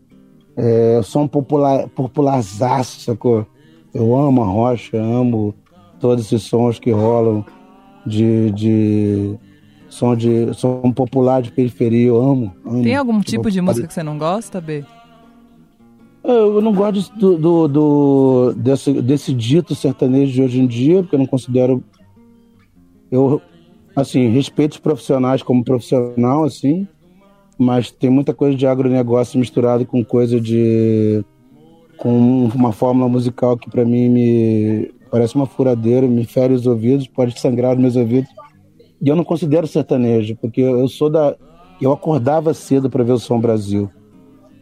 é, 0.57 0.99
o 0.99 1.03
som 1.03 1.27
popular, 1.27 1.89
popularzaço, 1.89 3.01
sacou? 3.01 3.47
Eu 3.95 4.17
amo 4.17 4.43
a 4.43 4.47
rocha, 4.47 4.97
amo 4.97 5.55
todos 6.01 6.27
esses 6.27 6.43
sons 6.43 6.79
que 6.79 6.91
rolam 6.91 7.45
de, 8.07 8.51
de 8.53 9.39
som 9.89 10.17
de 10.17 10.53
som 10.55 10.91
popular 10.93 11.43
de 11.43 11.53
periferia, 11.53 12.09
eu 12.09 12.21
amo. 12.21 12.55
amo. 12.65 12.83
Tem 12.83 12.97
algum 12.97 13.21
tipo 13.21 13.51
de 13.51 13.61
música 13.61 13.87
que 13.87 13.95
você 13.95 14.03
não 14.03 14.19
gosta, 14.19 14.61
B? 14.61 14.85
Eu 16.25 16.61
não 16.63 16.73
gosto 16.73 17.15
do, 17.17 17.37
do, 17.37 17.69
do, 17.69 18.55
desse, 18.55 18.93
desse 19.03 19.35
dito 19.35 19.75
sertanejo 19.75 20.33
de 20.33 20.43
hoje 20.43 20.61
em 20.61 20.67
dia, 20.67 21.03
porque 21.03 21.17
eu 21.17 21.19
não 21.19 21.27
considero. 21.27 21.83
Eu, 23.11 23.43
assim, 23.95 24.29
respeito 24.29 24.73
os 24.73 24.79
profissionais 24.79 25.43
como 25.43 25.65
profissional, 25.65 26.45
assim, 26.45 26.87
mas 27.63 27.91
tem 27.91 28.11
muita 28.11 28.35
coisa 28.35 28.57
de 28.57 28.67
agronegócio 28.67 29.39
misturado 29.39 29.87
com 29.87 30.05
coisa 30.05 30.41
de. 30.41 31.25
com 31.97 32.45
uma 32.55 32.73
fórmula 32.73 33.09
musical 33.09 33.57
que 33.57 33.71
para 33.71 33.85
mim 33.85 34.09
me 34.09 34.95
parece 35.11 35.35
uma 35.37 35.47
furadeira, 35.47 36.07
me 36.07 36.25
fere 36.25 36.55
os 36.55 36.67
ouvidos, 36.67 37.07
pode 37.07 37.39
sangrar 37.39 37.77
meus 37.77 37.97
ouvidos. 37.97 38.31
E 39.01 39.09
eu 39.09 39.15
não 39.15 39.25
considero 39.25 39.67
sertanejo, 39.67 40.37
porque 40.37 40.61
eu 40.61 40.89
sou 40.89 41.09
da. 41.09 41.37
Eu 41.81 41.93
acordava 41.93 42.55
cedo 42.55 42.89
para 42.89 43.03
ver 43.05 43.13
o 43.13 43.19
Som 43.19 43.41
Brasil. 43.41 43.91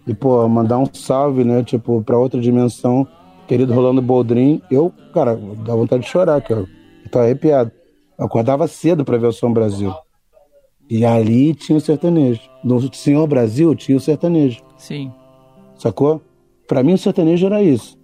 E, 0.07 0.15
pô, 0.15 0.49
mandar 0.49 0.79
um 0.79 0.87
salve, 0.93 1.45
né? 1.45 1.63
Tipo, 1.63 2.03
para 2.03 2.19
outra 2.19 2.41
dimensão, 2.41 3.07
querido 3.47 3.75
Rolando 3.75 4.01
Boldrin. 4.01 4.63
Eu, 4.71 4.93
cara, 5.13 5.39
dá 5.65 5.75
vontade 5.75 6.03
de 6.05 6.09
chorar, 6.09 6.41
que 6.41 6.53
eu 6.53 6.67
tô 7.11 7.19
arrepiado. 7.19 7.71
Eu 8.19 8.25
acordava 8.25 8.67
cedo 8.67 9.05
para 9.05 9.19
ver 9.19 9.27
o 9.27 9.33
Som 9.33 9.53
Brasil. 9.53 9.93
E 10.91 11.05
ali 11.05 11.55
tinha 11.55 11.79
o 11.79 11.81
sertanejo. 11.81 12.41
No 12.65 12.93
Senhor 12.93 13.25
Brasil 13.29 13.75
tinha 13.77 13.97
o 13.97 14.01
sertanejo. 14.01 14.61
Sim. 14.77 15.13
Sacou? 15.79 16.21
Para 16.67 16.83
mim 16.83 16.95
o 16.95 16.99
sertanejo 16.99 17.47
era 17.47 17.63
isso. 17.63 17.97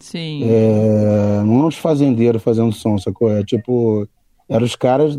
Sim. 0.00 0.42
É, 0.44 1.42
não 1.44 1.68
os 1.68 1.76
fazendeiros 1.76 2.42
fazendo 2.42 2.72
som, 2.72 2.98
sacou? 2.98 3.30
É 3.30 3.44
tipo, 3.44 4.08
eram 4.48 4.66
os 4.66 4.74
caras 4.74 5.16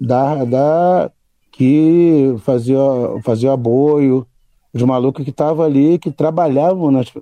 da, 0.00 0.44
da 0.44 1.12
que 1.52 2.34
fazia, 2.40 2.76
fazia 3.22 3.52
aboio, 3.52 4.26
os 4.72 4.82
malucos 4.82 5.22
que 5.22 5.30
estavam 5.30 5.64
ali, 5.64 5.98
que 6.00 6.10
trabalhavam 6.10 6.90
nas. 6.90 7.12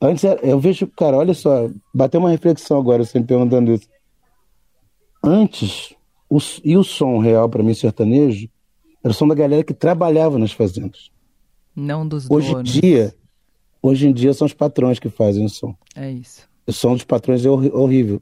Antes, 0.00 0.22
eu 0.40 0.60
vejo, 0.60 0.86
cara, 0.96 1.16
olha 1.16 1.34
só, 1.34 1.68
bateu 1.92 2.20
uma 2.20 2.30
reflexão 2.30 2.78
agora, 2.78 3.04
você 3.04 3.18
me 3.18 3.26
perguntando 3.26 3.72
isso. 3.72 3.88
Antes, 5.22 5.94
o, 6.30 6.38
e 6.64 6.76
o 6.76 6.84
som 6.84 7.18
real 7.18 7.48
para 7.48 7.62
mim 7.62 7.74
sertanejo, 7.74 8.48
era 9.02 9.10
o 9.10 9.14
som 9.14 9.26
da 9.26 9.34
galera 9.34 9.64
que 9.64 9.74
trabalhava 9.74 10.38
nas 10.38 10.52
fazendas. 10.52 11.10
Não 11.74 12.06
dos 12.06 12.30
Hoje 12.30 12.52
donos. 12.52 12.76
em 12.76 12.80
dia, 12.80 13.14
hoje 13.82 14.06
em 14.06 14.12
dia 14.12 14.32
são 14.34 14.46
os 14.46 14.52
patrões 14.52 14.98
que 14.98 15.08
fazem 15.08 15.44
o 15.44 15.48
som. 15.48 15.74
É 15.96 16.10
isso. 16.10 16.48
O 16.66 16.72
som 16.72 16.94
dos 16.94 17.04
patrões 17.04 17.44
é 17.44 17.50
horrível. 17.50 18.20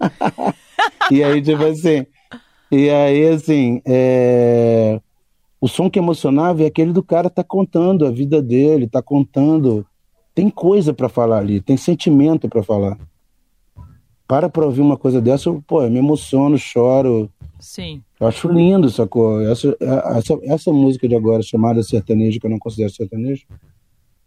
e 1.10 1.24
aí, 1.24 1.42
tipo 1.42 1.64
assim, 1.64 2.06
e 2.70 2.88
aí, 2.88 3.26
assim, 3.26 3.82
é... 3.84 5.00
o 5.60 5.66
som 5.66 5.90
que 5.90 5.98
emocionava 5.98 6.62
é 6.62 6.66
aquele 6.66 6.92
do 6.92 7.02
cara 7.02 7.28
tá 7.28 7.42
contando 7.42 8.06
a 8.06 8.10
vida 8.10 8.40
dele, 8.40 8.86
tá 8.86 9.02
contando. 9.02 9.84
Tem 10.32 10.48
coisa 10.48 10.94
para 10.94 11.08
falar 11.08 11.38
ali, 11.38 11.60
tem 11.60 11.76
sentimento 11.76 12.48
para 12.48 12.62
falar. 12.62 12.96
Para 14.28 14.48
pra 14.48 14.64
ouvir 14.64 14.82
uma 14.82 14.96
coisa 14.96 15.20
dessa, 15.20 15.48
eu, 15.48 15.60
pô, 15.66 15.82
eu 15.82 15.90
me 15.90 15.98
emociono, 15.98 16.56
choro. 16.56 17.28
Sim. 17.60 18.02
Eu 18.18 18.26
acho 18.26 18.48
lindo, 18.48 18.90
sacou? 18.90 19.40
Essa, 19.42 19.76
essa, 20.16 20.38
essa 20.42 20.72
música 20.72 21.08
de 21.08 21.14
agora, 21.14 21.42
chamada 21.42 21.82
sertanejo, 21.82 22.40
que 22.40 22.46
eu 22.46 22.50
não 22.50 22.58
considero 22.58 22.90
sertanejo, 22.90 23.46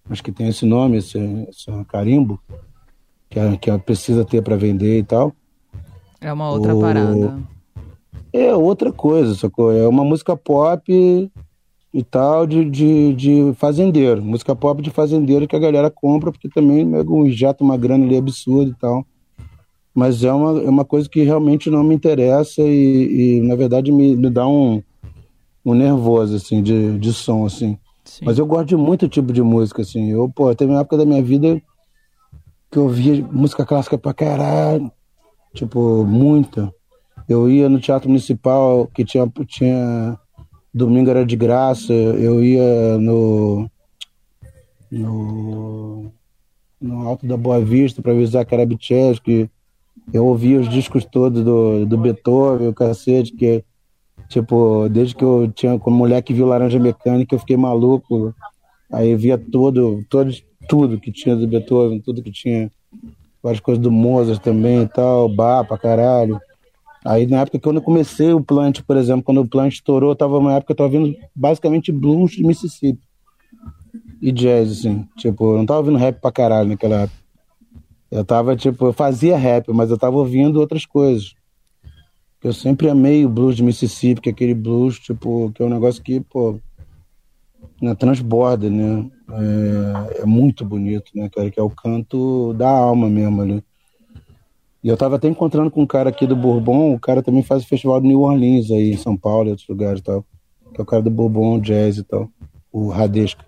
mas 0.08 0.22
que 0.22 0.32
tem 0.32 0.48
esse 0.48 0.66
nome, 0.66 0.98
esse, 0.98 1.18
esse 1.50 1.86
carimbo, 1.86 2.40
que, 3.30 3.40
é, 3.40 3.58
que 3.58 3.70
ela 3.70 3.80
precisa 3.80 4.24
ter 4.24 4.42
para 4.42 4.56
vender 4.56 5.00
e 5.00 5.04
tal. 5.04 5.34
É 6.22 6.32
uma 6.32 6.50
outra 6.50 6.76
o... 6.76 6.80
parada 6.80 7.44
é 8.34 8.56
outra 8.56 8.92
coisa, 8.92 9.36
sacou? 9.36 9.72
É 9.72 9.88
uma 9.88 10.04
música 10.04 10.36
pop 10.36 10.92
e 11.94 12.04
tal 12.04 12.48
de, 12.48 12.68
de, 12.68 13.14
de 13.14 13.54
fazendeiro. 13.56 14.24
Música 14.24 14.56
pop 14.56 14.82
de 14.82 14.90
fazendeiro 14.90 15.48
que 15.48 15.56
a 15.56 15.60
galera 15.60 15.92
compra, 15.92 16.32
porque 16.32 16.50
também 16.50 16.92
é 16.96 17.02
injeta 17.28 17.64
uma 17.64 17.78
grana 17.78 18.04
ali 18.04 18.18
absurda 18.18 18.72
e 18.72 18.74
tal. 18.74 19.06
Mas 19.94 20.24
é 20.24 20.32
uma, 20.32 20.62
é 20.62 20.70
uma 20.70 20.86
coisa 20.86 21.08
que 21.08 21.22
realmente 21.24 21.70
não 21.70 21.84
me 21.84 21.94
interessa 21.94 22.62
e, 22.62 23.38
e 23.38 23.42
na 23.42 23.56
verdade, 23.56 23.92
me, 23.92 24.16
me 24.16 24.30
dá 24.30 24.48
um, 24.48 24.82
um 25.64 25.74
nervoso, 25.74 26.36
assim, 26.36 26.64
de, 26.64 26.98
de 26.98 27.14
som, 27.14 27.46
assim. 27.46 27.78
Sim. 28.04 28.26
Mas 28.26 28.38
eu 28.38 28.46
gosto 28.46 28.68
de 28.68 28.76
muito 28.76 29.08
tipo 29.08 29.32
de 29.32 29.42
música, 29.42 29.82
assim. 29.82 30.10
Eu, 30.10 30.30
pô, 30.30 30.54
teve 30.56 30.72
uma 30.72 30.82
época 30.82 30.98
da 30.98 31.06
minha 31.06 31.22
vida 31.22 31.62
que 32.72 32.78
eu 32.78 32.84
ouvia 32.84 33.24
música 33.32 33.66
clássica 33.66 33.98
pra 33.98 34.14
caralho, 34.14 34.92
tipo, 35.54 36.04
muita. 36.06 36.74
Eu 37.30 37.50
ia 37.50 37.70
no 37.70 37.80
Teatro 37.80 38.10
Municipal, 38.10 38.88
que 38.88 39.06
tinha, 39.06 39.32
tinha 39.48 40.18
domingo 40.74 41.10
era 41.10 41.26
de 41.26 41.36
graça, 41.36 41.94
eu 41.94 42.44
ia 42.44 42.98
no, 42.98 43.70
no, 44.92 46.12
no 46.82 47.08
Alto 47.08 47.28
da 47.28 47.38
Boa 47.38 47.64
Vista 47.64 48.02
para 48.02 48.12
avisar 48.12 48.46
que 49.24 49.50
eu 50.12 50.26
ouvia 50.26 50.60
os 50.60 50.70
discos 50.70 51.06
todos 51.06 51.44
do, 51.44 51.86
do 51.86 51.98
Beethoven, 51.98 52.68
o 52.68 52.74
cacete, 52.74 53.34
que 53.34 53.64
tipo, 54.28 54.88
desde 54.90 55.16
que 55.16 55.24
eu 55.24 55.52
tinha, 55.54 55.78
como 55.78 55.98
moleque 55.98 56.34
viu 56.34 56.46
Laranja 56.46 56.80
Mecânica, 56.80 57.36
eu 57.36 57.40
fiquei 57.40 57.56
maluco, 57.56 58.34
aí 58.92 59.16
via 59.16 59.38
todo, 59.38 60.04
todo, 60.10 60.32
tudo 60.68 61.00
que 61.00 61.12
tinha 61.12 61.36
do 61.36 61.48
Beethoven, 61.48 62.00
tudo 62.00 62.24
que 62.24 62.32
tinha, 62.32 62.72
várias 63.42 63.60
coisas 63.60 63.82
do 63.82 63.92
Mozart 63.92 64.42
também 64.42 64.84
e 64.84 64.88
tal, 64.88 65.30
bar 65.30 65.64
pra 65.66 65.78
caralho. 65.78 66.40
Aí 67.06 67.28
na 67.28 67.42
época 67.42 67.60
que 67.60 67.68
eu 67.68 67.82
comecei 67.82 68.34
o 68.34 68.42
plant, 68.42 68.82
por 68.82 68.96
exemplo, 68.96 69.24
quando 69.24 69.42
o 69.42 69.48
plant 69.48 69.74
estourou, 69.74 70.12
eu 70.12 70.16
tava 70.16 70.38
uma 70.38 70.54
época 70.54 70.72
eu 70.72 70.78
tava 70.78 70.96
ouvindo 70.96 71.18
basicamente 71.36 71.92
blues 71.92 72.32
de 72.32 72.44
Mississippi 72.44 73.02
e 74.22 74.32
jazz, 74.32 74.72
assim. 74.72 75.06
Tipo, 75.18 75.54
eu 75.54 75.58
não 75.58 75.66
tava 75.66 75.80
ouvindo 75.80 75.98
rap 75.98 76.20
pra 76.22 76.32
caralho 76.32 76.70
naquela 76.70 77.02
época. 77.02 77.23
Eu 78.14 78.24
tava, 78.24 78.56
tipo, 78.56 78.86
eu 78.86 78.94
fazia 78.94 79.36
rap, 79.36 79.74
mas 79.74 79.90
eu 79.90 79.98
tava 79.98 80.18
ouvindo 80.18 80.60
outras 80.60 80.86
coisas. 80.86 81.34
Eu 82.44 82.54
sempre 82.54 82.88
amei 82.88 83.26
o 83.26 83.30
blues 83.30 83.56
de 83.56 83.64
Mississippi, 83.64 84.22
que 84.22 84.30
é 84.30 84.32
aquele 84.32 84.54
blues, 84.54 85.00
tipo, 85.00 85.52
que 85.52 85.64
é 85.64 85.66
um 85.66 85.70
negócio 85.70 86.04
que, 86.04 86.20
pô, 86.20 86.60
né, 87.82 87.96
transborda, 87.96 88.70
né? 88.70 89.10
É, 89.32 90.22
é 90.22 90.26
muito 90.26 90.64
bonito, 90.64 91.10
né, 91.16 91.28
cara? 91.28 91.50
Que 91.50 91.60
é 91.60 91.64
o 91.64 91.72
canto 91.72 92.54
da 92.54 92.70
alma 92.70 93.10
mesmo 93.10 93.42
ali. 93.42 93.64
E 94.84 94.90
eu 94.90 94.96
tava 94.98 95.16
até 95.16 95.28
encontrando 95.28 95.72
com 95.72 95.82
um 95.82 95.88
cara 95.88 96.12
aqui 96.12 96.28
do 96.28 96.36
Bourbon, 96.36 96.94
o 96.94 97.00
cara 97.00 97.24
também 97.24 97.42
faz 97.42 97.64
o 97.64 97.68
festival 97.68 98.00
de 98.00 98.08
New 98.08 98.22
Orleans 98.22 98.70
aí, 98.70 98.92
em 98.92 98.98
São 98.98 99.18
Paulo 99.18 99.48
e 99.48 99.52
outros 99.52 99.68
lugares 99.68 100.02
e 100.02 100.04
tal. 100.04 100.24
Que 100.72 100.80
é 100.80 100.84
o 100.84 100.86
cara 100.86 101.02
do 101.02 101.10
Bourbon 101.10 101.60
Jazz 101.60 101.98
e 101.98 102.04
tal, 102.04 102.30
o 102.72 102.90
Radesca. 102.90 103.44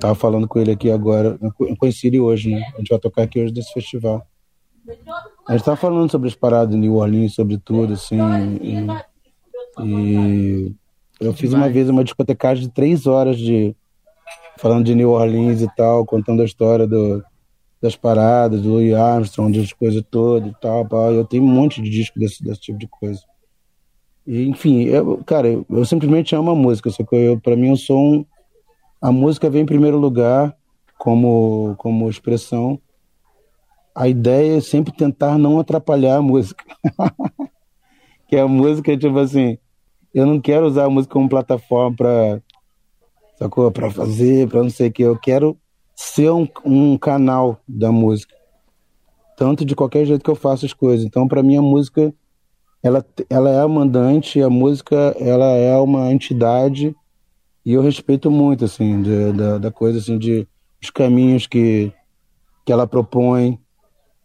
Tava 0.00 0.14
falando 0.14 0.46
com 0.46 0.58
ele 0.58 0.72
aqui 0.72 0.90
agora, 0.90 1.38
eu 1.40 1.76
conheci 1.76 2.06
ele 2.06 2.20
hoje, 2.20 2.50
né? 2.50 2.62
A 2.74 2.78
gente 2.78 2.88
vai 2.88 2.98
tocar 2.98 3.22
aqui 3.22 3.40
hoje 3.40 3.52
nesse 3.52 3.72
festival. 3.72 4.26
A 5.48 5.52
gente 5.52 5.64
tava 5.64 5.76
falando 5.76 6.10
sobre 6.10 6.28
as 6.28 6.34
paradas 6.34 6.74
de 6.74 6.80
New 6.80 6.94
Orleans, 6.94 7.34
sobre 7.34 7.58
tudo, 7.58 7.94
assim, 7.94 8.18
e, 8.60 8.86
e 9.84 10.74
eu 11.20 11.32
fiz 11.32 11.52
uma 11.52 11.68
vez 11.68 11.88
uma 11.88 12.04
discotecagem 12.04 12.66
de 12.66 12.72
três 12.72 13.06
horas 13.06 13.38
de 13.38 13.74
falando 14.58 14.84
de 14.84 14.94
New 14.94 15.10
Orleans 15.10 15.60
e 15.62 15.68
tal, 15.76 16.04
contando 16.04 16.42
a 16.42 16.44
história 16.44 16.86
do, 16.86 17.22
das 17.80 17.94
paradas, 17.94 18.62
do 18.62 18.70
Louis 18.70 18.94
Armstrong, 18.94 19.56
das 19.58 19.72
coisas 19.72 20.02
todas 20.10 20.50
e 20.50 20.54
tal. 20.60 20.86
Pá. 20.86 21.10
Eu 21.10 21.24
tenho 21.24 21.44
um 21.44 21.48
monte 21.48 21.80
de 21.82 21.90
disco 21.90 22.18
desse, 22.18 22.42
desse 22.42 22.60
tipo 22.60 22.78
de 22.78 22.88
coisa. 22.88 23.20
E, 24.26 24.48
enfim, 24.48 24.84
eu, 24.84 25.22
cara, 25.24 25.48
eu, 25.48 25.64
eu, 25.70 25.84
simplesmente 25.84 26.34
amo 26.34 26.50
a 26.50 26.54
música. 26.54 26.90
Só 26.90 27.04
que 27.04 27.14
eu, 27.14 27.40
pra 27.40 27.56
mim, 27.56 27.68
eu 27.68 27.76
sou 27.76 27.98
um. 27.98 28.26
A 29.00 29.12
música 29.12 29.50
vem 29.50 29.62
em 29.62 29.66
primeiro 29.66 29.98
lugar 29.98 30.56
como, 30.98 31.74
como 31.78 32.08
expressão. 32.08 32.80
A 33.94 34.08
ideia 34.08 34.58
é 34.58 34.60
sempre 34.60 34.92
tentar 34.92 35.38
não 35.38 35.58
atrapalhar 35.58 36.16
a 36.16 36.22
música. 36.22 36.64
que 38.28 38.36
a 38.36 38.48
música, 38.48 38.96
tipo 38.96 39.18
assim, 39.18 39.58
eu 40.12 40.26
não 40.26 40.40
quero 40.40 40.66
usar 40.66 40.84
a 40.84 40.90
música 40.90 41.12
como 41.12 41.28
plataforma 41.28 41.96
para 41.96 42.42
sacou? 43.38 43.70
Para 43.70 43.90
fazer, 43.90 44.48
para 44.48 44.62
não 44.62 44.70
sei 44.70 44.88
o 44.88 44.92
que. 44.92 45.02
Eu 45.02 45.18
quero 45.18 45.56
ser 45.94 46.30
um, 46.30 46.48
um 46.64 46.98
canal 46.98 47.60
da 47.68 47.92
música. 47.92 48.34
Tanto 49.36 49.64
de 49.64 49.76
qualquer 49.76 50.06
jeito 50.06 50.24
que 50.24 50.30
eu 50.30 50.34
faço 50.34 50.64
as 50.64 50.72
coisas. 50.72 51.04
Então, 51.04 51.28
para 51.28 51.42
mim, 51.42 51.56
a 51.56 51.62
música 51.62 52.12
ela, 52.82 53.04
ela 53.28 53.50
é 53.50 53.60
a 53.60 53.68
mandante, 53.68 54.40
a 54.40 54.48
música 54.48 55.14
ela 55.18 55.52
é 55.52 55.76
uma 55.76 56.12
entidade 56.12 56.94
e 57.66 57.72
eu 57.72 57.82
respeito 57.82 58.30
muito 58.30 58.64
assim 58.64 59.02
de, 59.02 59.32
da, 59.32 59.58
da 59.58 59.70
coisa 59.72 59.98
assim 59.98 60.16
de 60.16 60.46
os 60.80 60.88
caminhos 60.88 61.48
que 61.48 61.92
que 62.64 62.72
ela 62.72 62.86
propõe, 62.86 63.60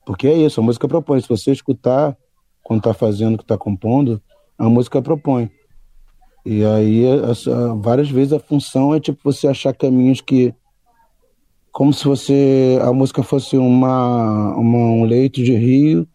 porque 0.05 0.27
é 0.27 0.35
isso, 0.35 0.59
a 0.59 0.63
música 0.63 0.87
propõe. 0.87 1.21
Se 1.21 1.29
você 1.29 1.51
escutar 1.51 2.17
quando 2.63 2.79
está 2.79 2.93
fazendo, 2.93 3.37
que 3.37 3.43
está 3.43 3.55
compondo, 3.55 4.21
a 4.57 4.67
música 4.67 4.99
propõe. 4.99 5.49
E 6.43 6.65
aí, 6.65 7.03
várias 7.81 8.09
vezes 8.09 8.33
a 8.33 8.39
função 8.39 8.95
é 8.95 8.99
tipo 8.99 9.19
você 9.23 9.47
achar 9.47 9.75
caminhos 9.75 10.21
que 10.21 10.53
como 11.71 11.93
se 11.93 12.03
você 12.05 12.79
a 12.81 12.91
música 12.91 13.21
fosse 13.21 13.57
uma, 13.57 14.55
uma 14.55 14.77
um 14.77 15.03
leito 15.03 15.43
de 15.43 15.53
rio, 15.53 16.07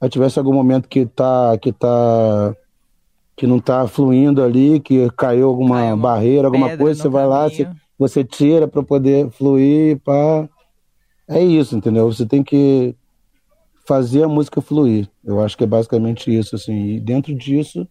aí 0.00 0.08
tivesse 0.08 0.38
algum 0.38 0.52
momento 0.52 0.88
que 0.88 1.04
tá 1.04 1.58
que 1.58 1.72
tá 1.72 2.56
que 3.36 3.46
não 3.46 3.58
tá 3.58 3.86
fluindo 3.86 4.42
ali, 4.42 4.80
que 4.80 5.10
caiu 5.16 5.48
alguma 5.48 5.96
barreira, 5.96 6.48
alguma 6.48 6.76
coisa, 6.76 7.02
você 7.02 7.08
vai 7.08 7.26
lá, 7.26 7.48
você, 7.48 7.68
você 7.98 8.24
tira 8.24 8.68
para 8.68 8.82
poder 8.82 9.30
fluir, 9.30 9.98
pá. 10.00 10.48
É 11.28 11.42
isso, 11.42 11.76
entendeu? 11.76 12.12
Você 12.12 12.26
tem 12.26 12.42
que 12.42 12.94
fazer 13.86 14.24
a 14.24 14.28
música 14.28 14.60
fluir. 14.60 15.08
Eu 15.24 15.40
acho 15.40 15.56
que 15.56 15.64
é 15.64 15.66
basicamente 15.66 16.34
isso, 16.34 16.54
assim. 16.56 16.94
E 16.94 17.00
dentro 17.00 17.34
disso, 17.34 17.86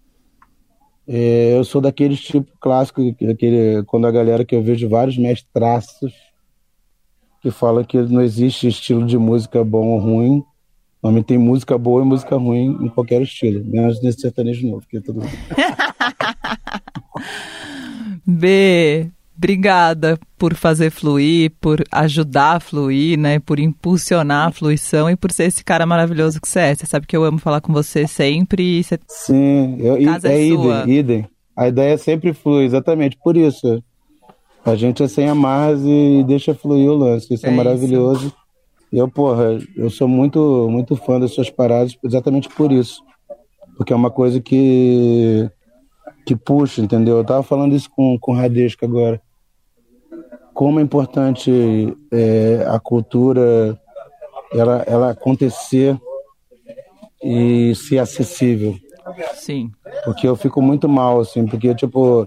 é, 1.08 1.58
eu 1.58 1.64
sou 1.64 1.82
daqueles 1.82 2.22
tipo 2.22 2.52
clássico, 2.60 3.02
aquele, 3.30 3.84
quando 3.86 4.08
a 4.08 4.12
galera 4.12 4.46
que 4.46 4.56
eu 4.56 4.64
vejo 4.64 4.88
vários 4.88 5.18
mestraços 5.18 6.14
que 7.42 7.50
fala 7.50 7.84
que 7.84 7.98
não 7.98 8.22
existe 8.22 8.68
estilo 8.68 9.06
de 9.06 9.18
música 9.18 9.64
bom 9.64 9.88
ou 9.88 10.00
ruim. 10.00 10.44
Normalmente 11.02 11.26
tem 11.26 11.38
música 11.38 11.78
boa 11.78 12.04
e 12.04 12.06
música 12.06 12.36
ruim 12.38 12.78
em 12.80 12.88
qualquer 12.88 13.22
estilo, 13.24 13.64
menos 13.66 14.02
nesse 14.04 14.22
sertanejo 14.22 14.68
novo, 14.68 14.86
que 14.88 14.97
é 14.97 15.02
tudo. 15.02 15.22
B, 18.26 19.10
obrigada 19.36 20.20
por 20.38 20.54
fazer 20.54 20.91
fluir, 20.91 21.52
por 21.60 21.84
ajudar 21.91 22.58
a 22.58 22.60
fluir, 22.60 23.18
né? 23.18 23.39
Por 23.39 23.60
impulsionar 23.60 24.49
a 24.49 24.52
fluição 24.52 25.10
e 25.10 25.16
por 25.16 25.32
ser 25.32 25.45
esse 25.45 25.64
cara 25.64 25.88
maravilhoso 25.88 26.39
que 26.39 26.47
você 26.47 26.60
é. 26.60 26.76
Você 26.76 26.86
sabe 26.86 27.08
que 27.08 27.18
eu 27.18 27.24
amo 27.24 27.39
falar 27.39 27.62
com 27.62 27.74
você 27.74 28.06
sempre 28.06 28.84
você... 28.84 28.99
Sim, 29.08 29.78
eu, 29.80 30.04
Casa 30.06 30.30
é, 30.30 30.36
é 30.36 30.45
idem, 30.45 30.97
idem. 30.97 31.28
A 31.58 31.68
ideia 31.68 31.97
sempre 31.97 32.32
flui, 32.32 32.66
exatamente 32.66 33.18
por 33.24 33.36
isso. 33.36 33.84
A 34.64 34.76
gente 34.76 35.02
é 35.02 35.08
sem 35.08 35.28
amarras 35.28 35.82
e 35.84 36.24
deixa 36.28 36.54
fluir 36.54 36.91
o 36.91 36.95
lance. 36.95 37.34
Isso 37.34 37.47
é, 37.47 37.49
é 37.49 37.52
maravilhoso. 37.52 38.28
Isso. 38.28 38.41
Eu, 38.92 39.08
porra, 39.08 39.58
eu 39.76 39.89
sou 39.89 40.08
muito, 40.08 40.68
muito 40.70 40.96
fã 40.98 41.20
das 41.20 41.32
suas 41.32 41.50
paradas 41.50 41.98
exatamente 42.04 42.50
por 42.50 42.72
isso. 42.72 43.02
Porque 43.78 43.94
é 43.94 43.96
uma 43.96 44.12
coisa 44.12 44.42
que, 44.42 45.50
que 46.26 46.36
puxa, 46.36 46.82
entendeu? 46.82 47.18
Eu 47.18 47.24
tava 47.24 47.42
falando 47.42 47.74
isso 47.74 47.89
com, 47.89 48.20
com 48.20 48.34
o 48.34 48.36
Radesca 48.36 48.86
agora. 48.86 49.22
Como 50.54 50.80
é 50.80 50.84
importante 50.84 51.52
é, 52.12 52.66
a 52.68 52.80
cultura 52.80 53.80
ela, 54.52 54.84
ela 54.86 55.10
acontecer 55.12 55.98
e 57.24 57.74
ser 57.76 58.00
acessível. 58.00 58.76
Sim. 59.36 59.72
Porque 60.04 60.28
eu 60.28 60.36
fico 60.36 60.62
muito 60.62 60.89
mal, 60.89 61.22
assim, 61.22 61.46
porque, 61.46 61.74
tipo, 61.74 62.26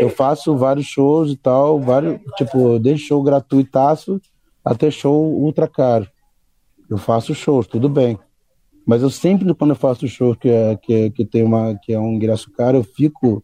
eu 0.00 0.08
faço 0.08 0.56
vários 0.56 0.86
shows 0.86 1.32
e 1.32 1.36
tal, 1.36 1.78
vários, 1.78 2.18
tipo, 2.36 2.78
desde 2.78 3.04
show 3.04 3.22
gratuitaço 3.22 4.20
até 4.72 4.90
show 4.90 5.14
ultra 5.14 5.66
caro. 5.66 6.06
Eu 6.88 6.98
faço 6.98 7.34
shows, 7.34 7.66
tudo 7.66 7.88
bem. 7.88 8.18
Mas 8.86 9.02
eu 9.02 9.10
sempre, 9.10 9.52
quando 9.54 9.70
eu 9.70 9.76
faço 9.76 10.08
show 10.08 10.34
que, 10.34 10.48
é, 10.48 10.76
que, 10.76 10.94
é, 10.94 11.10
que, 11.10 11.24
tem 11.24 11.42
uma, 11.42 11.74
que 11.74 11.92
é 11.92 12.00
um 12.00 12.14
ingresso 12.14 12.50
caro, 12.50 12.78
eu 12.78 12.84
fico 12.84 13.42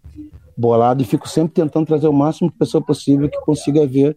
bolado 0.56 1.02
e 1.02 1.06
fico 1.06 1.28
sempre 1.28 1.52
tentando 1.52 1.86
trazer 1.86 2.08
o 2.08 2.12
máximo 2.12 2.50
de 2.50 2.56
pessoa 2.56 2.82
possível 2.82 3.28
que 3.28 3.40
consiga 3.40 3.86
ver, 3.86 4.16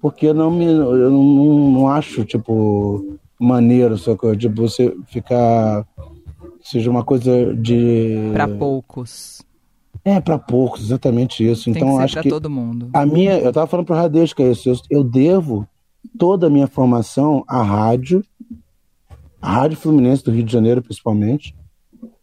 porque 0.00 0.26
eu 0.26 0.34
não 0.34 0.50
me, 0.50 0.64
eu 0.64 1.10
não, 1.10 1.70
não 1.70 1.88
acho, 1.88 2.24
tipo, 2.24 3.18
maneiro, 3.38 3.98
só 3.98 4.16
que, 4.16 4.36
tipo, 4.36 4.62
você 4.62 4.94
ficar, 5.06 5.86
seja 6.62 6.90
uma 6.90 7.04
coisa 7.04 7.54
de... 7.54 8.30
Para 8.32 8.48
poucos. 8.48 9.42
É, 10.02 10.20
para 10.20 10.38
poucos, 10.38 10.84
exatamente 10.84 11.46
isso. 11.46 11.64
Tem 11.64 11.82
então, 11.82 11.96
que 11.96 12.02
acho 12.02 12.22
que 12.22 12.28
todo 12.30 12.48
mundo. 12.48 12.88
A 12.94 13.04
minha, 13.04 13.38
eu 13.38 13.50
estava 13.50 13.66
falando 13.66 13.86
para 13.86 13.96
o 13.96 13.98
Radesca 13.98 14.42
isso, 14.42 14.70
eu, 14.70 14.76
eu 14.90 15.04
devo 15.04 15.68
toda 16.18 16.46
a 16.46 16.50
minha 16.50 16.66
formação 16.66 17.44
à 17.48 17.62
rádio, 17.62 18.24
a 19.40 19.52
Rádio 19.52 19.78
Fluminense 19.78 20.24
do 20.24 20.30
Rio 20.30 20.44
de 20.44 20.52
Janeiro, 20.52 20.82
principalmente, 20.82 21.56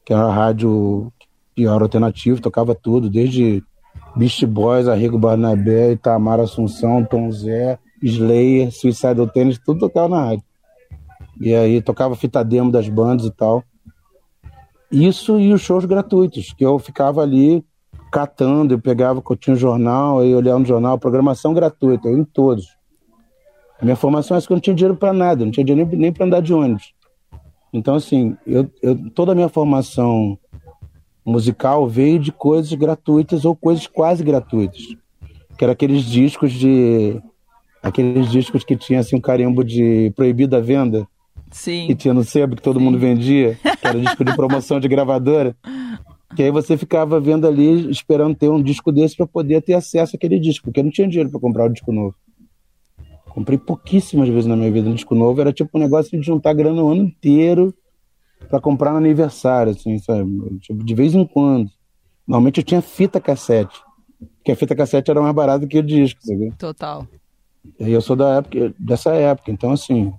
que 0.06 0.14
é 0.14 0.16
a 0.16 0.32
rádio 0.32 1.12
pior 1.56 1.82
alternativo, 1.82 2.42
tocava 2.42 2.76
tudo, 2.76 3.10
desde 3.10 3.64
Beast 4.16 4.46
Boys, 4.46 4.88
Arrigo 4.88 5.18
Barnabé, 5.18 5.92
Itamar 5.92 6.40
Assunção, 6.40 7.04
Tom 7.04 7.32
Zé, 7.32 7.80
Slayer, 8.02 8.72
Suicidal 8.72 9.28
Tennis, 9.28 9.60
tudo 9.60 9.80
tocava 9.80 10.10
na 10.10 10.24
rádio. 10.24 10.44
E 11.42 11.54
aí 11.54 11.82
tocava 11.82 12.16
fita 12.16 12.44
demo 12.44 12.72
das 12.72 12.88
bandas 12.88 13.26
e 13.26 13.32
tal. 13.32 13.64
Isso 14.92 15.40
e 15.40 15.52
os 15.52 15.62
shows 15.62 15.86
gratuitos, 15.86 16.54
que 16.54 16.66
eu 16.66 16.80
ficava 16.80 17.22
ali 17.22 17.66
catando, 18.12 18.74
eu 18.74 18.80
pegava, 18.80 19.22
eu 19.28 19.36
tinha 19.36 19.56
um 19.56 19.60
jornal, 19.60 20.20
aí 20.20 20.34
olhava 20.34 20.60
no 20.60 20.66
jornal, 20.66 20.98
programação 20.98 21.54
gratuita, 21.54 22.08
eu 22.08 22.18
em 22.18 22.24
todos. 22.24 22.77
A 23.80 23.86
minha 23.86 23.96
formação 23.96 24.36
é 24.36 24.42
que 24.42 24.52
eu 24.52 24.56
não 24.56 24.62
tinha 24.62 24.76
dinheiro 24.76 24.98
para 24.98 25.14
nada, 25.14 25.46
não 25.46 25.52
tinha 25.52 25.64
dinheiro 25.64 25.90
nem, 25.90 26.00
nem 26.00 26.12
para 26.12 26.26
andar 26.26 26.42
de 26.42 26.54
ônibus. 26.54 26.94
Então, 27.72 27.96
assim, 27.96 28.36
eu, 28.46 28.70
eu, 28.82 29.10
toda 29.12 29.34
a 29.34 29.36
minha 29.36 29.50
formação 29.50 30.38
musical 31.26 31.88
veio 31.88 32.18
de 32.18 32.32
coisas 32.32 32.72
gratuitas 32.74 33.46
ou 33.46 33.56
coisas 33.56 33.86
quase 33.86 34.24
gratuitas. 34.24 34.82
Que 35.58 35.64
eram 35.64 35.74
aqueles 35.74 36.04
discos 36.06 36.52
de. 36.52 37.22
Aqueles 37.84 38.32
discos 38.32 38.64
que 38.64 38.76
tinha 38.76 39.00
assim, 39.00 39.16
um 39.16 39.22
carimbo 39.22 39.64
de 39.64 40.12
proibida 40.16 40.62
venda. 40.62 41.08
Sim. 41.52 41.88
Que 41.88 41.96
tinha 41.96 42.14
no 42.14 42.24
sebo, 42.24 42.56
que 42.56 42.62
todo 42.62 42.80
Sim. 42.80 42.86
mundo 42.86 42.98
vendia, 42.98 43.58
que 43.62 43.88
era 43.88 44.00
disco 44.00 44.24
de 44.24 44.36
promoção 44.36 44.80
de 44.80 44.88
gravadora. 44.88 45.56
Que 46.36 46.44
aí 46.44 46.52
você 46.52 46.78
ficava 46.78 47.20
vendo 47.20 47.48
ali, 47.48 47.90
esperando 47.90 48.36
ter 48.36 48.50
um 48.50 48.62
disco 48.62 48.92
desse 48.92 49.16
para 49.16 49.28
poder 49.28 49.62
ter 49.62 49.74
acesso 49.74 50.16
àquele 50.16 50.40
disco, 50.40 50.66
porque 50.66 50.80
eu 50.80 50.84
não 50.84 50.92
tinha 50.92 51.08
dinheiro 51.08 51.30
para 51.30 51.40
comprar 51.40 51.66
o 51.66 51.70
disco 51.70 51.92
novo. 51.92 52.16
Comprei 53.38 53.56
pouquíssimas 53.56 54.28
vezes 54.28 54.48
na 54.48 54.56
minha 54.56 54.72
vida 54.72 54.90
um 54.90 54.96
disco 54.96 55.14
novo, 55.14 55.40
era 55.40 55.54
tipo 55.54 55.78
um 55.78 55.80
negócio 55.80 56.20
de 56.20 56.26
juntar 56.26 56.54
grana 56.54 56.82
o 56.82 56.90
ano 56.90 57.04
inteiro 57.04 57.72
para 58.50 58.60
comprar 58.60 58.90
no 58.90 58.98
aniversário, 58.98 59.74
assim, 59.74 60.00
sabe? 60.00 60.58
Tipo, 60.58 60.84
de 60.84 60.96
vez 60.96 61.14
em 61.14 61.24
quando. 61.24 61.70
Normalmente 62.28 62.62
eu 62.62 62.64
tinha 62.64 62.82
fita 62.82 63.22
cassete, 63.22 63.80
porque 64.38 64.52
a 64.52 64.56
fita 64.56 64.76
cassete 64.76 65.12
era 65.12 65.22
mais 65.22 65.36
barata 65.36 65.68
que 65.68 65.78
o 65.78 65.84
disco, 65.84 66.20
sabe? 66.24 66.52
Total. 66.58 67.08
E 67.80 67.92
eu 67.92 68.02
sou 68.02 68.16
da 68.16 68.38
época, 68.38 68.74
dessa 68.80 69.14
época, 69.14 69.52
então 69.52 69.72
assim, 69.72 70.12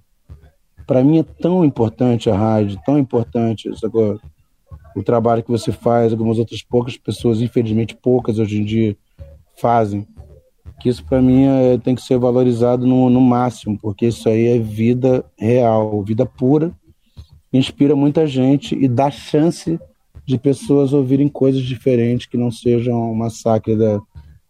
para 0.87 1.03
mim 1.03 1.19
é 1.19 1.25
tão 1.25 1.65
importante 1.65 2.31
a 2.31 2.39
rádio, 2.39 2.79
tão 2.87 2.97
importante 2.97 3.69
agora 3.83 4.21
o 4.95 5.03
trabalho 5.03 5.43
que 5.43 5.51
você 5.51 5.73
faz, 5.73 6.13
algumas 6.13 6.39
outras 6.39 6.63
poucas 6.63 6.97
pessoas, 6.97 7.41
infelizmente 7.41 7.97
poucas 7.97 8.39
hoje 8.39 8.61
em 8.61 8.65
dia, 8.65 8.97
fazem. 9.61 10.07
Que 10.81 10.89
isso 10.89 11.05
para 11.05 11.21
mim 11.21 11.45
é, 11.45 11.79
tem 11.79 11.95
que 11.95 12.03
ser 12.03 12.19
valorizado 12.19 12.87
no, 12.87 13.11
no 13.11 13.21
máximo, 13.21 13.79
porque 13.81 14.07
isso 14.07 14.29
aí 14.29 14.47
é 14.47 14.59
vida 14.59 15.25
real, 15.37 16.03
vida 16.03 16.25
pura, 16.25 16.73
inspira 17.53 17.97
muita 17.97 18.27
gente 18.27 18.77
e 18.77 18.87
dá 18.87 19.11
chance 19.11 19.79
de 20.25 20.39
pessoas 20.39 20.93
ouvirem 20.93 21.29
coisas 21.29 21.63
diferentes 21.63 22.27
que 22.27 22.37
não 22.37 22.51
sejam 22.51 23.11
um 23.11 23.15
massacre 23.15 23.75
da, 23.75 24.01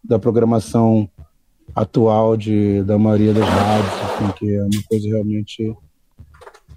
da 0.03 0.19
programação 0.19 1.09
atual 1.75 2.35
de, 2.35 2.83
da 2.83 2.97
maioria 2.97 3.33
das 3.33 3.47
rádios, 3.47 3.93
assim, 3.93 4.31
que 4.37 4.53
é 4.53 4.61
uma 4.61 4.83
coisa 4.89 5.07
realmente 5.07 5.75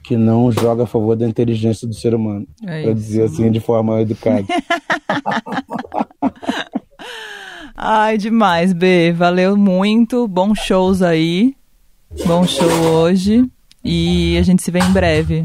que 0.05 0.17
não 0.17 0.51
joga 0.51 0.85
a 0.85 0.87
favor 0.87 1.17
da 1.17 1.29
inteligência 1.29 1.87
do 1.87 1.95
ser 1.95 2.15
humano. 2.15 2.47
É 2.65 2.83
para 2.83 2.93
dizer 2.93 3.25
assim 3.25 3.51
de 3.51 3.61
forma 3.61 4.01
educada. 4.01 4.47
Ai, 7.85 8.17
demais, 8.17 8.73
B. 8.73 9.13
Valeu 9.13 9.57
muito. 9.57 10.29
Bons 10.29 10.57
shows 10.61 11.03
aí. 11.03 11.57
Bom 12.25 12.47
show 12.47 12.71
hoje. 12.71 13.45
E 13.85 14.39
a 14.39 14.43
gente 14.43 14.63
se 14.63 14.71
vê 14.71 14.79
em 14.79 14.93
breve. 14.93 15.43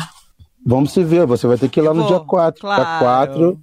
Vamos 0.64 0.92
se 0.92 1.04
ver. 1.04 1.26
Você 1.26 1.48
vai 1.48 1.58
ter 1.58 1.68
que 1.68 1.80
ir 1.80 1.84
lá 1.84 1.96
no 1.96 2.06
dia 2.06 2.20
4. 2.20 2.62
Claro. 2.62 2.86
Dia 2.86 3.00
4. 3.00 3.60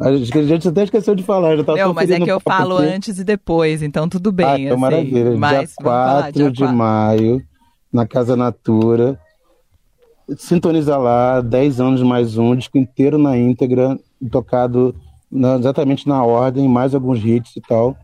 A 0.00 0.16
gente 0.42 0.68
até 0.68 0.84
esqueceu 0.84 1.14
de 1.14 1.22
falar. 1.22 1.56
Já 1.56 1.64
tá 1.64 1.74
Não, 1.74 1.94
mas 1.94 2.10
é 2.10 2.20
que 2.20 2.30
eu 2.30 2.38
falo 2.40 2.76
aqui. 2.76 2.88
antes 2.88 3.18
e 3.18 3.24
depois, 3.24 3.82
então 3.82 4.06
tudo 4.06 4.30
bem. 4.30 4.46
Ah, 4.46 4.58
então 4.58 4.72
assim. 4.72 4.80
maravilha. 4.82 5.36
Mas, 5.38 5.70
dia 5.70 5.76
4 5.82 6.32
dia 6.32 6.50
de 6.50 6.58
4. 6.58 6.76
maio, 6.76 7.42
na 7.90 8.06
Casa 8.06 8.36
Natura 8.36 9.18
sintoniza 10.36 10.98
lá, 10.98 11.40
10 11.40 11.80
anos 11.80 12.02
mais 12.02 12.36
um, 12.36 12.54
disco 12.54 12.76
inteiro 12.76 13.16
na 13.16 13.36
íntegra, 13.36 13.98
tocado 14.30 14.94
na, 15.30 15.56
exatamente 15.56 16.06
na 16.06 16.22
ordem, 16.22 16.68
mais 16.68 16.94
alguns 16.94 17.24
hits 17.24 17.56
e 17.56 17.60
tal. 17.62 17.96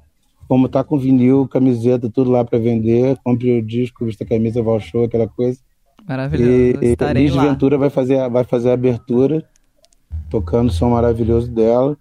Como 0.49 0.69
tá 0.69 0.85
com 0.85 0.99
vinil, 0.99 1.49
camiseta, 1.49 2.11
tudo 2.11 2.31
lá 2.31 2.45
para 2.45 2.59
vender, 2.59 3.17
compre 3.25 3.59
o 3.59 3.63
disco, 3.63 4.05
vista 4.05 4.25
a 4.25 4.27
camisa, 4.27 4.63
vai 4.63 4.75
ao 4.75 4.81
show, 4.81 5.05
aquela 5.05 5.27
coisa. 5.27 5.59
Maravilhoso, 6.07 6.85
e, 6.85 6.93
estarei 6.93 7.25
Liz 7.25 7.35
lá. 7.35 7.47
Ventura 7.47 7.77
vai 7.77 7.91
fazer, 7.91 8.29
vai 8.31 8.45
fazer 8.45 8.71
a 8.71 8.75
abertura, 8.75 9.45
tocando 10.31 10.69
o 10.69 10.73
som 10.73 10.91
maravilhoso 10.91 11.51
dela. 11.51 11.97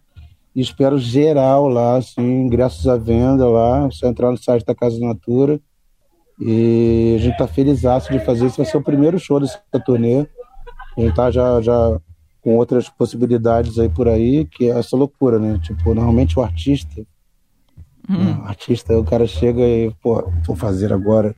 E 0.56 0.62
espero 0.62 0.98
geral 0.98 1.68
lá, 1.68 1.98
assim, 1.98 2.22
ingressos 2.22 2.88
à 2.88 2.96
venda 2.96 3.48
lá, 3.48 3.90
só 3.92 4.08
entrar 4.08 4.32
no 4.32 4.38
site 4.38 4.66
da 4.66 4.76
Casa 4.76 5.00
Natura 5.00 5.60
e 6.40 7.16
a 7.16 7.20
gente 7.20 7.34
está 7.34 7.48
feliz 7.48 7.82
de 7.82 8.20
fazer. 8.20 8.46
Esse 8.46 8.58
vai 8.58 8.66
ser 8.66 8.78
o 8.78 8.84
primeiro 8.84 9.18
show 9.18 9.40
dessa 9.40 9.62
turnê. 9.86 10.28
A 10.98 11.02
gente 11.02 11.16
tá 11.16 11.32
já, 11.32 11.62
já 11.62 12.00
com 12.42 12.58
outras 12.58 12.90
possibilidades 12.90 13.80
aí 13.80 13.90
por 13.90 14.08
aí, 14.08 14.46
que 14.46 14.66
é 14.70 14.78
essa 14.78 14.96
loucura, 14.96 15.40
né? 15.40 15.60
Tipo, 15.64 15.94
normalmente 15.94 16.38
o 16.38 16.44
artista. 16.44 17.06
Hum. 18.10 18.42
O 18.42 18.46
artista, 18.46 18.98
o 18.98 19.04
cara 19.04 19.26
chega 19.26 19.62
e, 19.62 19.92
pô, 20.02 20.30
vou 20.46 20.56
fazer 20.56 20.94
agora 20.94 21.36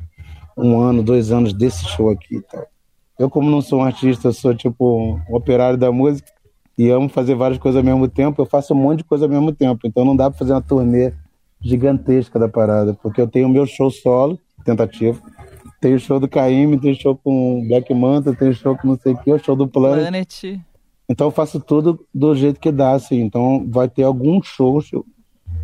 um 0.58 0.80
ano, 0.80 1.04
dois 1.04 1.32
anos 1.32 1.54
desse 1.54 1.86
show 1.86 2.10
aqui 2.10 2.38
e 2.38 2.42
tal. 2.42 2.68
Eu, 3.18 3.30
como 3.30 3.50
não 3.50 3.62
sou 3.62 3.80
um 3.80 3.84
artista, 3.84 4.28
eu 4.28 4.34
sou 4.34 4.54
tipo 4.54 5.20
um 5.30 5.36
operário 5.36 5.78
da 5.78 5.92
música 5.92 6.30
e 6.78 6.90
amo 6.90 7.10
fazer 7.10 7.36
várias 7.36 7.60
coisas 7.60 7.78
ao 7.78 7.84
mesmo 7.84 8.08
tempo, 8.08 8.42
eu 8.42 8.46
faço 8.46 8.74
um 8.74 8.78
monte 8.78 9.00
de 9.00 9.04
coisa 9.04 9.26
ao 9.26 9.30
mesmo 9.30 9.52
tempo. 9.52 9.88
Então 9.88 10.06
não 10.06 10.16
dá 10.16 10.30
para 10.30 10.38
fazer 10.38 10.54
uma 10.54 10.62
turnê 10.62 11.14
gigantesca 11.60 12.38
da 12.38 12.48
parada, 12.48 12.94
porque 12.94 13.20
eu 13.20 13.28
tenho 13.28 13.48
o 13.48 13.52
meu 13.52 13.66
show 13.66 13.90
solo, 13.90 14.40
tentativa. 14.64 15.20
Tem 15.82 15.94
o 15.94 16.00
show 16.00 16.20
do 16.20 16.28
Caíme, 16.28 16.80
tem 16.80 16.92
o 16.92 16.96
show 16.96 17.16
com 17.16 17.68
Black 17.68 17.94
Manta, 17.94 18.34
tem 18.36 18.50
o 18.50 18.54
show 18.54 18.78
com 18.78 18.90
não 18.90 18.98
sei 18.98 19.14
o 19.14 19.18
que, 19.18 19.32
o 19.32 19.40
show 19.40 19.56
do 19.56 19.68
Planet. 19.68 20.02
Planet. 20.02 20.44
Então 21.10 21.28
eu 21.28 21.32
faço 21.32 21.60
tudo 21.60 22.06
do 22.14 22.36
jeito 22.36 22.60
que 22.60 22.72
dá, 22.72 22.92
assim. 22.92 23.22
Então 23.22 23.66
vai 23.70 23.88
ter 23.88 24.04
algum 24.04 24.42
show 24.42 24.82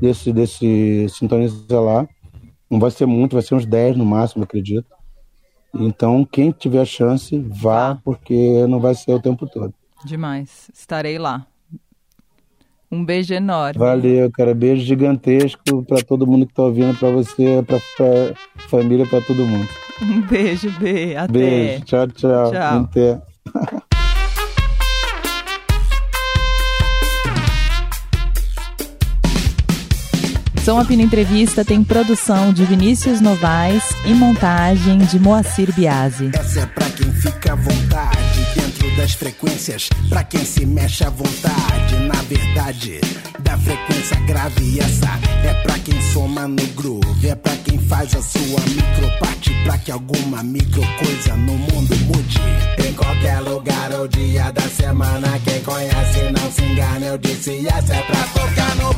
desse, 0.01 0.31
desse 0.33 1.07
Sintoniza 1.09 1.79
lá. 1.79 2.07
Não 2.69 2.79
vai 2.79 2.91
ser 2.91 3.05
muito, 3.05 3.33
vai 3.33 3.41
ser 3.41 3.55
uns 3.55 3.65
10 3.65 3.97
no 3.97 4.05
máximo, 4.05 4.43
acredito. 4.43 4.87
Então, 5.73 6.23
quem 6.25 6.51
tiver 6.51 6.81
a 6.81 6.85
chance, 6.85 7.39
vá, 7.47 7.99
porque 8.03 8.65
não 8.67 8.79
vai 8.79 8.93
ser 8.93 9.13
o 9.13 9.19
tempo 9.19 9.47
todo. 9.47 9.73
Demais. 10.05 10.69
Estarei 10.73 11.17
lá. 11.17 11.47
Um 12.91 13.03
beijo 13.03 13.33
enorme. 13.33 13.79
Valeu, 13.79 14.31
cara. 14.31 14.53
Beijo 14.53 14.83
gigantesco 14.83 15.83
para 15.83 16.03
todo 16.03 16.27
mundo 16.27 16.45
que 16.45 16.53
tá 16.53 16.63
ouvindo, 16.63 16.95
para 16.95 17.09
você, 17.09 17.63
para 17.65 17.79
família, 18.69 19.07
para 19.07 19.21
todo 19.21 19.43
mundo. 19.43 19.67
Um 19.99 20.21
beijo, 20.21 20.69
B. 20.79 21.15
Até. 21.15 21.31
Beijo. 21.31 21.85
Tchau, 21.85 22.07
tchau. 22.09 22.51
Tchau. 22.51 22.79
Até. 22.81 23.21
Som 30.63 30.79
Apino 30.79 31.01
Entrevista 31.01 31.65
tem 31.65 31.83
produção 31.83 32.53
de 32.53 32.63
Vinícius 32.63 33.19
Novaes 33.19 33.83
e 34.05 34.13
montagem 34.13 34.97
de 34.99 35.19
Moacir 35.19 35.73
Biasi. 35.73 36.31
Essa 36.33 36.61
é 36.61 36.65
pra 36.67 36.89
quem 36.91 37.11
fica 37.15 37.51
à 37.51 37.55
vontade 37.55 38.47
dentro 38.55 38.95
das 38.95 39.11
frequências, 39.11 39.89
pra 40.07 40.23
quem 40.23 40.45
se 40.45 40.65
mexe 40.65 41.03
à 41.03 41.09
vontade. 41.09 41.97
Na 42.07 42.21
verdade, 42.29 43.01
da 43.41 43.57
frequência 43.57 44.17
grave, 44.21 44.79
essa 44.79 45.19
é 45.43 45.53
pra 45.63 45.77
quem 45.79 46.01
soma 46.13 46.47
no 46.47 46.65
groove, 46.67 47.27
é 47.27 47.35
pra 47.35 47.57
quem 47.57 47.77
faz 47.79 48.15
a 48.15 48.21
sua 48.21 48.61
microparte, 48.69 49.53
pra 49.65 49.77
que 49.77 49.91
alguma 49.91 50.41
micro 50.43 50.81
coisa 50.97 51.35
no 51.35 51.57
mundo 51.57 51.93
mude. 52.05 52.39
Em 52.87 52.93
qualquer 52.93 53.41
lugar 53.41 53.91
ou 53.91 54.07
dia 54.07 54.49
da 54.53 54.69
semana, 54.69 55.27
quem 55.43 55.59
conhece 55.59 56.31
não 56.31 56.49
se 56.49 56.63
engana. 56.63 57.05
Eu 57.05 57.17
disse, 57.17 57.67
essa 57.67 57.95
é 57.95 58.01
pra 58.03 58.21
tocar 58.27 58.75
no 58.77 58.93